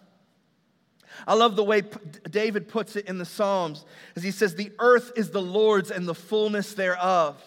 I 1.27 1.35
love 1.35 1.57
the 1.57 1.65
way 1.65 1.83
David 2.31 2.69
puts 2.69 2.97
it 2.97 3.07
in 3.07 3.19
the 3.19 3.25
Psalms 3.25 3.85
as 4.17 4.23
he 4.23 4.31
says, 4.31 4.55
The 4.55 4.73
earth 4.79 5.13
is 5.17 5.31
the 5.31 5.43
Lord's 5.43 5.91
and 5.91 6.07
the 6.07 6.15
fullness 6.15 6.75
thereof 6.75 7.43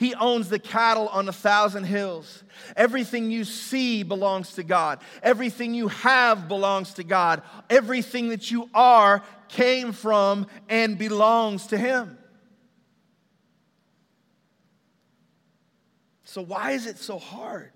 he 0.00 0.14
owns 0.14 0.48
the 0.48 0.58
cattle 0.58 1.08
on 1.08 1.28
a 1.28 1.32
thousand 1.32 1.84
hills. 1.84 2.42
Everything 2.74 3.30
you 3.30 3.44
see 3.44 4.02
belongs 4.02 4.54
to 4.54 4.62
God. 4.62 5.00
Everything 5.22 5.74
you 5.74 5.88
have 5.88 6.48
belongs 6.48 6.94
to 6.94 7.04
God. 7.04 7.42
Everything 7.68 8.30
that 8.30 8.50
you 8.50 8.70
are 8.72 9.22
came 9.48 9.92
from 9.92 10.46
and 10.70 10.96
belongs 10.96 11.66
to 11.66 11.76
Him. 11.76 12.16
So, 16.24 16.40
why 16.40 16.70
is 16.70 16.86
it 16.86 16.96
so 16.96 17.18
hard? 17.18 17.70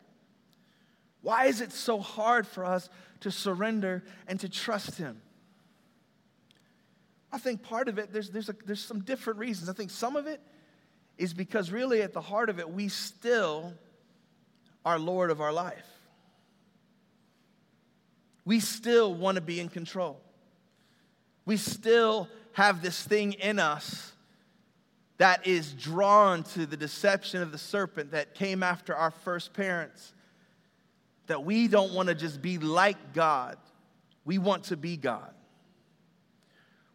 Why 1.20 1.44
is 1.44 1.60
it 1.60 1.72
so 1.72 1.98
hard 1.98 2.46
for 2.46 2.64
us 2.64 2.88
to 3.20 3.30
surrender 3.30 4.02
and 4.26 4.40
to 4.40 4.48
trust 4.48 4.96
Him? 4.96 5.20
I 7.30 7.37
think 7.37 7.62
part 7.62 7.88
of 7.88 7.98
it, 7.98 8.14
there's, 8.14 8.30
there's, 8.30 8.48
a, 8.48 8.54
there's 8.64 8.82
some 8.82 9.00
different 9.00 9.40
reasons. 9.40 9.68
I 9.68 9.74
think 9.74 9.90
some 9.90 10.16
of 10.16 10.26
it 10.26 10.40
is 11.18 11.33
because 11.33 11.70
really 11.70 12.03
at 12.03 12.12
the 12.12 12.20
heart 12.20 12.50
of 12.50 12.59
it, 12.59 12.70
we 12.70 12.88
still 12.88 13.72
are 14.85 14.98
Lord 14.98 15.31
of 15.31 15.40
our 15.40 15.53
life. 15.53 15.87
We 18.44 18.61
still 18.61 19.14
want 19.14 19.37
to 19.37 19.40
be 19.40 19.61
in 19.61 19.68
control. 19.68 20.20
We 21.46 21.57
still 21.57 22.29
have 22.53 22.83
this 22.83 23.03
thing 23.03 23.35
in 23.35 23.59
us 23.59 24.12
that 25.18 25.46
is 25.46 25.72
drawn 25.72 26.42
to 26.42 26.66
the 26.66 26.77
deception 26.77 27.40
of 27.40 27.53
the 27.53 27.59
serpent 27.59 28.11
that 28.11 28.35
came 28.35 28.62
after 28.62 28.94
our 28.94 29.11
first 29.11 29.53
parents. 29.55 30.12
That 31.27 31.44
we 31.44 31.68
don't 31.68 31.94
want 31.94 32.09
to 32.09 32.14
just 32.14 32.42
be 32.42 32.59
like 32.59 33.14
God, 33.14 33.57
we 34.24 34.38
want 34.38 34.64
to 34.64 34.77
be 34.77 34.96
God. 34.96 35.33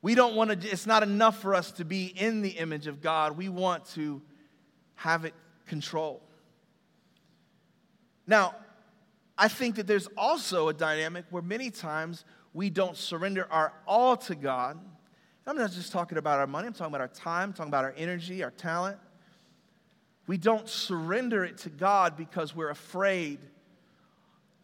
We 0.01 0.15
don't 0.15 0.35
want 0.35 0.62
to, 0.62 0.69
it's 0.69 0.88
not 0.88 1.03
enough 1.03 1.41
for 1.41 1.53
us 1.53 1.71
to 1.73 1.85
be 1.85 2.05
in 2.05 2.41
the 2.41 2.49
image 2.49 2.88
of 2.88 3.01
God. 3.01 3.38
We 3.38 3.49
want 3.49 3.85
to 3.95 4.21
have 4.95 5.25
it 5.25 5.33
control. 5.67 6.21
Now, 8.25 8.55
I 9.38 9.47
think 9.47 9.75
that 9.75 9.88
there's 9.88 10.07
also 10.17 10.69
a 10.69 10.73
dynamic 10.73 11.25
where 11.29 11.41
many 11.41 11.69
times 11.69 12.25
we 12.53 12.69
don't 12.69 12.95
surrender 12.95 13.47
our 13.51 13.73
all 13.88 14.17
to 14.17 14.35
God. 14.35 14.79
I'm 15.45 15.57
not 15.57 15.71
just 15.71 15.91
talking 15.91 16.17
about 16.17 16.39
our 16.39 16.47
money, 16.47 16.67
I'm 16.67 16.73
talking 16.73 16.91
about 16.91 17.01
our 17.01 17.07
time, 17.07 17.49
I'm 17.49 17.53
talking 17.53 17.69
about 17.71 17.83
our 17.83 17.93
energy, 17.97 18.43
our 18.43 18.51
talent. 18.51 18.97
We 20.27 20.38
don't 20.38 20.69
surrender 20.69 21.43
it 21.43 21.57
to 21.59 21.69
God 21.69 22.15
because 22.15 22.55
we're 22.55 22.69
afraid 22.69 23.39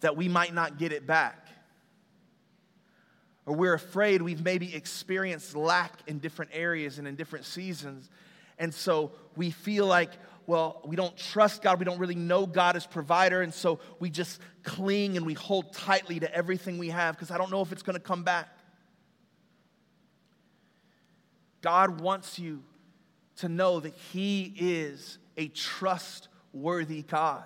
that 0.01 0.15
we 0.15 0.27
might 0.27 0.53
not 0.53 0.77
get 0.77 0.91
it 0.91 1.07
back 1.07 1.44
or 3.45 3.55
we're 3.55 3.73
afraid 3.73 4.21
we've 4.21 4.43
maybe 4.43 4.73
experienced 4.75 5.55
lack 5.55 5.91
in 6.07 6.19
different 6.19 6.51
areas 6.53 6.97
and 6.97 7.07
in 7.07 7.15
different 7.15 7.45
seasons. 7.45 8.09
And 8.57 8.73
so 8.73 9.11
we 9.35 9.51
feel 9.51 9.85
like, 9.85 10.11
well, 10.47 10.81
we 10.85 10.95
don't 10.95 11.15
trust 11.17 11.61
God. 11.61 11.79
We 11.79 11.85
don't 11.85 11.99
really 11.99 12.15
know 12.15 12.45
God 12.45 12.75
as 12.75 12.85
provider. 12.85 13.41
And 13.41 13.53
so 13.53 13.79
we 13.99 14.09
just 14.09 14.39
cling 14.63 15.17
and 15.17 15.25
we 15.25 15.33
hold 15.33 15.73
tightly 15.73 16.19
to 16.19 16.33
everything 16.33 16.77
we 16.77 16.89
have 16.89 17.15
because 17.15 17.31
I 17.31 17.37
don't 17.37 17.51
know 17.51 17.61
if 17.61 17.71
it's 17.71 17.83
going 17.83 17.95
to 17.95 17.99
come 17.99 18.23
back. 18.23 18.49
God 21.61 21.99
wants 21.99 22.37
you 22.37 22.63
to 23.37 23.49
know 23.49 23.79
that 23.79 23.93
He 24.13 24.53
is 24.57 25.17
a 25.37 25.47
trustworthy 25.49 27.01
God. 27.01 27.43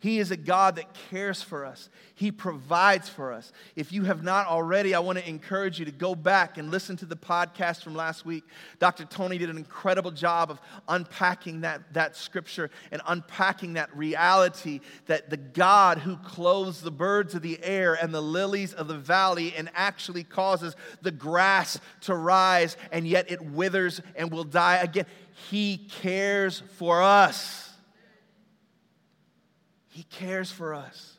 He 0.00 0.18
is 0.18 0.30
a 0.30 0.36
God 0.36 0.76
that 0.76 0.94
cares 1.10 1.42
for 1.42 1.66
us. 1.66 1.90
He 2.14 2.32
provides 2.32 3.10
for 3.10 3.34
us. 3.34 3.52
If 3.76 3.92
you 3.92 4.04
have 4.04 4.22
not 4.22 4.46
already, 4.46 4.94
I 4.94 4.98
want 5.00 5.18
to 5.18 5.28
encourage 5.28 5.78
you 5.78 5.84
to 5.84 5.92
go 5.92 6.14
back 6.14 6.56
and 6.56 6.70
listen 6.70 6.96
to 6.98 7.06
the 7.06 7.16
podcast 7.16 7.82
from 7.82 7.94
last 7.94 8.24
week. 8.24 8.44
Dr. 8.78 9.04
Tony 9.04 9.36
did 9.36 9.50
an 9.50 9.58
incredible 9.58 10.10
job 10.10 10.50
of 10.50 10.58
unpacking 10.88 11.60
that, 11.60 11.92
that 11.92 12.16
scripture 12.16 12.70
and 12.90 13.02
unpacking 13.06 13.74
that 13.74 13.94
reality 13.94 14.80
that 15.04 15.28
the 15.28 15.36
God 15.36 15.98
who 15.98 16.16
clothes 16.16 16.80
the 16.80 16.90
birds 16.90 17.34
of 17.34 17.42
the 17.42 17.62
air 17.62 17.92
and 17.94 18.12
the 18.12 18.22
lilies 18.22 18.72
of 18.72 18.88
the 18.88 18.96
valley 18.96 19.54
and 19.54 19.70
actually 19.74 20.24
causes 20.24 20.76
the 21.02 21.10
grass 21.10 21.78
to 22.02 22.14
rise 22.14 22.78
and 22.90 23.06
yet 23.06 23.30
it 23.30 23.42
withers 23.42 24.00
and 24.16 24.30
will 24.32 24.44
die 24.44 24.76
again, 24.76 25.04
He 25.50 25.76
cares 25.76 26.62
for 26.78 27.02
us. 27.02 27.69
He 30.00 30.04
cares 30.04 30.50
for 30.50 30.72
us. 30.72 31.18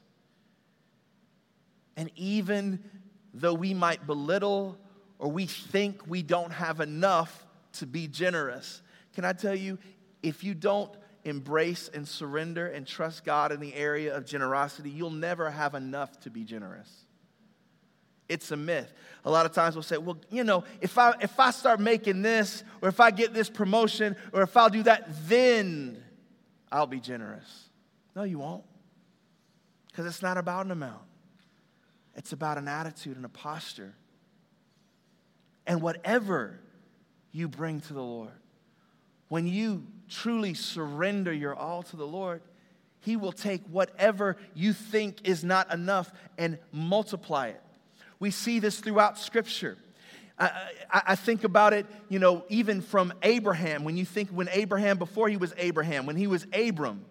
And 1.95 2.09
even 2.15 2.83
though 3.31 3.53
we 3.53 3.75
might 3.75 4.07
belittle 4.07 4.75
or 5.19 5.31
we 5.31 5.45
think 5.45 6.01
we 6.07 6.23
don't 6.23 6.51
have 6.51 6.79
enough 6.79 7.45
to 7.73 7.85
be 7.85 8.07
generous, 8.07 8.81
can 9.13 9.23
I 9.23 9.33
tell 9.33 9.53
you, 9.53 9.77
if 10.23 10.43
you 10.43 10.55
don't 10.55 10.91
embrace 11.25 11.91
and 11.93 12.07
surrender 12.07 12.65
and 12.65 12.87
trust 12.87 13.23
God 13.23 13.51
in 13.51 13.59
the 13.59 13.71
area 13.75 14.17
of 14.17 14.25
generosity, 14.25 14.89
you'll 14.89 15.11
never 15.11 15.51
have 15.51 15.75
enough 15.75 16.19
to 16.21 16.31
be 16.31 16.43
generous. 16.43 17.05
It's 18.27 18.49
a 18.49 18.57
myth. 18.57 18.91
A 19.25 19.29
lot 19.29 19.45
of 19.45 19.51
times 19.51 19.75
we'll 19.75 19.83
say, 19.83 19.99
well, 19.99 20.17
you 20.31 20.43
know, 20.43 20.63
if 20.81 20.97
I, 20.97 21.13
if 21.21 21.39
I 21.39 21.51
start 21.51 21.79
making 21.79 22.23
this, 22.23 22.63
or 22.81 22.89
if 22.89 22.99
I 22.99 23.11
get 23.11 23.31
this 23.31 23.47
promotion, 23.47 24.15
or 24.33 24.41
if 24.41 24.57
I'll 24.57 24.71
do 24.71 24.81
that, 24.81 25.07
then 25.27 26.03
I'll 26.71 26.87
be 26.87 26.99
generous. 26.99 27.69
No, 28.15 28.23
you 28.23 28.39
won't. 28.39 28.63
Because 29.91 30.05
it's 30.05 30.21
not 30.21 30.37
about 30.37 30.65
an 30.65 30.71
amount, 30.71 31.03
it's 32.15 32.33
about 32.33 32.57
an 32.57 32.67
attitude 32.67 33.15
and 33.15 33.25
a 33.25 33.29
posture. 33.29 33.93
And 35.67 35.81
whatever 35.81 36.59
you 37.31 37.47
bring 37.47 37.81
to 37.81 37.93
the 37.93 38.01
Lord, 38.01 38.31
when 39.27 39.47
you 39.47 39.85
truly 40.09 40.53
surrender 40.53 41.31
your 41.31 41.55
all 41.55 41.83
to 41.83 41.95
the 41.95 42.07
Lord, 42.07 42.41
He 42.99 43.15
will 43.15 43.31
take 43.31 43.61
whatever 43.67 44.37
you 44.53 44.73
think 44.73 45.19
is 45.23 45.43
not 45.43 45.71
enough 45.73 46.11
and 46.37 46.57
multiply 46.71 47.49
it. 47.49 47.61
We 48.19 48.31
see 48.31 48.59
this 48.59 48.79
throughout 48.79 49.17
Scripture. 49.17 49.77
I, 50.37 50.71
I, 50.91 51.15
think 51.15 51.43
about 51.43 51.73
it, 51.73 51.85
you 52.09 52.17
know, 52.17 52.43
even 52.49 52.81
from 52.81 53.13
Abraham. 53.21 53.83
When 53.83 53.95
you 53.95 54.05
think 54.05 54.29
when 54.29 54.49
Abraham, 54.51 54.97
before 54.97 55.29
he 55.29 55.37
was 55.37 55.53
Abraham, 55.57 56.07
when 56.07 56.15
he 56.15 56.25
was 56.25 56.47
Abram, 56.51 57.05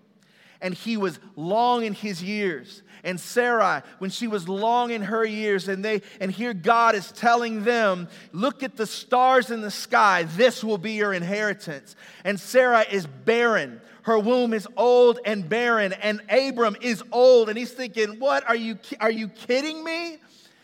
and 0.60 0.74
he 0.74 0.96
was 0.96 1.18
long 1.36 1.84
in 1.84 1.94
his 1.94 2.22
years. 2.22 2.82
And 3.02 3.18
Sarai, 3.18 3.82
when 3.98 4.10
she 4.10 4.26
was 4.26 4.48
long 4.48 4.90
in 4.90 5.02
her 5.02 5.24
years, 5.24 5.68
and 5.68 5.84
they 5.84 6.02
and 6.20 6.30
here 6.30 6.52
God 6.52 6.94
is 6.94 7.12
telling 7.12 7.64
them, 7.64 8.08
look 8.32 8.62
at 8.62 8.76
the 8.76 8.86
stars 8.86 9.50
in 9.50 9.62
the 9.62 9.70
sky, 9.70 10.24
this 10.24 10.62
will 10.62 10.78
be 10.78 10.92
your 10.92 11.14
inheritance. 11.14 11.96
And 12.24 12.38
Sarah 12.38 12.84
is 12.90 13.06
barren. 13.06 13.80
Her 14.02 14.18
womb 14.18 14.52
is 14.52 14.66
old 14.76 15.18
and 15.24 15.48
barren, 15.48 15.92
and 15.94 16.22
Abram 16.30 16.76
is 16.80 17.02
old, 17.12 17.48
and 17.48 17.58
he's 17.58 17.72
thinking, 17.72 18.18
What 18.18 18.48
are 18.48 18.56
you 18.56 18.78
are 18.98 19.10
you 19.10 19.28
kidding 19.28 19.82
me? 19.84 20.18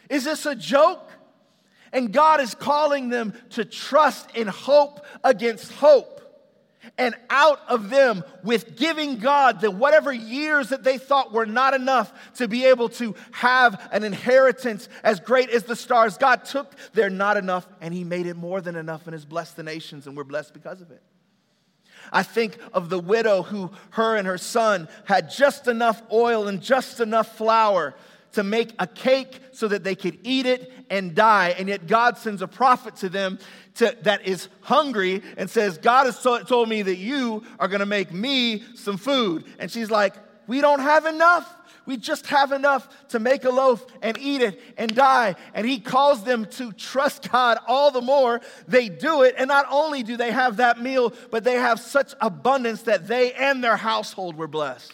Is 0.09 0.25
this 0.25 0.47
a 0.47 0.55
joke? 0.55 1.11
And 1.93 2.13
God 2.13 2.41
is 2.41 2.55
calling 2.55 3.09
them 3.09 3.33
to 3.51 3.65
trust 3.65 4.35
in 4.35 4.49
hope 4.49 5.05
against 5.25 5.73
hope 5.73 6.16
and 6.99 7.15
out 7.29 7.61
of 7.69 7.91
them 7.91 8.25
with 8.43 8.77
giving 8.77 9.19
God 9.19 9.61
the 9.61 9.71
whatever 9.71 10.13
years 10.13 10.71
that 10.71 10.83
they 10.83 10.99
thought 10.99 11.33
were 11.33 11.47
not 11.47 11.75
enough 11.75 12.13
to 12.37 12.49
be 12.49 12.65
able 12.65 12.89
to 12.91 13.15
have 13.33 13.89
an 13.93 14.03
inheritance 14.03 14.89
as 15.03 15.21
great 15.21 15.51
as 15.51 15.65
the 15.65 15.77
stars. 15.77 16.17
God 16.17 16.45
took 16.45 16.75
their 16.93 17.11
not 17.11 17.37
enough 17.37 17.67
and 17.81 17.93
He 17.93 18.05
made 18.05 18.27
it 18.27 18.37
more 18.37 18.61
than 18.61 18.77
enough 18.77 19.07
and 19.07 19.13
has 19.13 19.25
blessed 19.25 19.57
the 19.57 19.63
nations, 19.63 20.07
and 20.07 20.17
we're 20.17 20.25
blessed 20.25 20.55
because 20.55 20.81
of 20.81 20.91
it. 20.91 21.03
I 22.13 22.23
think 22.23 22.59
of 22.73 22.89
the 22.89 22.99
widow 22.99 23.43
who, 23.43 23.71
her 23.91 24.17
and 24.17 24.27
her 24.27 24.39
son, 24.39 24.89
had 25.05 25.31
just 25.31 25.67
enough 25.67 26.03
oil 26.13 26.47
and 26.47 26.63
just 26.63 27.01
enough 27.01 27.37
flour 27.37 27.95
to 28.33 28.43
make 28.43 28.73
a 28.79 28.87
cake 28.87 29.41
so 29.53 29.69
that 29.69 29.85
they 29.85 29.95
could 29.95 30.19
eat 30.23 30.47
it 30.47 30.73
and 30.91 31.15
die. 31.15 31.55
And 31.59 31.69
yet 31.69 31.87
God 31.87 32.19
sends 32.19 32.43
a 32.43 32.49
prophet 32.49 32.97
to 32.97 33.09
them 33.09 33.39
to, 33.77 33.97
that 34.03 34.27
is 34.27 34.49
hungry 34.61 35.23
and 35.37 35.49
says, 35.49 35.79
God 35.79 36.07
has 36.07 36.21
told 36.21 36.69
me 36.69 36.83
that 36.83 36.97
you 36.97 37.45
are 37.59 37.69
going 37.69 37.81
to 37.81 37.87
make 37.87 38.13
me 38.13 38.63
some 38.75 38.97
food. 38.97 39.45
And 39.59 39.71
she's 39.71 39.91
like, 39.91 40.15
We 40.47 40.61
don't 40.61 40.81
have 40.81 41.07
enough. 41.07 41.53
We 41.87 41.97
just 41.97 42.27
have 42.27 42.51
enough 42.51 42.89
to 43.11 43.21
make 43.21 43.45
a 43.45 43.51
loaf 43.51 43.87
and 44.03 44.19
eat 44.19 44.43
it 44.43 44.61
and 44.77 44.93
die. 44.93 45.37
And 45.55 45.67
he 45.67 45.79
calls 45.79 46.25
them 46.25 46.47
to 46.53 46.73
trust 46.73 47.31
God 47.31 47.59
all 47.69 47.93
the 47.93 48.01
more. 48.01 48.41
They 48.67 48.89
do 48.89 49.23
it. 49.23 49.37
And 49.39 49.47
not 49.47 49.67
only 49.71 50.03
do 50.03 50.17
they 50.17 50.33
have 50.33 50.57
that 50.57 50.81
meal, 50.81 51.15
but 51.31 51.45
they 51.45 51.55
have 51.55 51.79
such 51.79 52.13
abundance 52.21 52.83
that 52.83 53.07
they 53.07 53.33
and 53.33 53.63
their 53.63 53.77
household 53.77 54.37
were 54.37 54.49
blessed. 54.49 54.93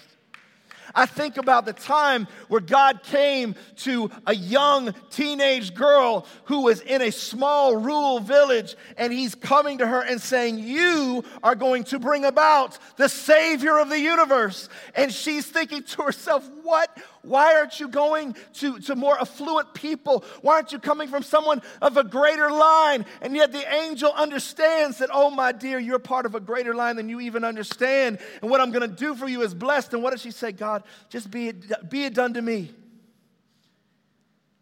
I 0.94 1.06
think 1.06 1.36
about 1.36 1.64
the 1.64 1.72
time 1.72 2.28
where 2.48 2.60
God 2.60 3.02
came 3.02 3.54
to 3.78 4.10
a 4.26 4.34
young 4.34 4.94
teenage 5.10 5.74
girl 5.74 6.26
who 6.44 6.62
was 6.62 6.80
in 6.80 7.02
a 7.02 7.10
small 7.10 7.76
rural 7.76 8.20
village, 8.20 8.76
and 8.96 9.12
He's 9.12 9.34
coming 9.34 9.78
to 9.78 9.86
her 9.86 10.02
and 10.02 10.20
saying, 10.20 10.58
You 10.58 11.24
are 11.42 11.54
going 11.54 11.84
to 11.84 11.98
bring 11.98 12.24
about 12.24 12.78
the 12.96 13.08
Savior 13.08 13.78
of 13.78 13.88
the 13.88 14.00
universe. 14.00 14.68
And 14.94 15.12
she's 15.12 15.46
thinking 15.46 15.82
to 15.82 16.02
herself, 16.02 16.48
What 16.62 16.96
why 17.22 17.54
aren't 17.54 17.78
you 17.78 17.88
going 17.88 18.36
to, 18.54 18.80
to 18.80 18.96
more 18.96 19.18
affluent 19.18 19.74
people? 19.74 20.24
Why 20.40 20.54
aren't 20.54 20.72
you 20.72 20.80
coming 20.80 21.08
from 21.08 21.22
someone 21.22 21.62
of 21.80 21.96
a 21.96 22.02
greater 22.02 22.50
line? 22.50 23.06
And 23.20 23.36
yet 23.36 23.52
the 23.52 23.64
angel 23.72 24.12
understands 24.12 24.98
that, 24.98 25.10
oh, 25.12 25.30
my 25.30 25.52
dear, 25.52 25.78
you're 25.78 26.00
part 26.00 26.26
of 26.26 26.34
a 26.34 26.40
greater 26.40 26.74
line 26.74 26.96
than 26.96 27.08
you 27.08 27.20
even 27.20 27.44
understand. 27.44 28.18
And 28.40 28.50
what 28.50 28.60
I'm 28.60 28.72
going 28.72 28.88
to 28.88 28.96
do 28.96 29.14
for 29.14 29.28
you 29.28 29.42
is 29.42 29.54
blessed. 29.54 29.94
And 29.94 30.02
what 30.02 30.10
does 30.10 30.20
she 30.20 30.32
say? 30.32 30.50
God, 30.50 30.82
just 31.10 31.30
be 31.30 31.48
it, 31.48 31.88
be 31.88 32.04
it 32.04 32.14
done 32.14 32.34
to 32.34 32.42
me. 32.42 32.70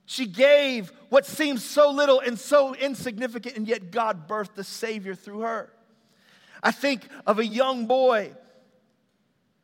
She 0.05 0.27
gave 0.27 0.93
what 1.09 1.25
seems 1.25 1.65
so 1.65 1.91
little 1.93 2.21
and 2.21 2.39
so 2.39 2.75
insignificant, 2.75 3.57
and 3.57 3.67
yet 3.67 3.91
God 3.93 4.29
birthed 4.29 4.55
the 4.55 4.65
Savior 4.65 5.15
through 5.15 5.41
her. 5.41 5.73
I 6.63 6.73
think 6.73 7.09
of 7.27 7.39
a 7.39 7.47
young 7.47 7.87
boy 7.87 8.33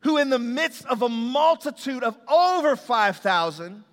who, 0.07 0.15
in 0.15 0.29
the 0.29 0.39
midst 0.39 0.85
of 0.85 1.01
a 1.01 1.09
multitude 1.09 2.01
of 2.01 2.17
over 2.29 2.77
5,000, 2.77 3.83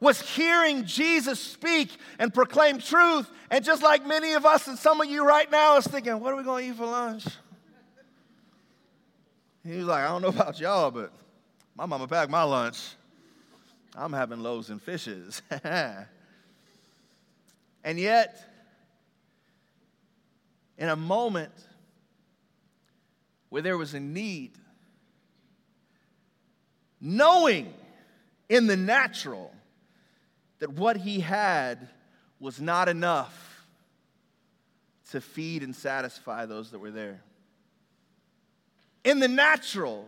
was 0.00 0.22
hearing 0.22 0.86
Jesus 0.86 1.38
speak 1.38 1.90
and 2.18 2.32
proclaim 2.32 2.78
truth. 2.78 3.30
And 3.50 3.62
just 3.62 3.82
like 3.82 4.06
many 4.06 4.32
of 4.32 4.46
us 4.46 4.66
and 4.66 4.78
some 4.78 5.02
of 5.02 5.10
you 5.10 5.22
right 5.22 5.50
now 5.50 5.76
is 5.76 5.86
thinking, 5.86 6.18
what 6.18 6.32
are 6.32 6.36
we 6.36 6.44
going 6.44 6.64
to 6.64 6.70
eat 6.70 6.76
for 6.78 6.86
lunch? 6.86 7.26
He 9.66 9.76
was 9.76 9.86
like, 9.86 10.04
I 10.04 10.08
don't 10.08 10.22
know 10.22 10.28
about 10.28 10.58
y'all, 10.58 10.90
but 10.90 11.12
my 11.76 11.84
mama 11.84 12.08
packed 12.08 12.30
my 12.30 12.44
lunch. 12.44 12.78
I'm 13.94 14.14
having 14.14 14.40
loaves 14.40 14.70
and 14.70 14.80
fishes. 14.80 15.42
and 15.62 16.06
yet, 17.84 18.42
in 20.78 20.88
a 20.88 20.96
moment 20.96 21.52
where 23.48 23.62
there 23.62 23.78
was 23.78 23.94
a 23.94 24.00
need, 24.00 24.52
knowing 27.00 27.72
in 28.48 28.66
the 28.66 28.76
natural 28.76 29.52
that 30.58 30.72
what 30.72 30.96
he 30.96 31.20
had 31.20 31.88
was 32.40 32.60
not 32.60 32.88
enough 32.88 33.66
to 35.10 35.20
feed 35.20 35.62
and 35.62 35.74
satisfy 35.74 36.46
those 36.46 36.70
that 36.70 36.78
were 36.78 36.90
there. 36.90 37.20
In 39.04 39.20
the 39.20 39.28
natural, 39.28 40.06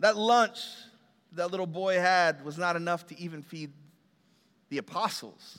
that 0.00 0.16
lunch 0.16 0.60
that 1.32 1.50
little 1.50 1.66
boy 1.66 1.98
had 1.98 2.44
was 2.44 2.56
not 2.56 2.76
enough 2.76 3.06
to 3.08 3.18
even 3.18 3.42
feed 3.42 3.70
the 4.70 4.78
apostles. 4.78 5.58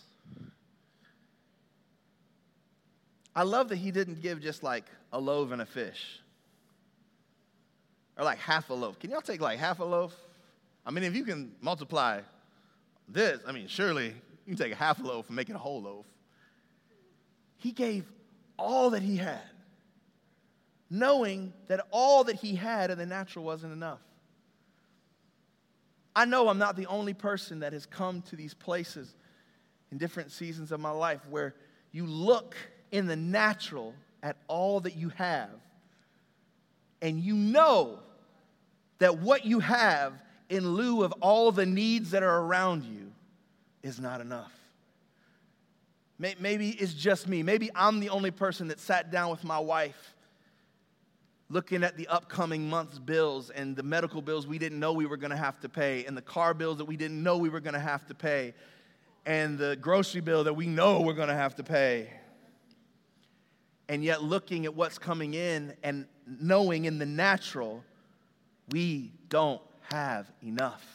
I 3.35 3.43
love 3.43 3.69
that 3.69 3.77
he 3.77 3.91
didn't 3.91 4.21
give 4.21 4.41
just 4.41 4.63
like 4.63 4.85
a 5.11 5.19
loaf 5.19 5.51
and 5.51 5.61
a 5.61 5.65
fish 5.65 6.19
or 8.19 8.25
like 8.25 8.37
half 8.37 8.69
a 8.69 8.73
loaf. 8.73 8.99
Can 8.99 9.09
y'all 9.09 9.21
take 9.21 9.39
like 9.39 9.57
half 9.57 9.79
a 9.79 9.85
loaf? 9.85 10.13
I 10.85 10.91
mean, 10.91 11.05
if 11.05 11.15
you 11.15 11.23
can 11.23 11.53
multiply 11.61 12.19
this, 13.07 13.39
I 13.47 13.53
mean, 13.53 13.67
surely 13.67 14.07
you 14.45 14.55
can 14.55 14.57
take 14.57 14.73
a 14.73 14.75
half 14.75 14.99
a 14.99 15.03
loaf 15.03 15.27
and 15.27 15.35
make 15.37 15.49
it 15.49 15.55
a 15.55 15.59
whole 15.59 15.81
loaf. 15.81 16.05
He 17.57 17.71
gave 17.71 18.05
all 18.57 18.89
that 18.89 19.01
he 19.01 19.15
had, 19.15 19.39
knowing 20.89 21.53
that 21.67 21.87
all 21.91 22.25
that 22.25 22.35
he 22.35 22.55
had 22.55 22.91
in 22.91 22.97
the 22.97 23.05
natural 23.05 23.45
wasn't 23.45 23.71
enough. 23.71 24.01
I 26.13 26.25
know 26.25 26.49
I'm 26.49 26.57
not 26.57 26.75
the 26.75 26.87
only 26.87 27.13
person 27.13 27.61
that 27.61 27.71
has 27.71 27.85
come 27.85 28.21
to 28.23 28.35
these 28.35 28.53
places 28.53 29.15
in 29.91 29.97
different 29.97 30.31
seasons 30.31 30.73
of 30.73 30.81
my 30.81 30.91
life 30.91 31.21
where 31.29 31.55
you 31.93 32.05
look 32.05 32.55
in 32.91 33.07
the 33.07 33.15
natural 33.15 33.93
at 34.21 34.35
all 34.49 34.81
that 34.81 34.97
you 34.97 35.09
have, 35.09 35.51
and 37.01 37.21
you 37.21 37.35
know 37.35 37.99
that 38.99 39.19
what 39.19 39.45
you 39.45 39.59
have 39.59 40.13
in 40.49 40.73
lieu 40.73 41.03
of 41.03 41.11
all 41.21 41.51
the 41.51 41.65
needs 41.65 42.11
that 42.11 42.23
are 42.23 42.39
around 42.39 42.83
you 42.83 43.11
is 43.83 43.99
not 43.99 44.21
enough. 44.21 44.51
Maybe 46.17 46.71
it's 46.71 46.93
just 46.93 47.29
me. 47.29 47.43
Maybe 47.43 47.69
I'm 47.73 48.01
the 48.01 48.09
only 48.09 48.31
person 48.31 48.67
that 48.67 48.79
sat 48.79 49.09
down 49.09 49.31
with 49.31 49.45
my 49.45 49.57
wife 49.57 50.15
looking 51.49 51.83
at 51.83 51.97
the 51.97 52.07
upcoming 52.07 52.69
month's 52.69 52.99
bills 52.99 53.49
and 53.49 53.75
the 53.75 53.83
medical 53.83 54.21
bills 54.21 54.45
we 54.45 54.59
didn't 54.59 54.79
know 54.79 54.93
we 54.93 55.05
were 55.05 55.17
going 55.17 55.31
to 55.31 55.37
have 55.37 55.59
to 55.61 55.69
pay, 55.69 56.05
and 56.05 56.15
the 56.15 56.21
car 56.21 56.53
bills 56.53 56.77
that 56.77 56.85
we 56.85 56.95
didn't 56.95 57.21
know 57.23 57.37
we 57.37 57.49
were 57.49 57.59
going 57.59 57.73
to 57.73 57.79
have 57.79 58.05
to 58.05 58.13
pay, 58.13 58.53
and 59.25 59.57
the 59.57 59.75
grocery 59.77 60.21
bill 60.21 60.43
that 60.43 60.53
we 60.53 60.67
know 60.67 61.01
we're 61.01 61.13
going 61.13 61.29
to 61.29 61.33
have 61.33 61.55
to 61.55 61.63
pay. 61.63 62.09
And 63.87 64.03
yet, 64.03 64.21
looking 64.21 64.65
at 64.65 64.75
what's 64.75 64.99
coming 64.99 65.33
in 65.33 65.73
and 65.81 66.05
knowing 66.27 66.85
in 66.85 66.99
the 66.99 67.07
natural, 67.07 67.83
we 68.71 69.11
don't 69.29 69.61
have 69.91 70.29
enough. 70.43 70.85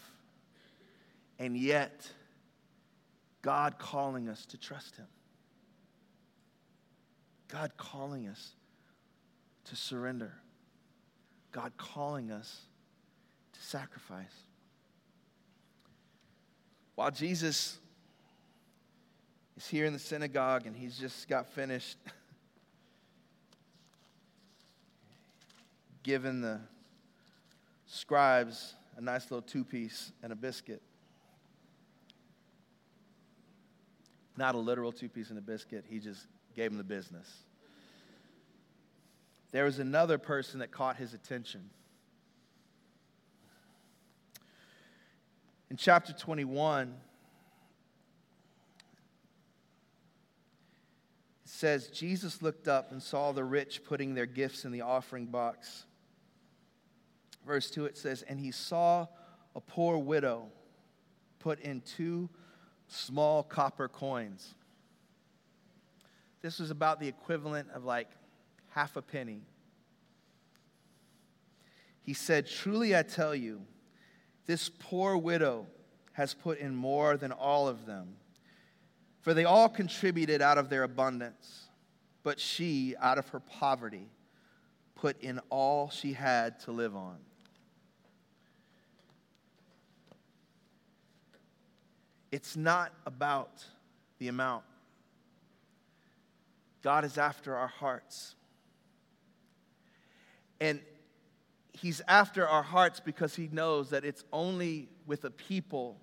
And 1.39 1.57
yet, 1.57 2.09
God 3.43 3.79
calling 3.79 4.29
us 4.29 4.47
to 4.47 4.59
trust 4.59 4.97
Him. 4.97 5.07
God 7.49 7.73
calling 7.77 8.29
us 8.29 8.53
to 9.67 9.77
surrender. 9.77 10.33
God 11.53 11.73
calling 11.77 12.31
us 12.31 12.63
to 13.53 13.63
sacrifice. 13.63 14.45
While 16.95 17.11
Jesus 17.11 17.79
is 19.57 19.67
here 19.67 19.85
in 19.85 19.93
the 19.93 19.99
synagogue 19.99 20.67
and 20.67 20.77
he's 20.77 20.99
just 20.99 21.29
got 21.29 21.49
finished 21.49 21.99
giving 26.03 26.41
the 26.41 26.61
scribes 27.95 28.75
a 28.97 29.01
nice 29.01 29.31
little 29.31 29.43
two 29.43 29.65
piece 29.65 30.13
and 30.23 30.33
a 30.33 30.37
biscuit. 30.37 30.83
Not 34.37 34.55
a 34.55 34.59
literal 34.59 34.93
two 34.93 35.09
piece 35.09 35.31
and 35.31 35.39
a 35.39 35.43
biscuit, 35.43 35.85
he 35.89 35.99
just 35.99 36.27
gave 36.55 36.71
them 36.71 36.79
the 36.79 36.85
business 36.85 37.29
there 39.55 39.65
was 39.65 39.79
another 39.79 40.19
person 40.19 40.59
that 40.59 40.73
caught 40.73 40.97
his 40.97 41.15
attention. 41.15 41.71
In 45.71 45.77
chapter 45.77 46.13
21, 46.13 46.89
it 46.89 46.95
says, 51.45 51.87
Jesus 51.87 52.43
looked 52.43 52.67
up 52.67 52.91
and 52.91 53.01
saw 53.01 53.31
the 53.31 53.45
rich 53.45 53.85
putting 53.85 54.15
their 54.15 54.27
gifts 54.27 54.65
in 54.65 54.73
the 54.73 54.81
offering 54.81 55.27
box. 55.27 55.85
Verse 57.47 57.71
2, 57.71 57.87
it 57.87 57.97
says, 57.97 58.23
And 58.23 58.41
he 58.41 58.51
saw 58.51 59.07
a 59.55 59.61
poor 59.61 59.99
widow 59.99 60.47
put 61.39 61.61
in 61.61 61.83
two 61.83 62.29
small 62.89 63.43
copper 63.43 63.89
coins. 63.89 64.55
This 66.43 66.59
was 66.59 66.71
about 66.71 67.01
the 67.01 67.09
equivalent 67.09 67.69
of 67.75 67.85
like 67.85 68.09
half 68.71 68.97
a 68.97 69.03
penny. 69.03 69.43
He 72.03 72.15
said, 72.15 72.47
Truly 72.47 72.97
I 72.97 73.03
tell 73.03 73.35
you, 73.35 73.63
this 74.47 74.71
poor 74.79 75.17
widow 75.17 75.67
has 76.13 76.35
put 76.35 76.59
in 76.59 76.75
more 76.75 77.17
than 77.17 77.33
all 77.33 77.67
of 77.67 77.87
them. 77.87 78.17
For 79.21 79.33
they 79.33 79.45
all 79.45 79.71
contributed 79.71 80.43
out 80.43 80.59
of 80.59 80.69
their 80.69 80.83
abundance, 80.83 81.69
but 82.23 82.39
she, 82.39 82.95
out 83.01 83.17
of 83.17 83.29
her 83.31 83.41
poverty, 83.41 84.11
put 84.95 85.21
in 85.23 85.41
all 85.49 85.89
she 85.89 86.13
had 86.13 86.61
to 86.61 86.73
live 86.73 86.95
on. 86.95 87.17
It's 92.35 92.57
not 92.57 92.91
about 93.07 93.65
the 94.19 94.27
amount. 94.27 94.65
God 96.83 97.05
is 97.05 97.17
after 97.17 97.55
our 97.55 97.69
hearts. 97.69 98.35
And 100.61 100.81
he's 101.73 102.03
after 102.09 102.45
our 102.49 102.65
hearts 102.65 102.99
because 102.99 103.37
he 103.37 103.49
knows 103.53 103.91
that 103.91 104.05
it's 104.05 104.25
only 104.33 104.89
with 105.07 105.25
a 105.25 105.31
people 105.31 105.97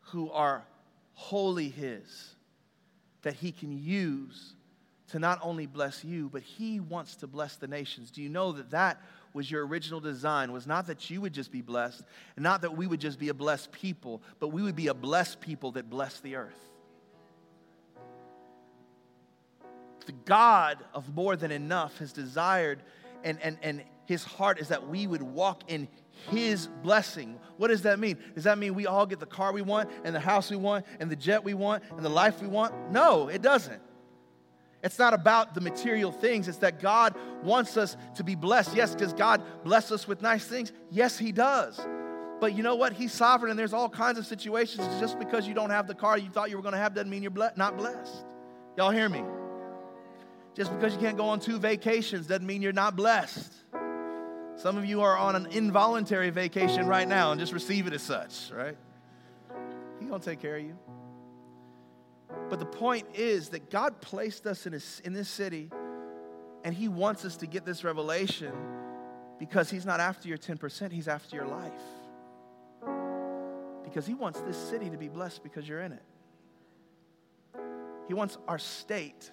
who 0.00 0.30
are 0.32 0.66
wholly 1.14 1.70
his 1.70 2.34
that 3.22 3.32
he 3.32 3.50
can 3.50 3.72
use 3.72 4.54
to 5.12 5.18
not 5.18 5.38
only 5.42 5.64
bless 5.64 6.04
you 6.04 6.28
but 6.28 6.42
he 6.42 6.78
wants 6.78 7.16
to 7.16 7.26
bless 7.26 7.56
the 7.56 7.66
nations 7.66 8.10
do 8.10 8.22
you 8.22 8.28
know 8.28 8.52
that 8.52 8.70
that 8.70 9.00
was 9.32 9.50
your 9.50 9.66
original 9.66 10.00
design 10.00 10.52
was 10.52 10.66
not 10.66 10.86
that 10.86 11.10
you 11.10 11.20
would 11.20 11.32
just 11.32 11.50
be 11.50 11.60
blessed 11.60 12.02
and 12.36 12.42
not 12.42 12.62
that 12.62 12.76
we 12.76 12.86
would 12.86 13.00
just 13.00 13.18
be 13.18 13.28
a 13.28 13.34
blessed 13.34 13.72
people 13.72 14.22
but 14.40 14.48
we 14.48 14.62
would 14.62 14.76
be 14.76 14.88
a 14.88 14.94
blessed 14.94 15.40
people 15.40 15.72
that 15.72 15.88
bless 15.88 16.20
the 16.20 16.36
earth 16.36 16.70
the 20.06 20.12
god 20.24 20.78
of 20.94 21.14
more 21.14 21.36
than 21.36 21.50
enough 21.50 21.98
has 21.98 22.12
desired 22.12 22.82
and, 23.24 23.38
and, 23.42 23.58
and 23.62 23.82
his 24.06 24.24
heart 24.24 24.58
is 24.58 24.68
that 24.68 24.88
we 24.88 25.06
would 25.06 25.22
walk 25.22 25.64
in 25.68 25.86
his 26.30 26.66
blessing. 26.82 27.38
What 27.58 27.68
does 27.68 27.82
that 27.82 27.98
mean? 27.98 28.16
Does 28.34 28.44
that 28.44 28.58
mean 28.58 28.74
we 28.74 28.86
all 28.86 29.06
get 29.06 29.20
the 29.20 29.26
car 29.26 29.52
we 29.52 29.62
want 29.62 29.90
and 30.04 30.14
the 30.14 30.20
house 30.20 30.50
we 30.50 30.56
want 30.56 30.86
and 30.98 31.10
the 31.10 31.16
jet 31.16 31.44
we 31.44 31.54
want 31.54 31.84
and 31.90 32.04
the 32.04 32.10
life 32.10 32.40
we 32.40 32.48
want? 32.48 32.90
No, 32.90 33.28
it 33.28 33.42
doesn't. 33.42 33.80
It's 34.82 34.98
not 34.98 35.12
about 35.12 35.54
the 35.54 35.60
material 35.60 36.12
things. 36.12 36.46
It's 36.46 36.58
that 36.58 36.80
God 36.80 37.14
wants 37.42 37.76
us 37.76 37.96
to 38.14 38.24
be 38.24 38.34
blessed. 38.34 38.76
Yes, 38.76 38.94
does 38.94 39.12
God 39.12 39.42
bless 39.64 39.90
us 39.90 40.06
with 40.06 40.22
nice 40.22 40.44
things? 40.44 40.72
Yes, 40.90 41.18
He 41.18 41.32
does. 41.32 41.80
But 42.40 42.54
you 42.54 42.62
know 42.62 42.76
what? 42.76 42.92
He's 42.92 43.12
sovereign, 43.12 43.50
and 43.50 43.58
there's 43.58 43.72
all 43.72 43.88
kinds 43.88 44.18
of 44.18 44.26
situations. 44.26 44.86
Just 45.00 45.18
because 45.18 45.48
you 45.48 45.54
don't 45.54 45.70
have 45.70 45.88
the 45.88 45.94
car 45.94 46.16
you 46.16 46.30
thought 46.30 46.50
you 46.50 46.56
were 46.56 46.62
going 46.62 46.74
to 46.74 46.78
have 46.78 46.94
doesn't 46.94 47.10
mean 47.10 47.22
you're 47.22 47.32
ble- 47.32 47.50
not 47.56 47.76
blessed. 47.76 48.24
Y'all 48.76 48.90
hear 48.90 49.08
me? 49.08 49.24
Just 50.54 50.72
because 50.72 50.92
you 50.92 51.00
can't 51.00 51.16
go 51.16 51.24
on 51.24 51.40
two 51.40 51.58
vacations 51.58 52.26
doesn't 52.26 52.46
mean 52.46 52.62
you're 52.62 52.72
not 52.72 52.94
blessed. 52.94 53.52
Some 54.56 54.76
of 54.76 54.84
you 54.84 55.02
are 55.02 55.16
on 55.16 55.36
an 55.36 55.46
involuntary 55.46 56.30
vacation 56.30 56.86
right 56.86 57.06
now 57.06 57.30
and 57.30 57.40
just 57.40 57.52
receive 57.52 57.86
it 57.86 57.92
as 57.92 58.02
such, 58.02 58.50
right? 58.52 58.76
He's 60.00 60.08
going 60.08 60.20
to 60.20 60.30
take 60.30 60.40
care 60.40 60.56
of 60.56 60.62
you. 60.62 60.76
But 62.48 62.58
the 62.58 62.66
point 62.66 63.06
is 63.14 63.50
that 63.50 63.70
God 63.70 64.00
placed 64.00 64.46
us 64.46 64.66
in, 64.66 64.72
his, 64.72 65.02
in 65.04 65.12
this 65.12 65.28
city 65.28 65.70
and 66.64 66.74
He 66.74 66.88
wants 66.88 67.24
us 67.24 67.36
to 67.38 67.46
get 67.46 67.64
this 67.64 67.84
revelation 67.84 68.52
because 69.38 69.70
He's 69.70 69.86
not 69.86 70.00
after 70.00 70.28
your 70.28 70.38
10%, 70.38 70.92
He's 70.92 71.08
after 71.08 71.36
your 71.36 71.46
life. 71.46 71.72
Because 73.84 74.06
He 74.06 74.14
wants 74.14 74.40
this 74.40 74.56
city 74.56 74.90
to 74.90 74.96
be 74.96 75.08
blessed 75.08 75.42
because 75.42 75.68
you're 75.68 75.80
in 75.80 75.92
it. 75.92 76.02
He 78.06 78.14
wants 78.14 78.38
our 78.48 78.58
state 78.58 79.30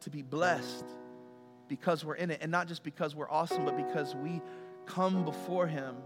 to 0.00 0.10
be 0.10 0.22
blessed 0.22 0.84
because 1.68 2.04
we're 2.04 2.14
in 2.14 2.30
it. 2.30 2.38
And 2.40 2.50
not 2.50 2.68
just 2.68 2.82
because 2.82 3.14
we're 3.14 3.30
awesome, 3.30 3.64
but 3.64 3.76
because 3.76 4.14
we 4.16 4.40
come 4.86 5.24
before 5.24 5.66
Him 5.66 5.96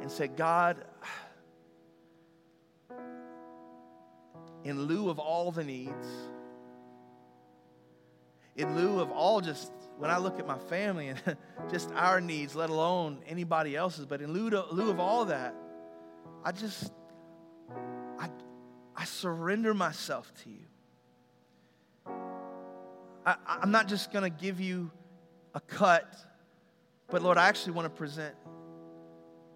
and 0.00 0.10
say, 0.10 0.28
God, 0.28 0.84
in 4.64 4.82
lieu 4.82 5.08
of 5.08 5.18
all 5.18 5.50
the 5.50 5.64
needs, 5.64 6.06
in 8.56 8.76
lieu 8.76 9.00
of 9.00 9.10
all 9.10 9.40
just 9.40 9.72
when 9.98 10.10
I 10.10 10.18
look 10.18 10.38
at 10.38 10.46
my 10.46 10.58
family 10.58 11.08
and 11.08 11.20
just 11.70 11.90
our 11.92 12.20
needs, 12.20 12.54
let 12.54 12.70
alone 12.70 13.22
anybody 13.26 13.76
else's, 13.76 14.06
but 14.06 14.22
in 14.22 14.32
lieu, 14.32 14.50
to, 14.50 14.64
lieu 14.72 14.90
of 14.90 14.98
all 14.98 15.26
that, 15.26 15.54
I 16.42 16.52
just, 16.52 16.90
I, 18.18 18.28
I 18.96 19.04
surrender 19.04 19.74
myself 19.74 20.32
to 20.44 20.50
you. 20.50 22.14
I, 23.26 23.36
I'm 23.46 23.70
not 23.70 23.88
just 23.88 24.10
going 24.10 24.24
to 24.24 24.30
give 24.30 24.58
you 24.58 24.90
a 25.54 25.60
cut, 25.60 26.10
but 27.10 27.22
Lord, 27.22 27.36
I 27.36 27.48
actually 27.48 27.72
want 27.72 27.86
to 27.86 27.90
present 27.90 28.34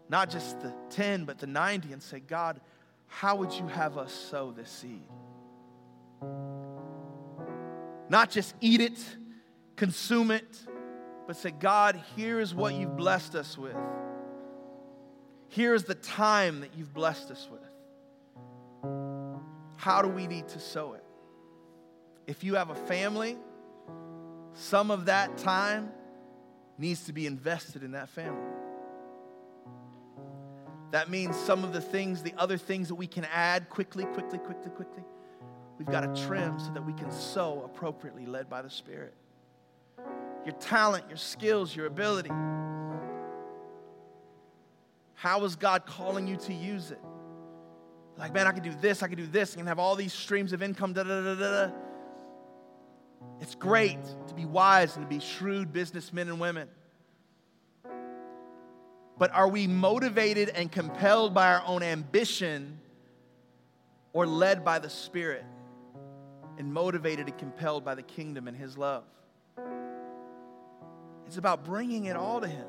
not 0.09 0.29
just 0.29 0.61
the 0.61 0.75
10, 0.91 1.25
but 1.25 1.39
the 1.39 1.47
90 1.47 1.93
and 1.93 2.03
say, 2.03 2.21
God, 2.21 2.61
how 3.07 3.37
would 3.37 3.53
you 3.53 3.67
have 3.69 3.97
us 3.99 4.13
sow 4.13 4.51
this 4.53 4.71
seed? 4.71 5.09
Not 8.09 8.31
just 8.31 8.55
eat 8.61 8.81
it, 8.81 8.99
consume 9.77 10.31
it, 10.31 10.59
but 11.27 11.37
say, 11.37 11.51
God, 11.51 12.01
here 12.17 12.41
is 12.41 12.55
what 12.55 12.75
you've 12.75 12.97
blessed 12.97 13.35
us 13.35 13.57
with. 13.57 13.77
Here 15.49 15.75
is 15.75 15.85
the 15.85 15.95
time 15.95 16.61
that 16.61 16.71
you've 16.77 16.93
blessed 16.93 17.31
us 17.31 17.49
with. 17.51 17.61
How 19.77 20.03
do 20.03 20.09
we 20.09 20.27
need 20.27 20.49
to 20.49 20.61
sow 20.61 20.95
it? 20.95 21.05
If 22.27 22.45
you 22.45 22.55
have 22.55 22.71
a 22.71 22.75
family, 22.75 23.37
some 24.55 24.91
of 24.91 25.07
that 25.07 25.37
time 25.39 25.91
needs 26.79 27.05
to 27.05 27.13
be 27.13 27.27
invested 27.27 27.83
in 27.83 27.93
that 27.93 28.09
family. 28.09 28.51
That 30.95 31.11
means 31.11 31.35
some 31.35 31.65
of 31.65 31.73
the 31.73 31.81
things, 31.81 32.23
the 32.23 32.35
other 32.39 32.57
things 32.57 32.87
that 32.87 32.95
we 32.95 33.09
can 33.09 33.25
add 33.25 33.69
quickly, 33.69 34.05
quickly, 34.05 34.39
quickly, 34.39 34.71
quickly, 34.71 35.03
we've 35.77 35.89
got 35.89 36.03
to 36.03 36.25
trim 36.25 36.57
so 36.61 36.71
that 36.71 36.87
we 36.87 36.93
can 36.93 37.11
sow 37.11 37.65
appropriately, 37.65 38.27
led 38.27 38.49
by 38.49 38.63
the 38.63 38.71
Spirit. 38.71 39.13
Your 40.45 40.55
talent, 40.61 41.07
your 41.09 41.17
skills, 41.17 41.75
your 41.75 41.87
ability. 41.87 42.31
How 45.15 45.43
is 45.43 45.57
God 45.57 45.85
calling 45.85 46.29
you 46.29 46.37
to 46.37 46.55
use 46.55 46.93
it? 46.93 47.01
Like, 48.17 48.33
man, 48.33 48.47
I 48.47 48.53
can 48.53 48.63
do 48.63 48.73
this, 48.81 49.03
I 49.03 49.09
can 49.09 49.19
do 49.19 49.27
this, 49.27 49.55
I 49.55 49.57
can 49.57 49.67
have 49.67 49.81
all 49.81 49.97
these 49.97 50.13
streams 50.13 50.53
of 50.53 50.63
income, 50.63 50.93
da 50.93 51.03
da 51.03 51.23
da 51.23 51.35
da 51.35 51.67
da. 51.67 51.73
It's 53.41 53.57
great 53.57 53.99
to 54.29 54.35
be 54.35 54.45
wise 54.45 54.95
and 54.95 55.05
to 55.05 55.09
be 55.09 55.19
shrewd 55.19 55.73
businessmen 55.73 56.29
and 56.29 56.39
women. 56.39 56.69
But 59.17 59.33
are 59.33 59.49
we 59.49 59.67
motivated 59.67 60.49
and 60.49 60.71
compelled 60.71 61.35
by 61.35 61.53
our 61.53 61.63
own 61.67 61.83
ambition 61.83 62.81
or 64.13 64.27
led 64.27 64.65
by 64.65 64.79
the 64.79 64.91
Spirit 64.91 65.45
and 66.59 66.73
motivated 66.73 67.29
and 67.29 67.39
compelled 67.39 67.85
by 67.85 67.95
the 67.95 68.03
kingdom 68.03 68.49
and 68.49 68.57
His 68.57 68.77
love? 68.77 69.05
It's 71.27 71.37
about 71.37 71.65
bringing 71.65 72.07
it 72.07 72.17
all 72.17 72.41
to 72.41 72.49
Him. 72.49 72.67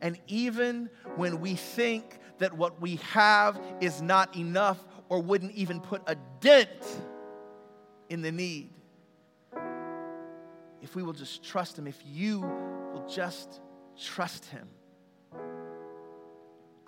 And 0.00 0.18
even 0.26 0.90
when 1.16 1.40
we 1.40 1.54
think 1.54 2.18
that 2.38 2.52
what 2.52 2.80
we 2.80 2.96
have 3.12 3.60
is 3.80 4.02
not 4.02 4.36
enough 4.36 4.78
or 5.08 5.20
wouldn't 5.20 5.52
even 5.52 5.80
put 5.80 6.02
a 6.06 6.16
dent 6.40 6.68
in 8.08 8.22
the 8.22 8.32
need, 8.32 8.70
if 10.82 10.96
we 10.96 11.04
will 11.04 11.12
just 11.12 11.44
trust 11.44 11.78
Him, 11.78 11.86
if 11.86 12.02
you 12.04 12.40
will 12.40 13.06
just 13.08 13.60
trust 13.96 14.46
Him, 14.46 14.68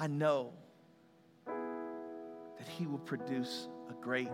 I 0.04 0.06
know 0.06 0.52
that 1.46 2.68
He 2.76 2.84
will 2.84 2.98
produce 2.98 3.68
a 3.88 3.94
great 3.94 4.28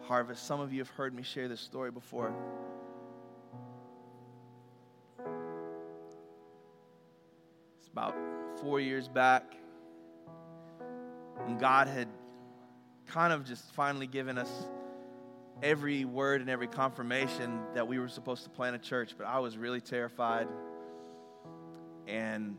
harvest. 0.00 0.46
Some 0.46 0.60
of 0.60 0.72
you 0.72 0.78
have 0.78 0.88
heard 0.88 1.14
me 1.14 1.22
share 1.22 1.46
this 1.46 1.60
story 1.60 1.90
before. 1.90 2.34
It's 7.78 7.88
about 7.92 8.14
four 8.62 8.80
years 8.80 9.08
back, 9.08 9.54
and 11.46 11.60
God 11.60 11.86
had 11.86 12.08
kind 13.06 13.34
of 13.34 13.44
just 13.44 13.74
finally 13.74 14.06
given 14.06 14.38
us 14.38 14.50
every 15.62 16.06
word 16.06 16.40
and 16.40 16.48
every 16.48 16.66
confirmation 16.66 17.60
that 17.74 17.86
we 17.86 17.98
were 17.98 18.08
supposed 18.08 18.44
to 18.44 18.48
plant 18.48 18.74
a 18.74 18.78
church, 18.78 19.12
but 19.18 19.26
I 19.26 19.40
was 19.40 19.58
really 19.58 19.82
terrified. 19.82 20.48
And 22.08 22.56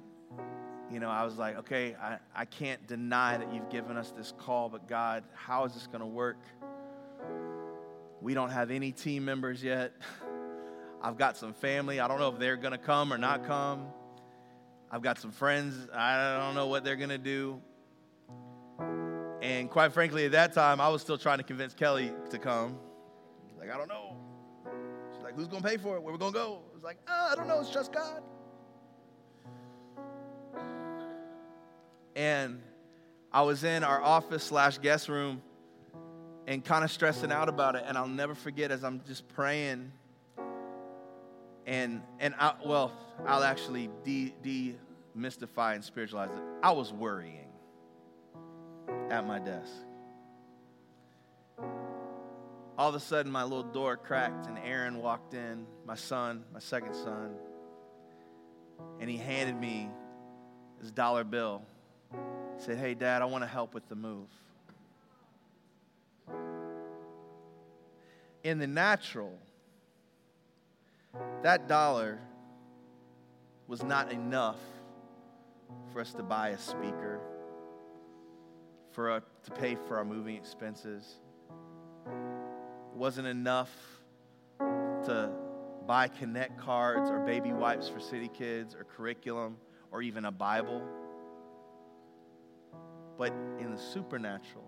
you 0.92 1.00
know, 1.00 1.10
I 1.10 1.24
was 1.24 1.38
like, 1.38 1.58
okay, 1.60 1.96
I, 2.02 2.18
I 2.36 2.46
can't 2.46 2.86
deny 2.86 3.38
that 3.38 3.54
you've 3.54 3.70
given 3.70 3.96
us 3.96 4.12
this 4.12 4.34
call, 4.38 4.68
but 4.70 4.88
God, 4.88 5.24
how 5.34 5.64
is 5.66 5.74
this 5.74 5.88
going 5.88 6.02
to 6.02 6.06
work? 6.06 6.40
We 8.22 8.34
don't 8.34 8.50
have 8.50 8.72
any 8.72 8.92
team 8.92 9.24
members 9.24 9.64
yet. 9.64 9.94
I've 11.02 11.18
got 11.18 11.38
some 11.38 11.54
family. 11.54 12.00
I 12.00 12.08
don't 12.08 12.20
know 12.20 12.30
if 12.30 12.40
they're 12.40 12.58
going 12.58 12.74
to 12.74 12.78
come 12.78 13.12
or 13.12 13.18
not 13.18 13.46
come. 13.46 13.88
I've 14.92 15.02
got 15.02 15.18
some 15.18 15.32
friends. 15.32 15.88
I 15.94 16.38
don't 16.38 16.54
know 16.54 16.68
what 16.68 16.84
they're 16.84 16.98
going 16.98 17.10
to 17.10 17.18
do. 17.18 17.62
And 19.42 19.70
quite 19.70 19.94
frankly, 19.94 20.26
at 20.26 20.34
that 20.34 20.54
time, 20.54 20.80
I 20.82 20.90
was 20.90 21.02
still 21.02 21.18
trying 21.18 21.38
to 21.38 21.44
convince 21.44 21.74
Kelly 21.74 22.12
to 22.30 22.38
come. 22.38 22.78
Like, 23.58 23.72
I 23.72 23.78
don't 23.78 23.88
know. 23.88 24.16
She's 25.14 25.24
like, 25.24 25.36
who's 25.36 25.48
going 25.48 25.64
to 25.64 25.68
pay 25.68 25.78
for 25.78 25.96
it? 25.96 26.04
Where 26.04 26.12
we 26.12 26.20
going 26.20 26.34
to 26.34 26.38
go? 26.38 26.62
I 26.70 26.76
was 26.76 26.84
like, 26.84 26.98
oh, 27.08 27.30
I 27.32 27.36
don't 27.36 27.48
know. 27.48 27.60
It's 27.60 27.70
just 27.70 27.92
God. 27.94 28.22
And 32.16 32.62
I 33.32 33.44
was 33.44 33.64
in 33.64 33.84
our 33.84 34.02
office 34.02 34.44
slash 34.44 34.78
guest 34.78 35.08
room 35.08 35.42
and 36.48 36.64
kind 36.64 36.84
of 36.84 36.92
stressing 36.92 37.32
out 37.32 37.50
about 37.50 37.76
it. 37.76 37.84
And 37.88 37.98
I'll 37.98 38.08
never 38.08 38.36
forget 38.36 38.72
as 38.72 38.84
I'm 38.84 39.02
just 39.08 39.28
praying. 39.30 39.92
And, 41.66 42.02
and 42.20 42.36
I, 42.40 42.54
well, 42.66 42.92
I'll 43.26 43.44
actually 43.44 43.90
de, 44.04 44.34
demystify 45.16 45.76
and 45.76 45.84
spiritualize 45.84 46.30
it. 46.36 46.44
I 46.62 46.72
was 46.72 46.92
worrying 46.92 47.48
at 49.10 49.26
my 49.26 49.40
desk. 49.40 49.72
All 52.78 52.90
of 52.90 52.96
a 52.96 53.00
sudden, 53.00 53.32
my 53.32 53.44
little 53.44 53.64
door 53.64 53.96
cracked, 53.96 54.48
and 54.48 54.58
Aaron 54.58 54.98
walked 55.02 55.36
in, 55.36 55.68
my 55.86 55.96
son, 55.96 56.44
my 56.52 56.60
second 56.60 56.96
son, 56.96 57.36
and 59.00 59.10
he 59.10 59.18
handed 59.18 59.56
me 59.56 59.90
his 60.80 60.90
dollar 60.90 61.24
bill 61.24 61.62
said, 62.58 62.78
Hey, 62.78 62.94
Dad, 62.94 63.22
I 63.22 63.26
want 63.26 63.44
to 63.44 63.50
help 63.50 63.74
with 63.74 63.88
the 63.90 63.96
move. 63.96 64.28
In 68.44 68.58
the 68.60 68.68
natural, 68.68 69.38
that 71.44 71.68
dollar 71.68 72.20
was 73.68 73.84
not 73.84 74.12
enough 74.12 74.60
for 75.94 76.02
us 76.02 76.14
to 76.14 76.24
buy 76.24 76.50
a 76.50 76.58
speaker, 76.58 77.20
for 78.92 79.18
a, 79.18 79.24
to 79.44 79.52
pay 79.52 79.76
for 79.76 79.98
our 79.98 80.06
moving 80.06 80.36
expenses. 80.36 81.20
It 82.08 82.98
wasn't 82.98 83.28
enough 83.28 83.72
to 84.60 85.30
buy 85.88 86.08
connect 86.08 86.60
cards 86.60 87.10
or 87.10 87.20
baby 87.20 87.52
wipes 87.52 87.88
for 87.90 88.00
city 88.00 88.28
kids 88.28 88.76
or 88.76 88.84
curriculum 88.84 89.58
or 89.92 90.02
even 90.02 90.26
a 90.26 90.32
Bible. 90.32 90.82
But 93.22 93.34
in 93.60 93.70
the 93.70 93.78
supernatural, 93.78 94.68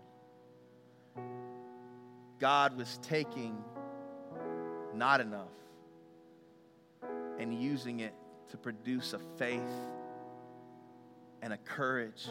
God 2.37 2.77
was 2.77 2.99
taking 3.01 3.57
not 4.93 5.21
enough 5.21 5.47
and 7.39 7.51
using 7.51 8.01
it 8.01 8.13
to 8.49 8.57
produce 8.57 9.13
a 9.13 9.19
faith 9.39 9.59
and 11.41 11.51
a 11.51 11.57
courage 11.57 12.27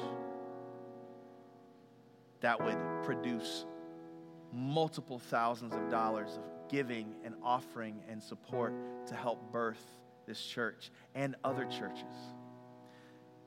that 2.39 2.63
would 2.65 2.79
produce 3.03 3.67
multiple 4.53 5.19
thousands 5.19 5.75
of 5.75 5.91
dollars 5.91 6.39
of 6.39 6.45
giving 6.69 7.17
and 7.25 7.35
offering 7.43 8.01
and 8.09 8.23
support 8.23 8.73
to 9.09 9.17
help 9.17 9.51
birth 9.51 9.83
this 10.29 10.41
church 10.41 10.93
and 11.17 11.35
other 11.43 11.65
churches 11.65 12.15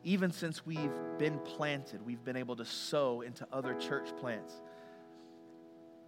even 0.06 0.32
since 0.32 0.64
we've 0.64 0.94
been 1.18 1.40
planted, 1.40 2.06
we've 2.06 2.24
been 2.24 2.36
able 2.36 2.56
to 2.56 2.64
sow 2.64 3.22
into 3.22 3.46
other 3.52 3.74
church 3.74 4.16
plants. 4.18 4.54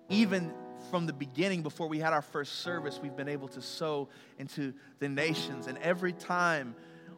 Even 0.08 0.54
from 0.92 1.08
the 1.08 1.14
beginning, 1.14 1.64
before 1.64 1.88
we 1.88 1.98
had 1.98 2.14
our 2.14 2.22
first 2.22 2.60
service, 2.60 3.00
we've 3.02 3.16
been 3.16 3.28
able 3.28 3.48
to 3.50 3.62
sow 3.62 4.08
into 4.38 4.72
the 5.00 5.10
nations. 5.10 5.66
And 5.66 5.80
every 5.80 6.14
time 6.14 6.76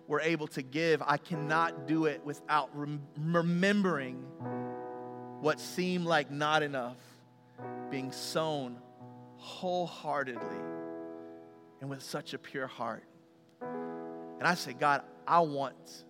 we're 0.08 0.22
able 0.22 0.48
to 0.48 0.62
give, 0.62 1.04
I 1.06 1.18
cannot 1.18 1.86
do 1.86 2.06
it 2.06 2.24
without 2.24 2.70
rem- 2.74 3.02
remembering 3.18 4.16
what 5.42 5.60
seemed 5.60 6.06
like 6.06 6.32
not 6.32 6.64
enough 6.64 6.98
being 7.92 8.14
sown 8.14 8.78
wholeheartedly 9.36 10.62
and 11.82 11.90
with 11.90 12.02
such 12.02 12.34
a 12.34 12.38
pure 12.38 12.68
heart. 12.68 13.04
And 13.62 14.48
I 14.48 14.54
say, 14.54 14.72
God, 14.72 15.04
I 15.28 15.42
want 15.42 16.06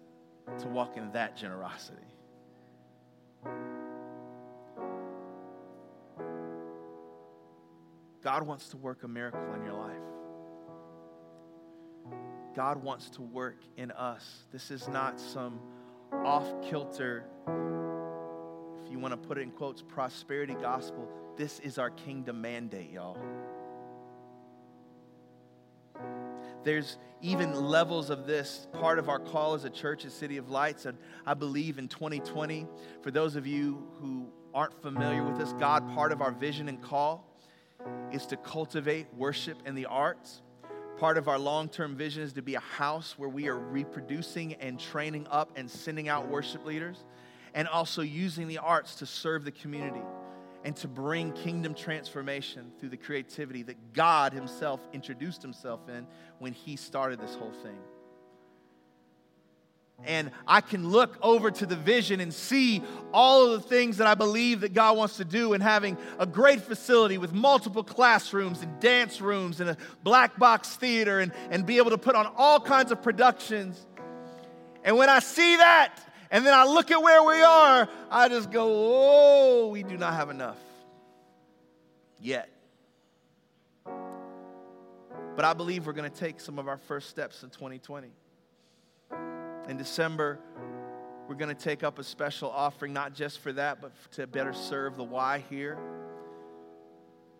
to 0.59 0.67
walk 0.67 0.97
in 0.97 1.11
that 1.11 1.37
generosity. 1.37 1.97
God 8.21 8.43
wants 8.43 8.69
to 8.69 8.77
work 8.77 9.03
a 9.03 9.07
miracle 9.07 9.53
in 9.53 9.63
your 9.63 9.73
life. 9.73 9.95
God 12.55 12.83
wants 12.83 13.09
to 13.11 13.21
work 13.21 13.57
in 13.77 13.91
us. 13.91 14.43
This 14.51 14.71
is 14.71 14.87
not 14.89 15.19
some 15.19 15.59
off 16.11 16.45
kilter, 16.61 17.23
if 18.83 18.91
you 18.91 18.99
want 18.99 19.13
to 19.13 19.17
put 19.17 19.37
it 19.37 19.41
in 19.41 19.51
quotes, 19.51 19.81
prosperity 19.81 20.55
gospel. 20.55 21.07
This 21.37 21.59
is 21.59 21.77
our 21.77 21.91
kingdom 21.91 22.41
mandate, 22.41 22.91
y'all. 22.91 23.17
There's 26.63 26.97
even 27.21 27.53
levels 27.53 28.09
of 28.09 28.25
this. 28.25 28.67
Part 28.73 28.99
of 28.99 29.09
our 29.09 29.19
call 29.19 29.53
as 29.53 29.65
a 29.65 29.69
church 29.69 30.05
is 30.05 30.13
City 30.13 30.37
of 30.37 30.49
Lights. 30.49 30.85
And 30.85 30.97
I 31.25 31.33
believe 31.33 31.77
in 31.79 31.87
2020, 31.87 32.67
for 33.01 33.11
those 33.11 33.35
of 33.35 33.47
you 33.47 33.87
who 34.01 34.27
aren't 34.53 34.81
familiar 34.81 35.23
with 35.23 35.37
this, 35.37 35.53
God, 35.53 35.87
part 35.93 36.11
of 36.11 36.21
our 36.21 36.31
vision 36.31 36.69
and 36.69 36.81
call 36.81 37.25
is 38.11 38.25
to 38.27 38.37
cultivate 38.37 39.07
worship 39.13 39.57
and 39.65 39.77
the 39.77 39.85
arts. 39.85 40.41
Part 40.97 41.17
of 41.17 41.29
our 41.29 41.39
long 41.39 41.69
term 41.69 41.95
vision 41.95 42.23
is 42.23 42.33
to 42.33 42.41
be 42.41 42.55
a 42.55 42.59
house 42.59 43.15
where 43.17 43.29
we 43.29 43.47
are 43.47 43.57
reproducing 43.57 44.55
and 44.55 44.77
training 44.77 45.27
up 45.29 45.51
and 45.55 45.69
sending 45.69 46.09
out 46.09 46.27
worship 46.27 46.65
leaders, 46.65 47.05
and 47.53 47.69
also 47.69 48.01
using 48.01 48.49
the 48.49 48.57
arts 48.57 48.95
to 48.95 49.05
serve 49.05 49.45
the 49.45 49.51
community 49.51 50.01
and 50.63 50.75
to 50.77 50.87
bring 50.87 51.31
kingdom 51.31 51.73
transformation 51.73 52.71
through 52.79 52.89
the 52.89 52.97
creativity 52.97 53.63
that 53.63 53.93
God 53.93 54.33
Himself 54.33 54.81
introduced 54.93 55.41
Himself 55.41 55.87
in 55.89 56.05
when 56.39 56.53
He 56.53 56.75
started 56.75 57.19
this 57.19 57.35
whole 57.35 57.53
thing. 57.63 57.77
And 60.05 60.31
I 60.47 60.61
can 60.61 60.89
look 60.89 61.17
over 61.21 61.51
to 61.51 61.65
the 61.65 61.75
vision 61.75 62.21
and 62.21 62.33
see 62.33 62.81
all 63.13 63.51
of 63.51 63.61
the 63.61 63.67
things 63.67 63.97
that 63.97 64.07
I 64.07 64.15
believe 64.15 64.61
that 64.61 64.73
God 64.73 64.95
wants 64.95 65.17
to 65.17 65.25
do, 65.25 65.53
and 65.53 65.61
having 65.61 65.97
a 66.17 66.25
great 66.25 66.61
facility 66.61 67.17
with 67.17 67.33
multiple 67.33 67.83
classrooms 67.83 68.61
and 68.61 68.79
dance 68.79 69.19
rooms 69.19 69.59
and 69.59 69.71
a 69.71 69.77
black 70.03 70.39
box 70.39 70.75
theater, 70.77 71.19
and, 71.19 71.33
and 71.51 71.65
be 71.65 71.77
able 71.77 71.91
to 71.91 71.97
put 71.97 72.15
on 72.15 72.31
all 72.37 72.61
kinds 72.61 72.91
of 72.91 73.01
productions. 73.01 73.85
And 74.85 74.97
when 74.97 75.09
I 75.09 75.19
see 75.19 75.57
that, 75.57 75.99
and 76.31 76.45
then 76.45 76.53
I 76.53 76.65
look 76.65 76.91
at 76.91 77.01
where 77.01 77.23
we 77.23 77.41
are, 77.41 77.89
I 78.11 78.29
just 78.29 78.51
go, 78.51 78.65
oh, 78.67 79.67
we 79.69 79.83
do 79.83 79.97
not 79.97 80.13
have 80.13 80.29
enough 80.29 80.57
yet. 82.19 82.49
But 85.35 85.45
I 85.45 85.53
believe 85.53 85.87
we're 85.87 85.93
going 85.93 86.09
to 86.09 86.17
take 86.17 86.39
some 86.39 86.59
of 86.59 86.67
our 86.67 86.77
first 86.77 87.09
steps 87.09 87.43
in 87.43 87.49
2020. 87.49 88.09
In 89.69 89.77
December, 89.77 90.39
we're 91.27 91.35
going 91.35 91.55
to 91.55 91.63
take 91.63 91.83
up 91.83 91.97
a 91.99 92.03
special 92.03 92.49
offering, 92.49 92.91
not 92.91 93.13
just 93.13 93.39
for 93.39 93.53
that, 93.53 93.81
but 93.81 93.91
to 94.13 94.27
better 94.27 94.51
serve 94.51 94.97
the 94.97 95.03
why 95.03 95.43
here, 95.49 95.77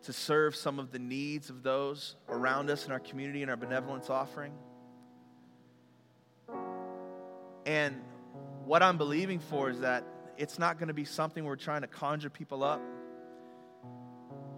to 0.04 0.14
serve 0.14 0.56
some 0.56 0.80
of 0.80 0.92
the 0.92 1.00
needs 1.00 1.50
of 1.50 1.62
those 1.62 2.16
around 2.30 2.70
us 2.70 2.86
in 2.86 2.92
our 2.92 3.00
community 3.00 3.44
in 3.44 3.50
our 3.50 3.58
benevolence 3.58 4.10
offering. 4.10 4.54
And 7.66 8.02
what 8.70 8.84
I'm 8.84 9.00
believing 9.00 9.40
for 9.40 9.72
is 9.72 9.80
that 9.80 10.04
it's 10.38 10.60
not 10.60 10.78
going 10.78 10.90
to 10.90 10.94
be 10.94 11.04
something 11.04 11.44
we're 11.44 11.56
trying 11.56 11.82
to 11.82 11.88
conjure 11.88 12.30
people 12.30 12.64
up. 12.64 12.80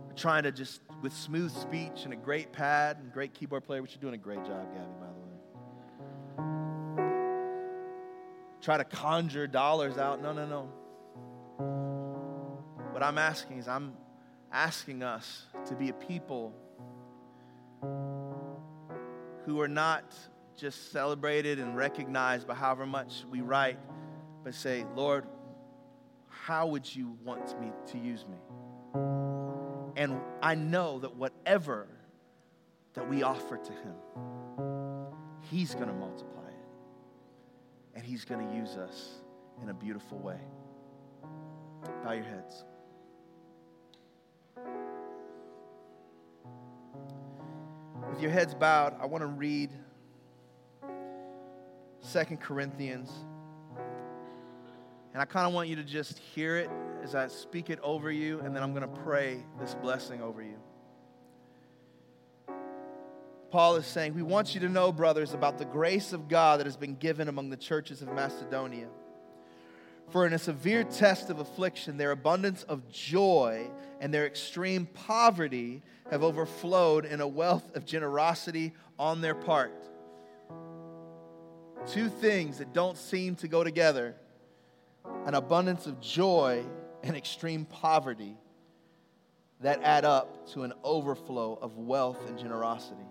We're 0.06 0.18
trying 0.18 0.44
to 0.44 0.52
just, 0.52 0.82
with 1.02 1.14
smooth 1.14 1.50
speech 1.50 2.04
and 2.04 2.12
a 2.12 2.18
great 2.18 2.52
pad 2.52 2.98
and 2.98 3.14
great 3.14 3.34
keyboard 3.34 3.64
player, 3.64 3.82
which 3.82 3.94
you're 3.94 4.02
doing 4.02 4.14
a 4.14 4.18
great 4.18 4.44
job, 4.44 4.68
Gabby, 4.74 4.92
by 5.00 5.08
the 5.08 5.14
way. 5.14 5.30
Try 8.62 8.76
to 8.80 8.84
conjure 8.84 9.48
dollars 9.48 9.98
out. 9.98 10.22
No, 10.22 10.34
no, 10.34 10.46
no. 10.46 10.64
What 12.92 13.04
I'm 13.04 13.18
asking 13.18 13.60
is, 13.60 13.70
I'm 13.70 13.94
asking 14.52 15.04
us 15.04 15.46
to 15.68 15.74
be 15.74 15.88
a 15.88 15.94
people 15.94 16.54
who 19.46 19.62
are 19.62 19.70
not 19.70 20.04
just 20.58 20.92
celebrated 20.92 21.60
and 21.60 21.78
recognized 21.78 22.46
by 22.46 22.56
however 22.56 22.86
much 22.86 23.24
we 23.32 23.40
write, 23.40 23.80
but 24.44 24.54
say, 24.54 24.86
Lord, 24.96 25.26
how 26.30 26.68
would 26.68 26.94
you 26.96 27.18
want 27.24 27.60
me 27.60 27.72
to 27.88 27.98
use 27.98 28.26
me? 28.28 28.38
And 29.96 30.20
I 30.42 30.56
know 30.56 31.00
that 31.00 31.16
whatever 31.16 31.88
that 32.94 33.08
we 33.08 33.24
offer 33.24 33.58
to 33.58 33.72
Him, 33.72 33.96
He's 35.50 35.74
going 35.74 35.88
to 35.88 35.94
multiply 35.94 36.48
it. 36.48 37.96
And 37.96 38.04
He's 38.04 38.26
going 38.26 38.48
to 38.48 38.56
use 38.56 38.78
us 38.78 39.22
in 39.62 39.70
a 39.70 39.74
beautiful 39.74 40.18
way. 40.18 40.40
Bow 42.04 42.12
your 42.12 42.24
heads. 42.24 42.64
With 48.10 48.22
your 48.22 48.32
heads 48.32 48.54
bowed, 48.54 48.96
I 49.00 49.06
want 49.06 49.22
to 49.22 49.28
read 49.28 49.72
Second 52.02 52.42
Corinthians. 52.42 53.10
And 55.14 55.22
I 55.22 55.26
kind 55.26 55.46
of 55.46 55.54
want 55.54 55.68
you 55.68 55.76
to 55.76 55.84
just 55.84 56.18
hear 56.18 56.58
it 56.58 56.70
as 57.04 57.16
I 57.16 57.28
speak 57.28 57.70
it 57.70 57.80
over 57.82 58.10
you, 58.10 58.40
and 58.40 58.56
then 58.56 58.64
I'm 58.64 58.74
going 58.74 58.90
to 58.90 59.02
pray 59.02 59.44
this 59.60 59.76
blessing 59.76 60.22
over 60.22 60.42
you. 60.42 60.58
Paul 63.52 63.76
is 63.76 63.86
saying, 63.86 64.14
We 64.14 64.22
want 64.22 64.54
you 64.54 64.62
to 64.62 64.70
know, 64.70 64.94
brothers, 64.94 65.34
about 65.34 65.58
the 65.58 65.66
grace 65.66 66.14
of 66.14 66.30
God 66.30 66.60
that 66.60 66.66
has 66.66 66.78
been 66.78 66.96
given 66.96 67.28
among 67.28 67.50
the 67.50 67.58
churches 67.58 68.02
of 68.02 68.08
Macedonia. 68.14 68.88
For 70.10 70.26
in 70.26 70.34
a 70.34 70.40
severe 70.40 70.86
test 70.86 71.30
of 71.30 71.40
affliction, 71.40 71.98
their 71.98 72.12
abundance 72.12 72.64
of 72.64 72.90
joy 72.90 73.70
and 74.00 74.14
their 74.14 74.26
extreme 74.26 74.86
poverty 74.86 75.84
have 76.10 76.24
overflowed 76.24 77.06
in 77.06 77.20
a 77.22 77.28
wealth 77.28 77.76
of 77.76 77.86
generosity 77.86 78.74
on 78.98 79.20
their 79.22 79.36
part. 79.36 79.74
Two 81.88 82.10
things 82.10 82.60
that 82.60 82.74
don't 82.74 82.98
seem 82.98 83.36
to 83.38 83.48
go 83.48 83.64
together 83.64 84.16
an 85.26 85.36
abundance 85.36 85.88
of 85.88 86.00
joy 86.00 86.64
and 87.04 87.16
extreme 87.16 87.66
poverty 87.66 88.36
that 89.62 89.82
add 89.84 90.06
up 90.06 90.48
to 90.52 90.64
an 90.64 90.74
overflow 90.84 91.58
of 91.62 91.78
wealth 91.78 92.28
and 92.28 92.38
generosity. 92.38 93.06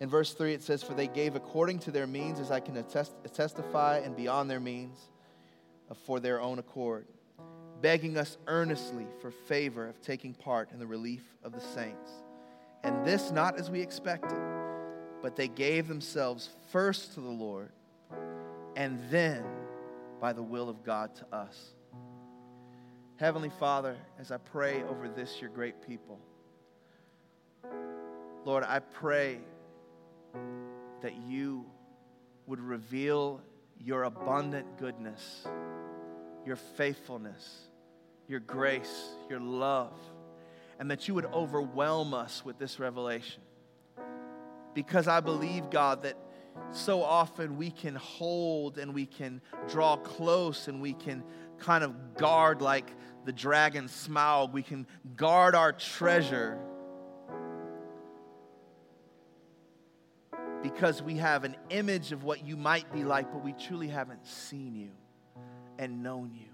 In 0.00 0.08
verse 0.08 0.32
3, 0.32 0.54
it 0.54 0.62
says, 0.62 0.82
For 0.82 0.94
they 0.94 1.08
gave 1.08 1.36
according 1.36 1.80
to 1.80 1.90
their 1.90 2.06
means, 2.06 2.40
as 2.40 2.50
I 2.50 2.60
can 2.60 2.76
attest, 2.76 3.12
testify, 3.34 3.98
and 3.98 4.16
beyond 4.16 4.48
their 4.48 4.60
means, 4.60 4.98
for 6.06 6.20
their 6.20 6.40
own 6.40 6.58
accord, 6.58 7.06
begging 7.80 8.16
us 8.16 8.38
earnestly 8.46 9.06
for 9.20 9.30
favor 9.30 9.86
of 9.88 10.00
taking 10.00 10.34
part 10.34 10.70
in 10.72 10.78
the 10.78 10.86
relief 10.86 11.22
of 11.42 11.52
the 11.52 11.60
saints. 11.60 12.10
And 12.82 13.04
this 13.04 13.30
not 13.30 13.58
as 13.58 13.70
we 13.70 13.80
expected, 13.80 14.38
but 15.20 15.36
they 15.36 15.48
gave 15.48 15.88
themselves 15.88 16.48
first 16.70 17.14
to 17.14 17.20
the 17.20 17.28
Lord, 17.28 17.72
and 18.76 19.00
then 19.10 19.44
by 20.20 20.32
the 20.32 20.42
will 20.42 20.68
of 20.68 20.84
God 20.84 21.14
to 21.16 21.34
us. 21.34 21.74
Heavenly 23.16 23.50
Father, 23.58 23.96
as 24.18 24.30
I 24.30 24.36
pray 24.36 24.82
over 24.82 25.08
this, 25.08 25.40
your 25.40 25.50
great 25.50 25.86
people, 25.86 26.18
Lord, 28.44 28.64
I 28.64 28.78
pray 28.78 29.40
that 31.02 31.14
you 31.28 31.66
would 32.46 32.60
reveal 32.60 33.40
your 33.78 34.04
abundant 34.04 34.78
goodness, 34.78 35.46
your 36.46 36.56
faithfulness, 36.56 37.58
your 38.28 38.40
grace, 38.40 39.10
your 39.28 39.40
love, 39.40 39.92
and 40.78 40.90
that 40.90 41.08
you 41.08 41.14
would 41.14 41.26
overwhelm 41.26 42.14
us 42.14 42.44
with 42.44 42.58
this 42.58 42.78
revelation. 42.78 43.42
Because 44.72 45.08
I 45.08 45.20
believe, 45.20 45.68
God, 45.70 46.04
that 46.04 46.16
so 46.72 47.02
often 47.02 47.56
we 47.56 47.70
can 47.70 47.94
hold 47.96 48.78
and 48.78 48.94
we 48.94 49.06
can 49.06 49.40
draw 49.68 49.96
close 49.96 50.68
and 50.68 50.80
we 50.80 50.92
can 50.92 51.24
kind 51.58 51.82
of 51.84 52.14
guard 52.14 52.62
like 52.62 52.90
the 53.24 53.32
dragon 53.32 53.86
Smaug. 53.86 54.52
We 54.52 54.62
can 54.62 54.86
guard 55.16 55.54
our 55.54 55.72
treasure 55.72 56.58
because 60.62 61.02
we 61.02 61.16
have 61.16 61.44
an 61.44 61.56
image 61.70 62.12
of 62.12 62.22
what 62.22 62.44
you 62.44 62.56
might 62.56 62.92
be 62.92 63.04
like, 63.04 63.32
but 63.32 63.42
we 63.44 63.52
truly 63.52 63.88
haven't 63.88 64.26
seen 64.26 64.74
you 64.74 64.90
and 65.78 66.02
known 66.02 66.32
you. 66.34 66.46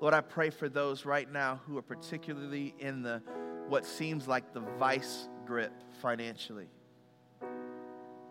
Lord, 0.00 0.14
I 0.14 0.20
pray 0.20 0.50
for 0.50 0.68
those 0.68 1.04
right 1.04 1.30
now 1.30 1.60
who 1.66 1.76
are 1.76 1.82
particularly 1.82 2.74
in 2.78 3.02
the 3.02 3.22
what 3.68 3.84
seems 3.84 4.28
like 4.28 4.54
the 4.54 4.60
vice 4.78 5.28
grip 5.44 5.72
financially. 6.00 6.68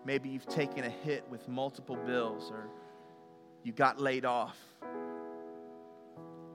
Maybe 0.08 0.30
you've 0.30 0.48
taken 0.48 0.86
a 0.86 0.90
hit 0.90 1.26
with 1.30 1.50
multiple 1.50 1.98
bills 1.98 2.50
or 2.50 2.70
you 3.62 3.74
got 3.74 4.00
laid 4.00 4.24
off 4.24 4.58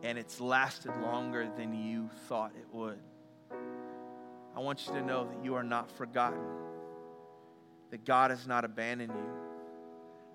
and 0.03 0.17
it's 0.17 0.41
lasted 0.41 0.91
longer 1.03 1.51
than 1.55 1.75
you 1.75 2.09
thought 2.29 2.53
it 2.59 2.75
would. 2.75 2.99
I 4.57 4.61
want 4.61 4.87
you 4.87 4.95
to 4.95 5.03
know 5.03 5.27
that 5.27 5.45
you 5.45 5.55
are 5.57 5.63
not 5.63 5.91
forgotten, 5.91 6.41
that 7.91 8.07
God 8.07 8.31
has 8.31 8.47
not 8.47 8.65
abandoned 8.65 9.13
you, 9.15 9.33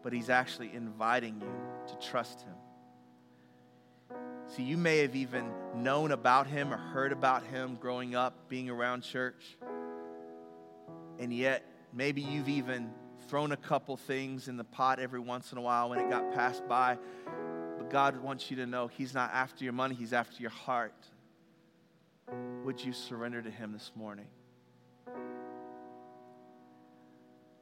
but 0.03 0.13
He's 0.13 0.29
actually 0.29 0.69
inviting 0.75 1.41
you 1.41 1.87
to 1.87 2.07
trust 2.07 2.41
Him. 2.41 2.53
See, 4.45 4.61
you 4.61 4.77
may 4.77 4.99
have 4.99 5.15
even 5.15 5.49
known 5.75 6.11
about 6.11 6.45
Him 6.45 6.71
or 6.71 6.77
heard 6.77 7.11
about 7.11 7.43
Him 7.47 7.79
growing 7.81 8.13
up, 8.13 8.47
being 8.47 8.69
around 8.69 9.01
church, 9.01 9.57
and 11.17 11.33
yet 11.33 11.65
maybe 11.91 12.21
you've 12.21 12.49
even 12.49 12.91
thrown 13.27 13.51
a 13.51 13.57
couple 13.57 13.97
things 13.97 14.47
in 14.47 14.57
the 14.57 14.63
pot 14.63 14.99
every 14.99 15.19
once 15.19 15.51
in 15.51 15.57
a 15.57 15.61
while 15.61 15.89
when 15.89 15.99
it 15.99 16.09
got 16.09 16.33
passed 16.33 16.67
by 16.67 16.97
but 17.77 17.89
God 17.89 18.21
wants 18.21 18.49
you 18.49 18.57
to 18.57 18.65
know 18.65 18.87
He's 18.87 19.13
not 19.13 19.31
after 19.33 19.63
your 19.63 19.73
money, 19.73 19.95
He's 19.95 20.13
after 20.13 20.41
your 20.41 20.51
heart. 20.51 20.93
Would 22.63 22.83
you 22.83 22.91
surrender 22.91 23.41
to 23.41 23.51
Him 23.51 23.71
this 23.71 23.91
morning? 23.95 24.27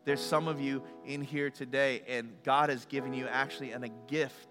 There's 0.05 0.21
some 0.21 0.47
of 0.47 0.61
you 0.61 0.83
in 1.05 1.21
here 1.21 1.49
today, 1.49 2.03
and 2.07 2.31
God 2.43 2.69
has 2.69 2.85
given 2.85 3.13
you 3.13 3.27
actually 3.27 3.71
an, 3.71 3.83
a 3.83 3.89
gift. 4.07 4.49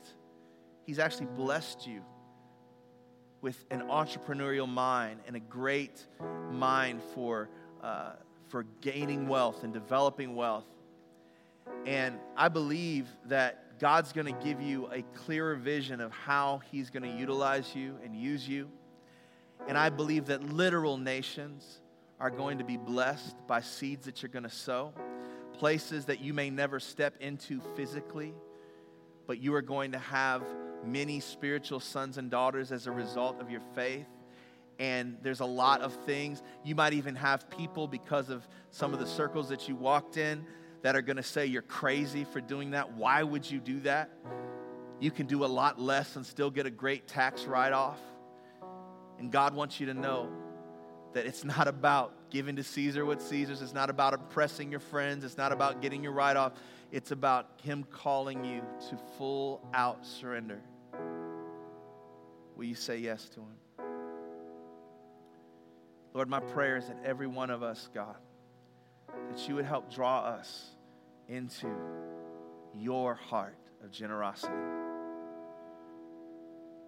He's 0.85 0.99
actually 0.99 1.27
blessed 1.27 1.87
you 1.87 2.03
with 3.41 3.65
an 3.71 3.83
entrepreneurial 3.83 4.69
mind 4.69 5.21
and 5.27 5.37
a 5.37 5.41
great 5.41 6.05
mind 6.51 7.03
for, 7.15 7.49
uh, 7.83 8.13
for 8.49 8.65
gaining 8.81 9.29
wealth 9.29 9.63
and 9.63 9.73
developing 9.73 10.35
wealth. 10.35 10.67
And 11.87 12.19
I 12.37 12.49
believe 12.49 13.09
that 13.27 13.79
God's 13.79 14.13
going 14.13 14.27
to 14.27 14.45
give 14.45 14.61
you 14.61 14.89
a 14.93 15.03
clearer 15.15 15.57
vision 15.57 16.01
of 16.01 16.13
how 16.13 16.63
He's 16.71 16.91
going 16.91 17.03
to 17.03 17.19
utilize 17.19 17.75
you 17.75 17.97
and 18.05 18.15
use 18.15 18.49
you. 18.49 18.71
And 19.67 19.77
I 19.77 19.91
believe 19.91 20.27
that 20.27 20.43
literal 20.43 20.97
nations 20.97 21.81
are 22.21 22.31
going 22.31 22.59
to 22.59 22.65
be 22.65 22.77
blessed 22.77 23.37
by 23.47 23.61
seeds 23.61 24.07
that 24.07 24.23
you're 24.23 24.31
going 24.31 24.45
to 24.45 24.51
sow, 24.51 24.93
places 25.55 26.05
that 26.07 26.21
you 26.21 26.33
may 26.33 26.51
never 26.51 26.79
step 26.79 27.17
into 27.21 27.61
physically, 27.75 28.35
but 29.27 29.39
you 29.39 29.55
are 29.55 29.63
going 29.63 29.93
to 29.93 29.99
have 29.99 30.43
many 30.87 31.19
spiritual 31.21 31.81
sons 31.81 32.19
and 32.19 32.31
daughters 32.31 32.73
as 32.73 32.87
a 32.87 32.93
result 32.93 33.41
of 33.41 33.51
your 33.51 33.63
faith. 33.75 34.07
And 34.79 35.17
there's 35.23 35.41
a 35.41 35.47
lot 35.47 35.81
of 35.81 35.95
things. 36.05 36.43
You 36.65 36.75
might 36.75 36.93
even 36.93 37.15
have 37.17 37.49
people 37.49 37.87
because 37.87 38.29
of 38.29 38.47
some 38.71 38.93
of 38.93 39.01
the 39.01 39.07
circles 39.07 39.49
that 39.49 39.69
you 39.69 39.77
walked 39.77 40.17
in 40.17 40.45
that 40.85 40.95
are 40.95 41.01
going 41.01 41.17
to 41.17 41.23
say 41.23 41.47
you're 41.47 41.63
crazy 41.63 42.25
for 42.25 42.43
doing 42.43 42.73
that. 42.73 42.93
Why 42.93 43.23
would 43.23 43.51
you 43.51 43.59
do 43.59 43.81
that? 43.81 44.11
You 45.01 45.11
can 45.11 45.27
do 45.27 45.43
a 45.43 45.47
lot 45.47 45.81
less 45.81 46.15
and 46.17 46.27
still 46.27 46.51
get 46.51 46.67
a 46.67 46.71
great 46.71 47.09
tax 47.09 47.47
write 47.47 47.73
off. 47.73 47.99
And 49.19 49.33
God 49.33 49.55
wants 49.55 49.81
you 49.81 49.87
to 49.87 49.95
know 49.95 50.29
that 51.15 51.25
it's 51.25 51.43
not 51.43 51.69
about 51.69 52.13
giving 52.29 52.57
to 52.57 52.63
Caesar 52.63 53.07
what 53.07 53.23
Caesar's. 53.23 53.63
It's 53.63 53.73
not 53.73 53.89
about 53.89 54.13
impressing 54.13 54.71
your 54.71 54.81
friends. 54.81 55.25
It's 55.25 55.39
not 55.39 55.53
about 55.53 55.81
getting 55.81 56.03
your 56.03 56.13
write 56.13 56.37
off. 56.37 56.53
It's 56.93 57.13
about 57.13 57.49
Him 57.63 57.87
calling 57.91 58.45
you 58.45 58.61
to 58.91 58.99
full 59.17 59.67
out 59.73 60.05
surrender. 60.05 60.61
Will 62.57 62.65
you 62.67 62.75
say 62.75 62.99
yes 62.99 63.31
to 63.31 63.41
Him? 63.41 63.87
Lord, 66.13 66.29
my 66.29 66.41
prayer 66.41 66.77
is 66.77 66.89
that 66.89 66.99
every 67.07 67.27
one 67.27 67.49
of 67.49 67.63
us, 67.63 67.89
God, 67.95 68.17
that 69.31 69.49
you 69.49 69.55
would 69.55 69.65
help 69.65 69.91
draw 69.91 70.21
us 70.21 70.74
into 71.29 71.69
your 72.75 73.15
heart 73.15 73.57
of 73.83 73.91
generosity. 73.91 74.53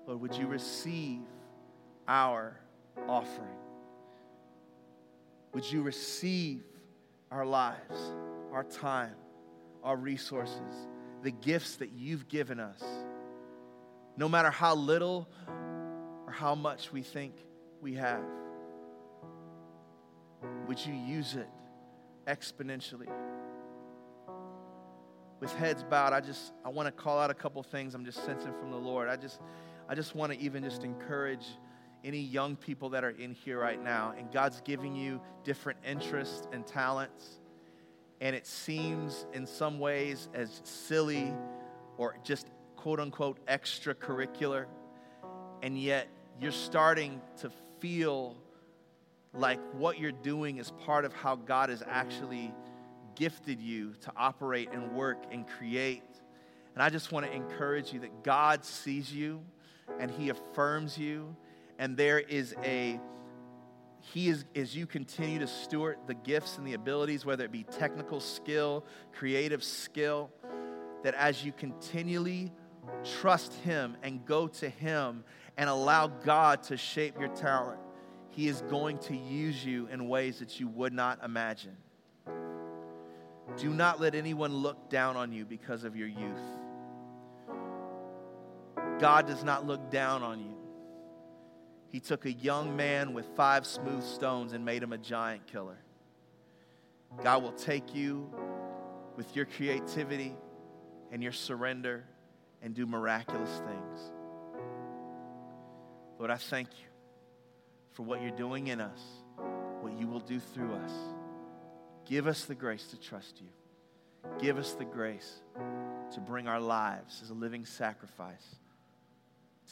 Lord, 0.07 0.20
would 0.20 0.34
you 0.34 0.47
receive 0.47 1.22
our 2.07 2.59
offering? 3.09 3.59
Would 5.53 5.70
you 5.70 5.82
receive 5.82 6.62
our 7.30 7.47
lives, 7.47 7.99
our 8.53 8.64
time, 8.64 9.14
our 9.82 9.97
resources, 9.97 10.89
the 11.22 11.30
gifts 11.30 11.76
that 11.76 11.93
you've 11.93 12.28
given 12.28 12.61
us? 12.61 12.82
No 14.16 14.28
matter 14.28 14.51
how 14.51 14.74
little 14.74 15.28
or 16.26 16.32
how 16.32 16.55
much 16.55 16.93
we 16.93 17.03
think 17.03 17.34
we 17.80 17.95
have, 17.95 18.22
would 20.66 20.84
you 20.84 20.95
use 20.95 21.34
it 21.34 21.49
exponentially? 22.26 23.09
With 25.47 25.55
heads 25.55 25.84
bowed, 25.84 26.12
I 26.12 26.18
just 26.18 26.53
I 26.64 26.70
want 26.70 26.88
to 26.88 26.90
call 26.90 27.20
out 27.20 27.30
a 27.30 27.34
couple 27.34 27.62
things 27.62 27.94
I'm 27.94 28.05
just 28.05 28.24
sensing 28.24 28.53
from 28.59 28.72
the 28.72 28.76
Lord. 28.76 29.09
I 29.09 29.14
just 29.14 29.40
I 29.88 29.94
just 29.94 30.16
want 30.16 30.32
to 30.32 30.40
even 30.40 30.64
just 30.64 30.82
encourage 30.82 31.47
any 32.03 32.18
young 32.18 32.57
people 32.57 32.88
that 32.88 33.05
are 33.05 33.11
in 33.11 33.30
here 33.30 33.61
right 33.61 33.80
now, 33.80 34.12
and 34.18 34.32
God's 34.32 34.61
giving 34.62 34.97
you 34.97 35.20
different 35.44 35.78
interests 35.88 36.49
and 36.51 36.66
talents, 36.66 37.38
and 38.20 38.34
it 38.34 38.44
seems 38.44 39.24
in 39.34 39.47
some 39.47 39.78
ways 39.78 40.28
as 40.34 40.62
silly 40.64 41.32
or 41.97 42.16
just 42.24 42.49
quote 42.74 42.99
unquote 42.99 43.38
extracurricular, 43.47 44.66
and 45.62 45.78
yet 45.78 46.09
you're 46.40 46.51
starting 46.51 47.20
to 47.42 47.53
feel 47.78 48.36
like 49.32 49.61
what 49.74 50.01
you're 50.01 50.11
doing 50.11 50.59
is 50.59 50.72
part 50.84 51.05
of 51.05 51.12
how 51.12 51.36
God 51.36 51.70
is 51.70 51.84
actually 51.86 52.53
gifted 53.17 53.61
you 53.61 53.95
to 54.03 54.12
operate 54.17 54.69
and 54.73 54.93
work 54.93 55.25
and 55.33 55.47
create. 55.47 56.05
And 56.75 56.83
I 56.83 56.91
just 56.91 57.11
want 57.11 57.27
to 57.27 57.33
encourage 57.33 57.93
you 57.93 58.01
that 58.01 58.23
God 58.23 58.64
sees 58.64 59.12
you 59.12 59.43
and 59.99 60.11
He 60.11 60.29
affirms 60.29 60.97
you 60.97 61.35
and 61.79 61.97
there 61.97 62.19
is 62.19 62.55
a 62.64 63.01
he 64.01 64.29
is 64.29 64.45
as 64.55 64.77
you 64.77 64.87
continue 64.87 65.39
to 65.39 65.47
steward 65.47 65.99
the 66.07 66.14
gifts 66.14 66.59
and 66.59 66.67
the 66.67 66.75
abilities 66.75 67.25
whether 67.25 67.45
it 67.45 67.53
be 67.53 67.64
technical 67.64 68.21
skill 68.21 68.85
creative 69.12 69.64
skill 69.64 70.31
that 71.03 71.14
as 71.14 71.45
you 71.45 71.53
continually 71.53 72.53
trust 73.21 73.53
him 73.55 73.97
and 74.03 74.25
go 74.25 74.47
to 74.47 74.69
him 74.69 75.25
and 75.57 75.69
allow 75.69 76.07
god 76.07 76.62
to 76.62 76.77
shape 76.77 77.19
your 77.19 77.29
talent 77.29 77.79
he 78.31 78.49
is 78.49 78.62
going 78.62 78.99
to 78.99 79.17
use 79.17 79.64
you 79.64 79.89
in 79.89 80.09
ways 80.09 80.39
that 80.39 80.61
you 80.61 80.69
would 80.69 80.93
not 80.93 81.23
imagine 81.25 81.77
do 83.57 83.70
not 83.70 84.00
let 84.00 84.14
anyone 84.14 84.54
look 84.54 84.88
down 84.90 85.16
on 85.16 85.32
you 85.32 85.44
because 85.44 85.84
of 85.84 85.96
your 85.96 86.09
youth 86.09 86.46
god 88.98 89.26
does 89.26 89.44
not 89.44 89.66
look 89.66 89.90
down 89.90 90.22
on 90.22 90.40
you 90.40 90.57
he 91.96 92.00
took 92.00 92.26
a 92.26 92.32
young 92.32 92.76
man 92.76 93.14
with 93.14 93.26
five 93.36 93.66
smooth 93.66 94.04
stones 94.04 94.52
and 94.52 94.64
made 94.64 94.82
him 94.82 94.92
a 94.92 94.98
giant 94.98 95.46
killer. 95.46 95.78
God 97.22 97.42
will 97.42 97.52
take 97.52 97.94
you 97.94 98.30
with 99.16 99.34
your 99.34 99.46
creativity 99.46 100.36
and 101.11 101.22
your 101.22 101.32
surrender 101.32 102.04
and 102.62 102.74
do 102.74 102.84
miraculous 102.84 103.48
things. 103.48 104.12
Lord, 106.18 106.30
I 106.30 106.36
thank 106.36 106.68
you 106.72 106.86
for 107.92 108.02
what 108.02 108.20
you're 108.20 108.30
doing 108.30 108.66
in 108.66 108.80
us, 108.80 109.00
what 109.80 109.98
you 109.98 110.07
will 110.07 110.20
do 110.20 110.38
through 110.38 110.74
us. 110.74 110.92
Give 112.07 112.28
us 112.28 112.44
the 112.44 112.54
grace 112.54 112.86
to 112.88 113.00
trust 113.00 113.40
you. 113.40 113.48
Give 114.38 114.59
us 114.59 114.72
the 114.72 114.84
grace 114.84 115.40
to 116.12 116.20
bring 116.20 116.46
our 116.46 116.61
lives 116.61 117.20
as 117.22 117.30
a 117.30 117.34
living 117.34 117.64
sacrifice 117.64 118.57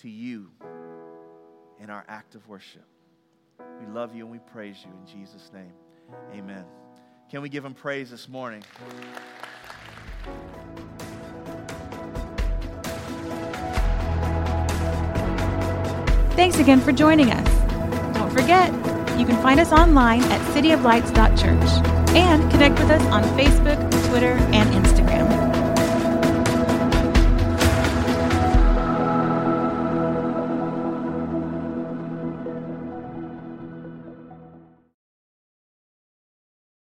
to 0.00 0.08
you 0.08 0.50
in 1.80 1.90
our 1.90 2.04
act 2.08 2.34
of 2.34 2.46
worship. 2.48 2.84
We 3.80 3.86
love 3.86 4.16
you 4.16 4.24
and 4.24 4.32
we 4.32 4.38
praise 4.38 4.78
you 4.84 4.90
in 4.90 5.20
Jesus' 5.20 5.50
name. 5.52 5.72
Amen. 6.32 6.64
Can 7.30 7.40
we 7.40 7.48
give 7.48 7.64
him 7.64 7.74
praise 7.74 8.10
this 8.10 8.28
morning? 8.28 8.64
Thanks 16.32 16.58
again 16.58 16.80
for 16.80 16.90
joining 16.90 17.30
us. 17.30 18.16
Don't 18.16 18.30
forget, 18.30 18.72
you 19.18 19.26
can 19.26 19.40
find 19.42 19.60
us 19.60 19.72
online 19.72 20.22
at 20.24 20.40
cityoflights.church 20.54 22.14
and 22.16 22.50
connect 22.50 22.78
with 22.78 22.90
us 22.90 23.02
on 23.06 23.22
Facebook, 23.38 23.78
Twitter, 24.08 24.34
and 24.52 24.84
Instagram. 24.84 25.33